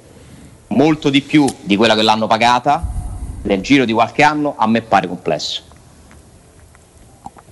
molto 0.67 1.09
di 1.09 1.21
più 1.21 1.45
di 1.61 1.75
quella 1.75 1.95
che 1.95 2.01
l'hanno 2.01 2.27
pagata 2.27 2.83
nel 3.43 3.61
giro 3.61 3.85
di 3.85 3.93
qualche 3.93 4.23
anno, 4.23 4.55
a 4.57 4.67
me 4.67 4.81
pare 4.81 5.07
complesso. 5.07 5.63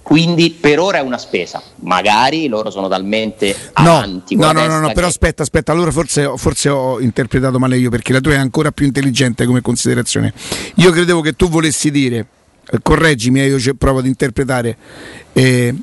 Quindi 0.05 0.51
per 0.51 0.79
ora 0.79 0.99
è 0.99 1.01
una 1.01 1.17
spesa, 1.17 1.59
magari 1.77 2.47
loro 2.47 2.69
sono 2.69 2.87
talmente 2.87 3.55
avanti. 3.73 4.35
No, 4.35 4.51
no, 4.51 4.67
no, 4.67 4.79
no, 4.79 4.91
però 4.93 5.07
aspetta, 5.07 5.41
aspetta, 5.41 5.71
allora 5.71 5.89
forse, 5.89 6.31
forse, 6.35 6.69
ho 6.69 6.99
interpretato 6.99 7.57
male 7.57 7.75
io 7.77 7.89
perché 7.89 8.13
la 8.13 8.19
tua 8.19 8.33
è 8.33 8.37
ancora 8.37 8.69
più 8.69 8.85
intelligente 8.85 9.47
come 9.47 9.61
considerazione. 9.61 10.31
Io 10.75 10.91
credevo 10.91 11.21
che 11.21 11.33
tu 11.33 11.49
volessi 11.49 11.89
dire, 11.89 12.27
eh, 12.69 12.77
correggimi, 12.83 13.41
eh, 13.41 13.47
io 13.47 13.73
provo 13.73 13.97
ad 13.97 14.05
interpretare, 14.05 14.77
eh, 15.33 15.73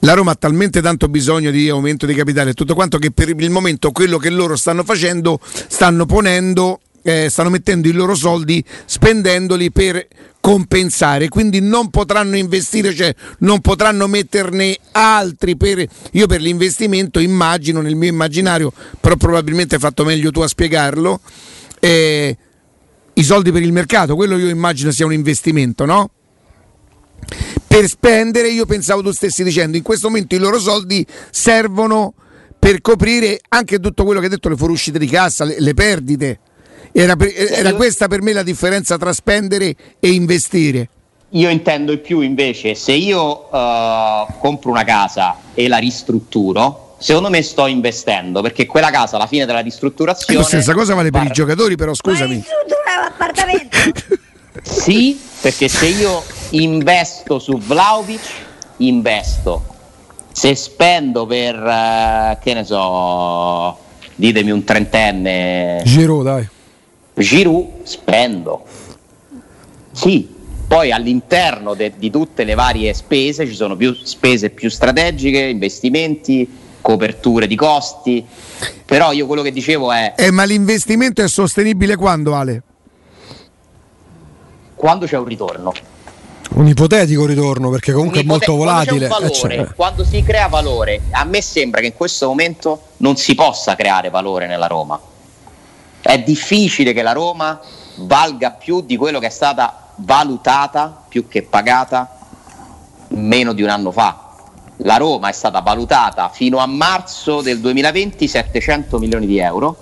la 0.00 0.12
Roma 0.12 0.30
ha 0.30 0.36
talmente 0.36 0.80
tanto 0.80 1.08
bisogno 1.08 1.50
di 1.50 1.68
aumento 1.68 2.06
di 2.06 2.14
capitale 2.14 2.50
e 2.50 2.54
tutto 2.54 2.74
quanto 2.74 2.96
che 2.98 3.10
per 3.10 3.28
il 3.30 3.50
momento 3.50 3.90
quello 3.90 4.18
che 4.18 4.30
loro 4.30 4.54
stanno 4.54 4.84
facendo 4.84 5.40
stanno 5.42 6.06
ponendo 6.06 6.78
eh, 7.06 7.28
stanno 7.30 7.50
mettendo 7.50 7.86
i 7.86 7.92
loro 7.92 8.16
soldi 8.16 8.62
spendendoli 8.84 9.70
per 9.70 10.08
compensare, 10.40 11.28
quindi 11.28 11.60
non 11.60 11.88
potranno 11.88 12.36
investire, 12.36 12.92
cioè 12.92 13.14
non 13.40 13.60
potranno 13.60 14.08
metterne 14.08 14.76
altri 14.90 15.56
per 15.56 15.86
io 16.12 16.26
per 16.26 16.40
l'investimento 16.40 17.20
immagino 17.20 17.80
nel 17.80 17.94
mio 17.94 18.08
immaginario, 18.08 18.72
però 19.00 19.14
probabilmente 19.14 19.76
hai 19.76 19.80
fatto 19.80 20.04
meglio 20.04 20.32
tu 20.32 20.40
a 20.40 20.48
spiegarlo. 20.48 21.20
Eh, 21.78 22.36
i 23.14 23.22
soldi 23.22 23.52
per 23.52 23.62
il 23.62 23.72
mercato, 23.72 24.16
quello 24.16 24.36
io 24.36 24.48
immagino 24.48 24.90
sia 24.90 25.06
un 25.06 25.12
investimento, 25.12 25.84
no? 25.84 26.10
Per 27.68 27.88
spendere, 27.88 28.48
io 28.48 28.66
pensavo 28.66 29.00
tu 29.00 29.12
stessi 29.12 29.44
dicendo, 29.44 29.76
in 29.76 29.84
questo 29.84 30.08
momento 30.08 30.34
i 30.34 30.38
loro 30.38 30.58
soldi 30.58 31.06
servono 31.30 32.14
per 32.58 32.80
coprire 32.80 33.38
anche 33.48 33.78
tutto 33.78 34.02
quello 34.04 34.18
che 34.18 34.26
hai 34.26 34.32
detto, 34.32 34.48
le 34.48 34.56
fuoriuscite 34.56 34.98
di 34.98 35.06
cassa, 35.06 35.44
le, 35.44 35.56
le 35.60 35.72
perdite. 35.72 36.40
Era, 36.98 37.14
per, 37.14 37.30
era 37.36 37.74
questa 37.74 38.08
per 38.08 38.22
me 38.22 38.32
la 38.32 38.42
differenza 38.42 38.96
tra 38.96 39.12
spendere 39.12 39.76
e 40.00 40.12
investire. 40.12 40.88
Io 41.30 41.50
intendo 41.50 41.92
di 41.92 41.98
più 41.98 42.20
invece, 42.20 42.74
se 42.74 42.92
io 42.92 43.48
uh, 43.50 44.38
compro 44.38 44.70
una 44.70 44.84
casa 44.84 45.36
e 45.52 45.68
la 45.68 45.76
ristrutturo, 45.76 46.94
secondo 46.98 47.28
me 47.28 47.42
sto 47.42 47.66
investendo 47.66 48.40
perché 48.40 48.64
quella 48.64 48.88
casa 48.88 49.16
alla 49.16 49.26
fine 49.26 49.44
della 49.44 49.60
ristrutturazione. 49.60 50.40
La 50.40 50.46
stessa 50.46 50.72
cosa 50.72 50.94
vale 50.94 51.10
per 51.10 51.24
i 51.24 51.30
giocatori, 51.32 51.76
però 51.76 51.92
scusami. 51.92 52.42
Ma 52.86 53.02
l'appartamento? 53.02 53.76
sì, 54.62 55.20
perché 55.42 55.68
se 55.68 55.88
io 55.88 56.22
investo 56.50 57.38
su 57.38 57.58
Vlaovic, 57.58 58.22
investo. 58.78 59.74
Se 60.32 60.54
spendo 60.54 61.26
per, 61.26 61.56
uh, 61.56 62.42
che 62.42 62.54
ne 62.54 62.64
so, 62.64 63.76
ditemi 64.14 64.50
un 64.50 64.64
trentenne. 64.64 65.82
Giro, 65.84 66.22
dai. 66.22 66.54
Giroud, 67.18 67.84
spendo. 67.84 68.64
Sì, 69.92 70.28
poi 70.68 70.92
all'interno 70.92 71.74
de- 71.74 71.94
di 71.96 72.10
tutte 72.10 72.44
le 72.44 72.54
varie 72.54 72.92
spese 72.92 73.46
ci 73.46 73.54
sono 73.54 73.76
più 73.76 73.94
spese 73.94 74.50
più 74.50 74.68
strategiche, 74.68 75.38
investimenti, 75.38 76.48
coperture 76.80 77.46
di 77.46 77.56
costi. 77.56 78.24
Però 78.84 79.12
io 79.12 79.26
quello 79.26 79.42
che 79.42 79.52
dicevo 79.52 79.92
è... 79.92 80.14
Eh, 80.16 80.30
ma 80.30 80.44
l'investimento 80.44 81.22
è 81.22 81.28
sostenibile 81.28 81.96
quando, 81.96 82.34
Ale? 82.34 82.62
Quando 84.74 85.06
c'è 85.06 85.16
un 85.16 85.24
ritorno. 85.24 85.72
Un 86.50 86.66
ipotetico 86.68 87.26
ritorno 87.26 87.70
perché 87.70 87.92
comunque 87.92 88.20
ipote- 88.20 88.44
è 88.44 88.48
molto 88.48 88.64
volatile. 88.64 89.08
Quando, 89.08 89.26
Eh, 89.28 89.32
cioè, 89.32 89.66
quando 89.74 90.04
si 90.04 90.22
crea 90.22 90.46
valore, 90.48 91.00
a 91.10 91.24
me 91.24 91.40
sembra 91.42 91.80
che 91.80 91.86
in 91.86 91.94
questo 91.94 92.28
momento 92.28 92.82
non 92.98 93.16
si 93.16 93.34
possa 93.34 93.74
creare 93.74 94.10
valore 94.10 94.46
nella 94.46 94.66
Roma. 94.66 95.00
È 96.06 96.20
difficile 96.20 96.92
che 96.92 97.02
la 97.02 97.10
Roma 97.10 97.60
valga 97.96 98.52
più 98.52 98.80
di 98.80 98.96
quello 98.96 99.18
che 99.18 99.26
è 99.26 99.30
stata 99.30 99.88
valutata, 99.96 101.02
più 101.08 101.26
che 101.26 101.42
pagata 101.42 102.16
meno 103.08 103.52
di 103.52 103.62
un 103.62 103.70
anno 103.70 103.90
fa. 103.90 104.22
La 104.80 104.98
Roma 104.98 105.30
è 105.30 105.32
stata 105.32 105.60
valutata 105.62 106.28
fino 106.28 106.58
a 106.58 106.66
marzo 106.66 107.40
del 107.40 107.58
2020 107.58 108.28
700 108.28 108.98
milioni 109.00 109.26
di 109.26 109.38
euro, 109.38 109.76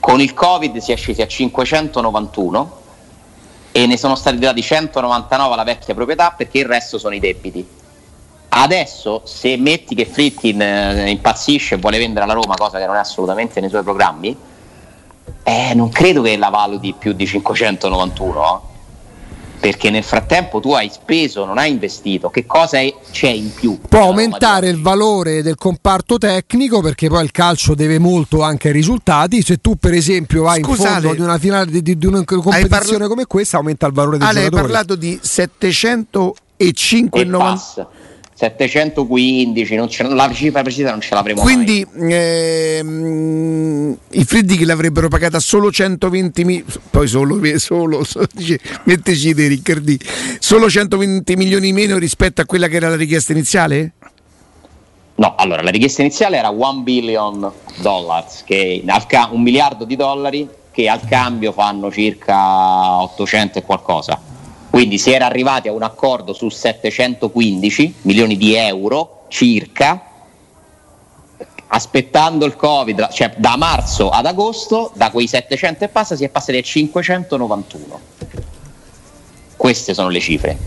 con 0.00 0.20
il 0.20 0.34
Covid 0.34 0.78
si 0.78 0.90
è 0.90 0.96
scesi 0.96 1.22
a 1.22 1.28
591 1.28 2.80
e 3.70 3.86
ne 3.86 3.96
sono 3.96 4.16
stati 4.16 4.38
dati 4.38 4.62
199 4.62 5.52
alla 5.52 5.62
vecchia 5.62 5.94
proprietà 5.94 6.34
perché 6.36 6.58
il 6.58 6.64
resto 6.64 6.98
sono 6.98 7.14
i 7.14 7.20
debiti. 7.20 7.64
Adesso 8.48 9.22
se 9.26 9.56
metti 9.58 9.94
che 9.94 10.06
Fritkin 10.06 10.60
eh, 10.60 11.08
impazzisce 11.08 11.76
e 11.76 11.78
vuole 11.78 11.98
vendere 11.98 12.26
la 12.26 12.32
Roma, 12.32 12.56
cosa 12.56 12.78
che 12.78 12.86
non 12.86 12.96
è 12.96 12.98
assolutamente 12.98 13.60
nei 13.60 13.68
suoi 13.68 13.84
programmi, 13.84 14.50
eh, 15.44 15.72
non 15.74 15.88
credo 15.90 16.22
che 16.22 16.36
la 16.36 16.48
valuti 16.50 16.94
più 16.98 17.12
di 17.12 17.26
591, 17.26 18.62
eh. 18.66 18.70
perché 19.60 19.90
nel 19.90 20.02
frattempo 20.02 20.58
tu 20.60 20.72
hai 20.72 20.88
speso, 20.92 21.44
non 21.44 21.56
hai 21.58 21.70
investito, 21.70 22.30
che 22.30 22.46
cosa 22.46 22.78
è- 22.78 22.92
c'è 23.12 23.28
in 23.28 23.52
più? 23.54 23.78
può 23.88 24.00
aumentare 24.02 24.68
il 24.68 24.80
valore 24.80 25.40
del 25.42 25.54
comparto 25.56 26.18
tecnico 26.18 26.80
perché 26.80 27.08
poi 27.08 27.22
il 27.24 27.30
calcio 27.30 27.74
deve 27.74 27.98
molto 28.00 28.42
anche 28.42 28.68
ai 28.68 28.74
risultati. 28.74 29.40
Se 29.42 29.58
tu, 29.60 29.76
per 29.76 29.92
esempio, 29.92 30.42
vai 30.42 30.62
Scusa, 30.62 30.82
in 30.82 30.92
fondo 30.92 31.08
Ale, 31.08 31.16
di 31.16 31.22
una 31.22 31.38
finale 31.38 31.70
di, 31.70 31.80
di- 31.82 31.96
di 31.96 32.06
una 32.06 32.24
competizione 32.24 32.68
parla- 32.68 33.06
come 33.08 33.26
questa, 33.26 33.56
aumenta 33.58 33.86
il 33.86 33.92
valore 33.92 34.18
del 34.18 34.26
Ale, 34.26 34.38
hai 34.38 34.44
giocatore. 34.46 34.72
parlato 34.72 34.96
di 34.96 35.12
e 36.56 36.72
705,90. 36.74 37.86
Passa. 38.42 38.50
715, 38.56 39.74
non 39.76 39.88
ce- 39.88 40.02
la 40.02 40.32
cifra 40.32 40.62
precisa 40.62 40.90
non 40.90 41.00
ce 41.00 41.14
l'avremo 41.14 41.42
mai. 41.42 41.54
Quindi 41.54 41.86
ehm, 42.10 43.96
i 44.10 44.24
Friedrich 44.24 44.64
l'avrebbero 44.66 45.08
pagata 45.08 45.38
solo 45.38 45.70
120 45.70 46.44
milioni, 46.44 46.72
poi 46.90 47.06
solo, 47.06 47.40
solo, 47.58 48.04
solo 48.04 48.26
dice, 48.32 48.58
metteci 48.84 49.34
dei 49.34 49.48
Riccardi, 49.48 49.98
solo 50.38 50.68
120 50.68 51.36
milioni 51.36 51.68
in 51.68 51.74
meno 51.74 51.98
rispetto 51.98 52.40
a 52.40 52.44
quella 52.44 52.68
che 52.68 52.76
era 52.76 52.88
la 52.88 52.96
richiesta 52.96 53.32
iniziale? 53.32 53.92
No, 55.14 55.34
allora 55.36 55.62
la 55.62 55.70
richiesta 55.70 56.00
iniziale 56.02 56.38
era 56.38 56.48
1 56.48 56.80
billion 56.80 57.52
dollars, 57.80 58.42
che 58.44 58.82
ca- 59.06 59.28
un 59.30 59.42
miliardo 59.42 59.84
di 59.84 59.94
dollari 59.94 60.48
che 60.72 60.88
al 60.88 61.06
cambio 61.06 61.52
fanno 61.52 61.92
circa 61.92 63.02
800 63.02 63.58
e 63.58 63.62
qualcosa. 63.62 64.18
Quindi 64.72 64.96
si 64.96 65.12
era 65.12 65.26
arrivati 65.26 65.68
a 65.68 65.72
un 65.72 65.82
accordo 65.82 66.32
su 66.32 66.48
715 66.48 67.96
milioni 68.02 68.38
di 68.38 68.54
euro 68.54 69.26
circa, 69.28 70.02
aspettando 71.66 72.46
il 72.46 72.56
Covid, 72.56 73.10
cioè 73.12 73.34
da 73.36 73.58
marzo 73.58 74.08
ad 74.08 74.24
agosto, 74.24 74.90
da 74.94 75.10
quei 75.10 75.26
700 75.26 75.84
e 75.84 75.88
passa 75.88 76.16
si 76.16 76.24
è 76.24 76.30
passati 76.30 76.56
a 76.56 76.62
591. 76.62 78.00
Queste 79.54 79.92
sono 79.92 80.08
le 80.08 80.20
cifre 80.20 80.58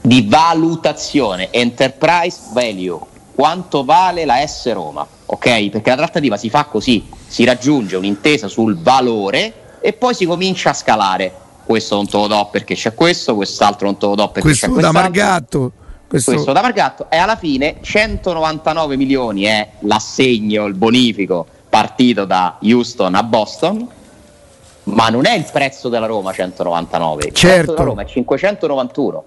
di 0.00 0.26
valutazione, 0.28 1.52
enterprise 1.52 2.40
value, 2.52 2.98
quanto 3.32 3.84
vale 3.84 4.24
la 4.24 4.44
S 4.44 4.72
Roma, 4.72 5.06
ok? 5.26 5.68
Perché 5.68 5.90
la 5.90 5.96
trattativa 5.96 6.36
si 6.36 6.50
fa 6.50 6.64
così, 6.64 7.08
si 7.28 7.44
raggiunge 7.44 7.94
un'intesa 7.94 8.48
sul 8.48 8.76
valore 8.76 9.78
e 9.80 9.92
poi 9.92 10.14
si 10.14 10.26
comincia 10.26 10.70
a 10.70 10.74
scalare. 10.74 11.42
Questo 11.64 11.94
non 11.96 12.06
te 12.06 12.16
lo 12.16 12.26
do 12.26 12.48
perché 12.50 12.74
c'è 12.74 12.94
questo, 12.94 13.34
quest'altro 13.34 13.86
non 13.86 13.96
te 13.96 14.06
lo 14.06 14.14
do 14.14 14.26
perché 14.28 14.40
Questo 14.48 14.66
c'è 14.66 14.72
da 14.72 14.90
quest'altro. 14.90 15.10
Margatto. 15.10 15.72
Questo, 16.06 16.32
Questo 16.32 16.52
da 16.52 16.60
Margatto 16.60 17.06
e 17.10 17.16
alla 17.16 17.36
fine 17.36 17.76
199 17.80 18.96
milioni 18.96 19.44
è 19.44 19.68
l'assegno, 19.80 20.66
il 20.66 20.74
bonifico 20.74 21.46
partito 21.68 22.24
da 22.24 22.58
Houston 22.62 23.14
a 23.14 23.22
Boston, 23.24 23.88
ma 24.84 25.08
non 25.08 25.26
è 25.26 25.34
il 25.34 25.46
prezzo 25.50 25.88
della 25.88 26.06
Roma 26.06 26.32
199, 26.32 27.24
il 27.24 27.32
prezzo 27.32 27.46
Certo. 27.46 27.72
della 27.72 27.84
Roma 27.84 28.02
è 28.02 28.06
591. 28.06 29.24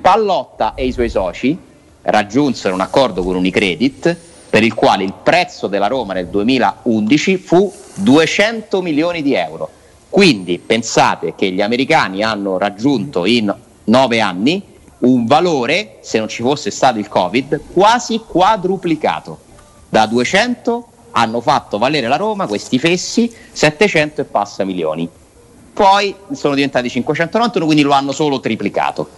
Pallotta 0.00 0.74
e 0.74 0.86
i 0.86 0.92
suoi 0.92 1.10
soci 1.10 1.58
raggiunsero 2.02 2.74
un 2.74 2.80
accordo 2.80 3.22
con 3.22 3.34
Unicredit 3.34 4.16
per 4.48 4.62
il 4.62 4.74
quale 4.74 5.04
il 5.04 5.14
prezzo 5.22 5.66
della 5.66 5.88
Roma 5.88 6.12
nel 6.12 6.28
2011 6.28 7.36
fu 7.38 7.72
200 7.96 8.82
milioni 8.82 9.20
di 9.22 9.34
euro. 9.34 9.68
Quindi 10.14 10.60
pensate 10.60 11.34
che 11.34 11.50
gli 11.50 11.60
americani 11.60 12.22
hanno 12.22 12.56
raggiunto 12.56 13.24
in 13.24 13.52
nove 13.86 14.20
anni 14.20 14.62
un 14.98 15.26
valore, 15.26 15.98
se 16.02 16.18
non 16.18 16.28
ci 16.28 16.40
fosse 16.40 16.70
stato 16.70 17.00
il 17.00 17.08
Covid, 17.08 17.60
quasi 17.72 18.20
quadruplicato. 18.24 19.40
Da 19.88 20.06
200 20.06 20.86
hanno 21.10 21.40
fatto 21.40 21.78
valere 21.78 22.06
la 22.06 22.14
Roma, 22.14 22.46
questi 22.46 22.78
fessi, 22.78 23.28
700 23.50 24.20
e 24.20 24.24
passa 24.24 24.62
milioni. 24.62 25.08
Poi 25.72 26.14
sono 26.30 26.54
diventati 26.54 26.88
591, 26.88 27.64
quindi 27.64 27.82
lo 27.82 27.90
hanno 27.90 28.12
solo 28.12 28.38
triplicato. 28.38 29.08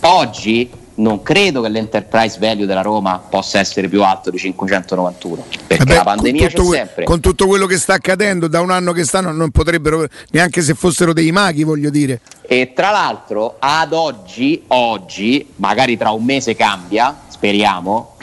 Oggi 0.00 0.68
non 0.94 1.22
credo 1.22 1.62
che 1.62 1.68
l'enterprise 1.68 2.38
value 2.38 2.66
della 2.66 2.82
Roma 2.82 3.18
possa 3.18 3.58
essere 3.58 3.88
più 3.88 4.02
alto 4.02 4.30
di 4.30 4.38
591, 4.38 5.44
perché 5.66 5.84
Vabbè, 5.84 5.96
la 5.96 6.02
pandemia 6.02 6.48
c'è 6.48 6.54
que- 6.54 6.76
sempre. 6.76 7.04
con 7.04 7.20
tutto 7.20 7.46
quello 7.46 7.66
che 7.66 7.78
sta 7.78 7.94
accadendo 7.94 8.46
da 8.48 8.60
un 8.60 8.70
anno 8.70 8.92
che 8.92 9.04
stanno 9.04 9.32
non 9.32 9.50
potrebbero 9.50 10.06
neanche 10.30 10.60
se 10.60 10.74
fossero 10.74 11.12
dei 11.12 11.32
maghi 11.32 11.64
voglio 11.64 11.88
dire 11.90 12.20
E 12.46 12.72
tra 12.74 12.90
l'altro 12.90 13.56
ad 13.58 13.92
oggi, 13.92 14.62
oggi, 14.68 15.46
magari 15.56 15.96
tra 15.96 16.10
un 16.10 16.24
mese 16.24 16.54
cambia, 16.54 17.22
speriamo, 17.28 18.16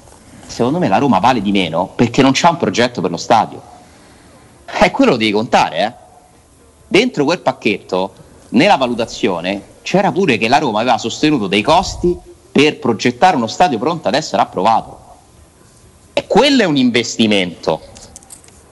secondo 0.45 0.77
me 0.79 0.87
la 0.87 0.97
Roma 0.97 1.19
vale 1.19 1.41
di 1.41 1.51
meno 1.51 1.87
perché 1.95 2.21
non 2.21 2.31
c'ha 2.33 2.49
un 2.49 2.57
progetto 2.57 3.01
per 3.01 3.09
lo 3.09 3.17
stadio. 3.17 3.61
E 4.81 4.91
quello 4.91 5.11
lo 5.11 5.17
devi 5.17 5.31
contare, 5.31 5.83
eh. 5.85 5.93
Dentro 6.87 7.23
quel 7.23 7.39
pacchetto, 7.39 8.13
nella 8.49 8.75
valutazione, 8.77 9.61
c'era 9.81 10.11
pure 10.11 10.37
che 10.37 10.47
la 10.47 10.57
Roma 10.59 10.81
aveva 10.81 10.97
sostenuto 10.99 11.47
dei 11.47 11.61
costi 11.63 12.15
per 12.59 12.77
progettare 12.77 13.37
uno 13.37 13.47
stadio 13.47 13.77
pronto 13.77 14.09
ad 14.09 14.15
essere 14.15 14.41
approvato. 14.41 14.99
E 16.11 16.27
quello 16.27 16.63
è 16.63 16.65
un 16.65 16.75
investimento 16.75 17.79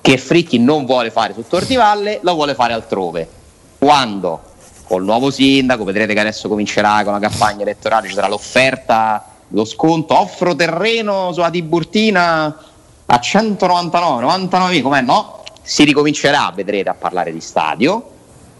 che 0.02 0.18
Fricchi 0.18 0.60
non 0.60 0.86
vuole 0.86 1.10
fare 1.10 1.34
su 1.34 1.46
Tor 1.48 1.64
di 1.64 1.78
Valle, 1.78 2.20
lo 2.22 2.34
vuole 2.34 2.54
fare 2.54 2.74
altrove. 2.74 3.30
Quando 3.78 4.42
col 4.84 5.06
nuovo 5.06 5.32
sindaco, 5.32 5.86
vedrete 5.86 6.14
che 6.14 6.20
adesso 6.20 6.50
comincerà 6.50 7.02
con 7.06 7.14
la 7.14 7.20
campagna 7.20 7.62
elettorale, 7.62 8.10
ci 8.10 8.14
sarà 8.14 8.28
l'offerta, 8.28 9.24
lo 9.52 9.64
sconto, 9.64 10.20
offro 10.20 10.54
terreno 10.54 11.32
sulla 11.32 11.50
Tiburtina 11.50 12.58
a 13.06 13.20
199, 13.22 14.20
99, 14.20 14.82
com'è 14.82 15.00
no? 15.00 15.44
Si 15.62 15.86
ricomincerà, 15.86 16.52
vedrete, 16.54 16.90
a 16.90 16.94
parlare 16.94 17.32
di 17.32 17.40
stadio 17.40 18.10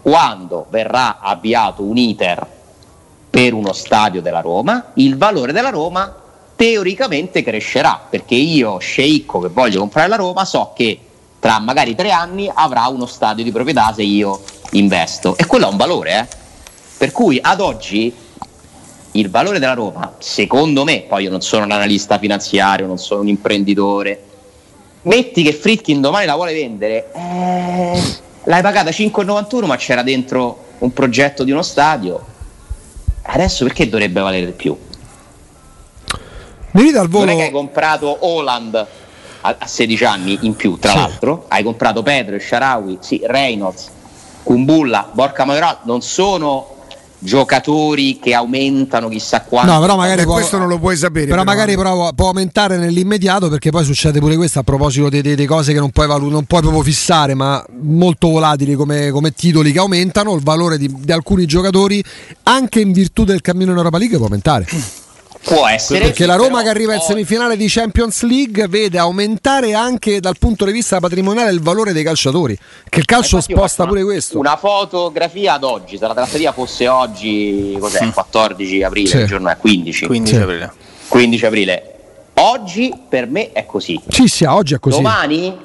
quando 0.00 0.64
verrà 0.70 1.18
avviato 1.20 1.82
un 1.82 1.98
iter 1.98 2.56
per 3.38 3.54
uno 3.54 3.72
stadio 3.72 4.20
della 4.20 4.40
Roma, 4.40 4.90
il 4.94 5.16
valore 5.16 5.52
della 5.52 5.68
Roma 5.68 6.12
teoricamente 6.56 7.44
crescerà, 7.44 8.00
perché 8.10 8.34
io, 8.34 8.78
sceicco 8.78 9.38
che 9.38 9.48
voglio 9.48 9.78
comprare 9.78 10.08
la 10.08 10.16
Roma, 10.16 10.44
so 10.44 10.72
che 10.74 10.98
tra 11.38 11.60
magari 11.60 11.94
tre 11.94 12.10
anni 12.10 12.50
avrà 12.52 12.88
uno 12.88 13.06
stadio 13.06 13.44
di 13.44 13.52
proprietà 13.52 13.92
se 13.94 14.02
io 14.02 14.42
investo. 14.72 15.36
E 15.36 15.46
quello 15.46 15.66
ha 15.66 15.68
un 15.68 15.76
valore, 15.76 16.18
eh? 16.18 16.36
Per 16.98 17.12
cui 17.12 17.38
ad 17.40 17.60
oggi 17.60 18.12
il 19.12 19.30
valore 19.30 19.60
della 19.60 19.74
Roma, 19.74 20.14
secondo 20.18 20.82
me, 20.82 21.04
poi 21.08 21.22
io 21.22 21.30
non 21.30 21.40
sono 21.40 21.64
un 21.64 21.70
analista 21.70 22.18
finanziario, 22.18 22.88
non 22.88 22.98
sono 22.98 23.20
un 23.20 23.28
imprenditore, 23.28 24.20
metti 25.02 25.44
che 25.44 25.52
Fritkin 25.52 26.00
domani 26.00 26.26
la 26.26 26.34
vuole 26.34 26.54
vendere, 26.54 27.12
eh, 27.14 28.02
l'hai 28.42 28.62
pagata 28.62 28.90
5,91 28.90 29.64
ma 29.66 29.76
c'era 29.76 30.02
dentro 30.02 30.64
un 30.78 30.92
progetto 30.92 31.44
di 31.44 31.52
uno 31.52 31.62
stadio, 31.62 32.34
adesso 33.32 33.64
perché 33.64 33.88
dovrebbe 33.88 34.20
valere 34.20 34.46
di 34.46 34.52
più? 34.52 34.76
Venite 36.72 36.98
al 36.98 37.08
volo. 37.08 37.24
Non 37.26 37.34
è 37.34 37.36
che 37.38 37.42
hai 37.44 37.50
comprato 37.50 38.16
Holland 38.20 38.74
a, 39.40 39.56
a 39.58 39.66
16 39.66 40.04
anni 40.04 40.38
in 40.42 40.54
più, 40.56 40.78
tra 40.78 40.92
Sì. 40.92 40.96
l'altro, 40.98 41.44
hai 41.48 41.62
comprato 41.62 42.02
Pedro, 42.02 42.38
Sharawi, 42.38 42.98
sì, 43.00 43.20
Reynolds, 43.24 43.88
Kumbulla, 44.42 45.08
Borca 45.12 45.44
Majoral, 45.44 45.78
non 45.84 46.02
sono 46.02 46.76
giocatori 47.20 48.18
che 48.20 48.34
aumentano 48.34 49.08
chissà 49.08 49.42
quanto. 49.42 49.72
No, 49.72 49.80
però 49.80 49.96
magari 49.96 50.22
Eh, 50.22 50.24
può, 50.24 50.34
questo 50.34 50.58
non 50.58 50.68
lo 50.68 50.78
puoi 50.78 50.96
sapere. 50.96 51.26
Però, 51.26 51.42
magari 51.44 51.74
può, 51.74 52.12
può 52.12 52.26
aumentare 52.28 52.76
nell'immediato 52.76 53.48
perché 53.48 53.70
poi 53.70 53.84
succede 53.84 54.20
pure 54.20 54.36
questo 54.36 54.58
a 54.60 54.62
proposito 54.62 55.08
di, 55.08 55.22
di- 55.22 55.34
di 55.34 55.46
cose 55.46 55.72
che 55.72 55.78
non 55.78 55.90
puoi, 55.90 56.06
valu- 56.06 56.30
non 56.30 56.44
puoi 56.44 56.60
proprio 56.60 56.82
fissare, 56.82 57.34
ma 57.34 57.64
molto 57.80 58.28
volatili 58.28 58.74
come, 58.74 59.10
come 59.10 59.32
titoli 59.32 59.72
che 59.72 59.78
aumentano, 59.78 60.34
il 60.34 60.42
valore 60.42 60.78
di, 60.78 60.92
di 60.98 61.12
alcuni 61.12 61.46
giocatori 61.46 62.02
anche 62.44 62.80
in 62.80 62.92
virtù 62.92 63.24
del 63.24 63.40
cammino 63.40 63.70
in 63.72 63.76
Europa 63.76 63.98
League 63.98 64.16
può 64.16 64.26
aumentare. 64.26 64.66
Può 65.42 65.66
essere. 65.66 66.00
Perché 66.00 66.22
sì, 66.22 66.26
la 66.26 66.34
Roma 66.36 66.62
che 66.62 66.68
arriva 66.68 66.94
in 66.94 67.00
semifinale 67.00 67.56
di 67.56 67.66
Champions 67.68 68.22
League 68.22 68.68
vede 68.68 68.98
aumentare 68.98 69.72
anche 69.72 70.20
dal 70.20 70.36
punto 70.38 70.64
di 70.66 70.72
vista 70.72 70.98
patrimoniale 71.00 71.50
il 71.50 71.60
valore 71.60 71.92
dei 71.92 72.02
calciatori, 72.02 72.58
che 72.88 72.98
il 72.98 73.04
calcio 73.06 73.36
Infatti 73.36 73.52
io 73.52 73.56
sposta 73.58 73.86
pure 73.86 74.04
questo. 74.04 74.38
Una 74.38 74.56
fotografia 74.56 75.54
ad 75.54 75.64
oggi, 75.64 75.96
se 75.96 76.06
la 76.06 76.12
trattativa 76.14 76.52
fosse 76.52 76.86
oggi, 76.88 77.76
cos'è? 77.80 78.10
14 78.12 78.82
aprile, 78.82 79.08
Sì. 79.08 79.16
che 79.18 79.24
giorno 79.24 79.48
è? 79.48 79.56
15. 79.56 80.06
15 80.06 80.34
Sì. 80.34 80.40
aprile. 80.42 80.72
15 81.08 81.46
aprile. 81.46 81.94
Oggi 82.34 82.92
per 83.08 83.26
me 83.26 83.52
è 83.52 83.64
così. 83.64 83.98
Sì, 84.08 84.26
sì, 84.26 84.44
oggi 84.44 84.74
è 84.74 84.78
così. 84.78 84.96
Domani 84.96 85.56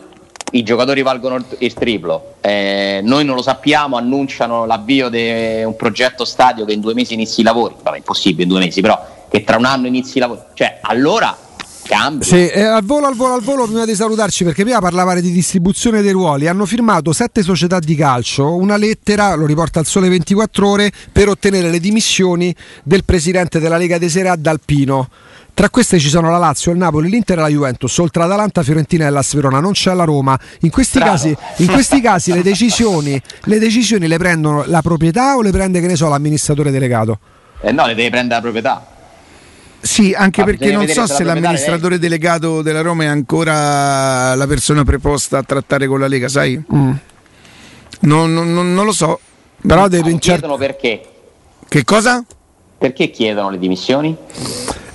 i 0.52 0.64
giocatori 0.64 1.02
valgono 1.02 1.36
il- 1.36 1.46
il 1.60 1.74
triplo. 1.74 2.36
Eh, 2.42 3.02
noi 3.04 3.26
non 3.26 3.36
lo 3.36 3.42
sappiamo, 3.42 3.98
annunciano 3.98 4.66
l'avvio 4.66 5.10
di 5.10 5.64
un 5.64 5.76
progetto 5.76 6.26
stadio 6.26 6.64
che 6.66 6.74
in 6.74 6.80
due 6.80 6.94
mesi 6.94 7.14
inizi 7.16 7.42
i 7.42 7.44
lavori. 7.44 7.76
Vabbè, 7.82 7.98
impossibile 7.98 8.44
in 8.44 8.50
due 8.50 8.60
mesi, 8.60 8.80
però 8.82 9.00
che 9.34 9.44
tra 9.44 9.58
un 9.58 9.66
anno 9.66 9.88
inizi 9.88 10.18
i 10.18 10.20
lavori. 10.20 10.42
Cioè, 10.54 10.78
allora 10.84 11.36
cambia. 11.82 12.28
Sì, 12.28 12.48
eh, 12.50 12.62
al 12.62 12.84
volo, 12.84 13.08
al 13.08 13.16
volo, 13.16 13.34
al 13.34 13.42
volo, 13.42 13.66
prima 13.66 13.84
di 13.84 13.96
salutarci, 13.96 14.44
perché 14.44 14.62
prima 14.62 14.80
parlavate 14.80 15.22
di 15.22 15.32
distribuzione 15.32 16.04
dei 16.04 16.12
ruoli, 16.12 16.48
hanno 16.48 16.68
firmato 16.68 17.12
sette 17.14 17.42
società 17.42 17.80
di 17.80 17.96
calcio 17.96 18.56
una 18.56 18.78
lettera, 18.78 19.34
lo 19.34 19.48
riporta 19.48 19.80
al 19.80 19.88
Sole 19.88 20.08
24 20.08 20.68
Ore, 20.68 20.92
per 21.12 21.30
ottenere 21.30 21.72
le 21.72 21.80
dimissioni 21.80 22.56
del 22.84 23.04
presidente 23.06 23.60
della 23.60 23.78
Lega 23.78 23.98
dei 23.98 24.10
Serie 24.10 24.30
A 24.30 24.36
D'Alpino. 24.36 25.10
Tra 25.56 25.72
queste 25.72 25.98
ci 25.98 26.10
sono 26.10 26.30
la 26.30 26.38
Lazio, 26.38 26.72
il 26.72 26.78
Napoli, 26.78 27.10
l'Inter 27.10 27.40
e 27.40 27.42
la 27.42 27.48
Juventus, 27.48 27.98
oltre 27.98 28.22
ad 28.22 28.30
Atalanta, 28.30 28.62
Fiorentina 28.62 29.08
e 29.08 29.10
la 29.10 29.24
Verona, 29.34 29.60
non 29.60 29.72
c'è 29.72 29.96
la 29.96 30.04
Roma. 30.04 30.40
In 30.60 30.70
questi, 30.70 31.00
Bravo. 31.00 31.14
casi, 31.14 31.36
in 31.58 31.68
questi 31.68 32.02
casi 32.02 32.34
le, 32.34 32.44
decisioni, 32.44 33.20
le 33.46 33.58
decisioni 33.58 34.08
le 34.08 34.18
prendono 34.18 34.64
la 34.68 34.84
proprietà 34.84 35.36
o 35.36 35.42
le 35.42 35.50
prende, 35.50 35.80
che 35.80 35.88
ne 35.88 35.96
so, 35.96 36.08
l'amministratore 36.08 36.70
delegato? 36.70 37.18
Eh 37.62 37.72
no, 37.72 37.88
le 37.88 37.96
devi 37.96 38.10
prendere 38.10 38.36
la 38.36 38.42
proprietà. 38.42 38.93
Sì, 39.86 40.14
anche 40.14 40.40
Ma 40.40 40.46
perché 40.48 40.72
non 40.72 40.88
so 40.88 40.94
se 40.94 41.00
la 41.02 41.06
se 41.08 41.14
proprietà 41.16 41.34
l'amministratore 41.42 42.00
delegato 42.00 42.62
della 42.62 42.80
Roma 42.80 43.04
è 43.04 43.08
ancora 43.08 44.34
la 44.34 44.48
persona 44.48 44.86
preposta 44.86 45.40
a 45.40 45.44
trattare 45.44 45.88
con 45.88 46.00
la 46.00 46.08
Lega, 46.08 46.30
sai? 46.30 46.56
Mm. 46.74 46.92
Non, 48.00 48.34
non- 48.34 48.54
non- 48.74 48.86
lo 48.86 48.94
so. 48.94 49.20
Però 49.66 49.90
devi 49.90 50.04
No, 50.04 50.10
in 50.12 50.20
cer- 50.20 50.40
chiedono 50.40 50.58
perché. 50.58 51.02
Che 51.68 51.84
cosa? 51.84 52.24
Perché 52.78 53.10
chiedono 53.10 53.50
le 53.50 53.60
dimissioni? 53.60 54.16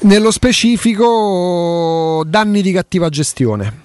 Nello 0.01 0.31
specifico 0.31 2.23
danni 2.27 2.63
di 2.63 2.73
cattiva 2.73 3.11
gestione. 3.11 3.81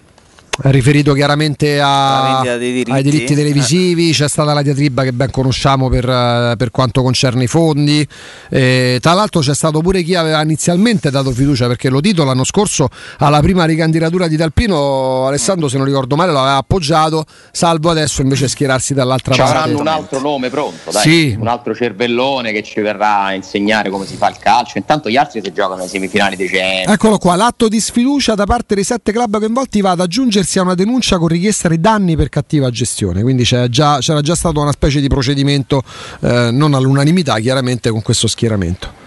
Riferito 0.55 1.13
chiaramente 1.13 1.79
a- 1.81 2.41
diritti. 2.57 2.91
ai 2.91 3.01
diritti 3.01 3.33
televisivi, 3.33 4.11
c'è 4.11 4.29
stata 4.29 4.53
la 4.53 4.61
diatriba 4.61 5.01
che 5.03 5.11
ben 5.11 5.31
conosciamo 5.31 5.89
per, 5.89 6.07
eh, 6.07 6.53
per 6.57 6.69
quanto 6.69 7.01
concerne 7.01 7.45
i 7.45 7.47
fondi. 7.47 8.07
Eh, 8.49 8.99
tra 9.01 9.13
l'altro 9.13 9.41
c'è 9.41 9.55
stato 9.55 9.79
pure 9.79 10.03
chi 10.03 10.13
aveva 10.13 10.41
inizialmente 10.43 11.09
dato 11.09 11.31
fiducia 11.31 11.65
perché 11.65 11.89
lo 11.89 12.01
Tito 12.01 12.23
l'anno 12.23 12.43
scorso 12.43 12.89
alla 13.17 13.39
prima 13.39 13.65
ricandidatura 13.65 14.27
di 14.27 14.37
Talpino, 14.37 15.25
Alessandro 15.25 15.67
se 15.67 15.77
non 15.77 15.87
ricordo 15.87 16.15
male, 16.15 16.31
lo 16.31 16.39
aveva 16.39 16.57
appoggiato, 16.57 17.25
salvo 17.51 17.89
adesso 17.89 18.21
invece 18.21 18.47
schierarsi 18.47 18.93
dall'altra 18.93 19.33
Ci 19.33 19.39
parte. 19.39 19.57
avranno 19.57 19.79
un 19.79 19.87
altro 19.87 20.19
nome 20.19 20.49
pronto, 20.51 20.91
dai. 20.91 21.01
Sì. 21.01 21.35
un 21.39 21.47
altro 21.47 21.73
cervellone 21.73 22.51
che 22.51 22.61
ci 22.61 22.79
verrà 22.79 23.23
a 23.23 23.33
insegnare 23.33 23.89
come 23.89 24.05
si 24.05 24.15
fa 24.17 24.29
il 24.29 24.37
calcio. 24.37 24.77
Intanto 24.77 25.09
gli 25.09 25.17
altri 25.17 25.41
si 25.43 25.51
giocano 25.51 25.81
alle 25.81 25.89
semifinali 25.89 26.35
di 26.35 26.45
Champions. 26.47 26.91
Eccolo 26.93 27.17
qua, 27.17 27.35
l'atto 27.35 27.67
di 27.67 27.79
sfiducia 27.79 28.35
da 28.35 28.45
parte 28.45 28.75
dei 28.75 28.83
sette 28.83 29.11
club 29.11 29.39
coinvolti 29.39 29.81
va 29.81 29.91
ad 29.91 29.99
aggiungersi 30.43 30.59
a 30.59 30.61
una 30.61 30.75
denuncia 30.75 31.17
con 31.17 31.27
richiesta 31.27 31.69
di 31.69 31.79
danni 31.79 32.15
per 32.15 32.29
cattiva 32.29 32.69
gestione. 32.69 33.21
Quindi 33.21 33.43
c'è 33.43 33.67
già- 33.69 33.97
c'era 33.99 34.21
già 34.21 34.35
stato 34.35 34.59
una 34.61 34.71
specie 34.71 34.99
di 34.99 35.07
procedimento, 35.07 35.81
eh, 36.21 36.49
non 36.51 36.73
all'unanimità, 36.73 37.39
chiaramente 37.39 37.89
con 37.89 38.01
questo 38.01 38.27
schieramento. 38.27 39.01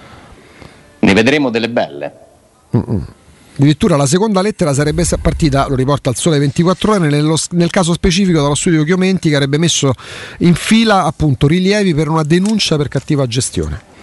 Ne 1.01 1.13
vedremo 1.13 1.51
delle 1.51 1.69
belle. 1.69 2.13
Addirittura 3.59 3.97
la 3.97 4.07
seconda 4.07 4.43
lettera 4.43 4.75
sarebbe 4.75 5.05
sa- 5.05 5.19
partita, 5.19 5.67
lo 5.69 5.77
riporta 5.77 6.11
al 6.11 6.17
sole 6.17 6.39
24 6.39 6.93
ore, 6.93 7.09
nello- 7.09 7.39
nel 7.51 7.71
caso 7.71 7.93
specifico 7.93 8.41
dallo 8.43 8.55
studio 8.55 8.85
Chiomenti 8.85 9.29
che 9.29 9.35
avrebbe 9.37 9.59
messo 9.59 9.93
in 10.39 10.55
fila 10.55 11.05
appunto 11.05 11.47
rilievi 11.47 11.95
per 11.95 12.09
una 12.09 12.23
denuncia 12.23 12.77
per 12.77 12.89
cattiva 12.89 13.27
gestione. 13.27 13.95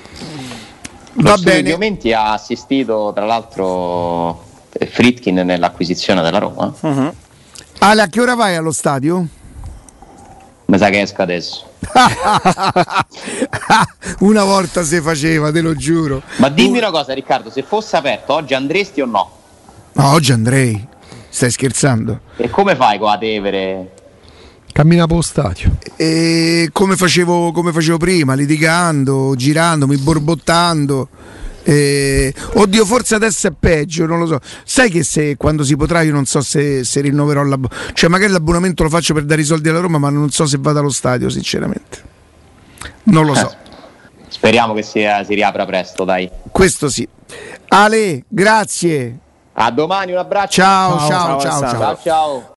Lo 1.15 1.21
Va 1.21 1.33
studio 1.37 1.51
bene. 1.51 1.67
Chiomenti 1.69 2.11
ha 2.13 2.33
assistito 2.33 3.11
tra 3.13 3.25
l'altro 3.25 4.51
Fritkin 4.89 5.35
nell'acquisizione 5.35 6.21
della 6.21 6.39
Roma. 6.39 6.73
Mhm. 6.79 7.13
Ale, 7.79 8.01
a 8.01 8.07
che 8.07 8.21
ora 8.21 8.35
vai 8.35 8.55
allo 8.55 8.71
stadio? 8.71 9.27
Mi 10.65 10.77
sa 10.77 10.89
che 10.89 11.01
esca 11.01 11.23
adesso. 11.23 11.71
una 14.19 14.43
volta 14.43 14.83
si 14.83 15.01
faceva, 15.01 15.51
te 15.51 15.61
lo 15.61 15.75
giuro. 15.75 16.21
Ma 16.37 16.49
dimmi 16.49 16.77
una 16.77 16.91
cosa 16.91 17.13
Riccardo, 17.13 17.49
se 17.49 17.63
fosse 17.63 17.97
aperto 17.97 18.33
oggi 18.33 18.53
andresti 18.53 19.01
o 19.01 19.05
no? 19.05 19.31
No, 19.93 20.11
oggi 20.11 20.31
andrei. 20.31 20.87
Stai 21.29 21.51
scherzando? 21.51 22.19
E 22.37 22.49
come 22.49 22.75
fai 22.75 22.97
con 22.97 23.09
la 23.09 23.17
Tevere? 23.17 23.91
Cammina 24.71 25.05
per 25.05 25.17
lo 25.17 25.21
stadio. 25.21 25.75
E 25.95 26.69
come 26.71 26.95
facevo, 26.95 27.51
come 27.51 27.71
facevo 27.71 27.97
prima, 27.97 28.33
litigando, 28.33 29.35
girandomi, 29.35 29.97
borbottando. 29.97 31.09
E- 31.63 32.33
Oddio, 32.53 32.85
forse 32.85 33.15
adesso 33.15 33.47
è 33.47 33.51
peggio, 33.57 34.05
non 34.05 34.19
lo 34.19 34.25
so. 34.27 34.39
Sai 34.63 34.89
che 34.89 35.03
se 35.03 35.37
quando 35.37 35.63
si 35.63 35.75
potrà, 35.75 36.01
io 36.01 36.11
non 36.11 36.25
so 36.25 36.41
se, 36.41 36.83
se 36.83 37.01
rinnoverò 37.01 37.43
l'abbonamento. 37.43 37.93
Cioè, 37.93 38.09
magari 38.09 38.31
l'abbonamento 38.31 38.83
lo 38.83 38.89
faccio 38.89 39.13
per 39.13 39.23
dare 39.23 39.41
i 39.41 39.45
soldi 39.45 39.69
alla 39.69 39.79
Roma, 39.79 39.97
ma 39.97 40.09
non 40.09 40.29
so 40.29 40.45
se 40.45 40.57
vado 40.59 40.79
allo 40.79 40.89
stadio, 40.89 41.29
sinceramente. 41.29 42.01
Non 43.03 43.25
lo 43.25 43.33
so. 43.33 43.49
Eh, 43.51 43.55
Speriamo 44.27 44.73
che 44.73 44.81
sia- 44.83 45.23
si 45.23 45.33
riapra 45.35 45.65
presto, 45.65 46.03
dai. 46.03 46.29
Questo 46.51 46.89
sì. 46.89 47.07
Ale, 47.69 48.23
grazie. 48.27 49.17
A 49.53 49.71
domani, 49.71 50.11
un 50.11 50.17
abbraccio. 50.17 50.61
Ciao, 50.61 50.97
Ciao, 50.97 51.09
ciao, 51.09 51.39
ciao, 51.39 51.59
ciao, 51.59 51.71
ciao. 51.79 51.99
ciao. 52.03 52.51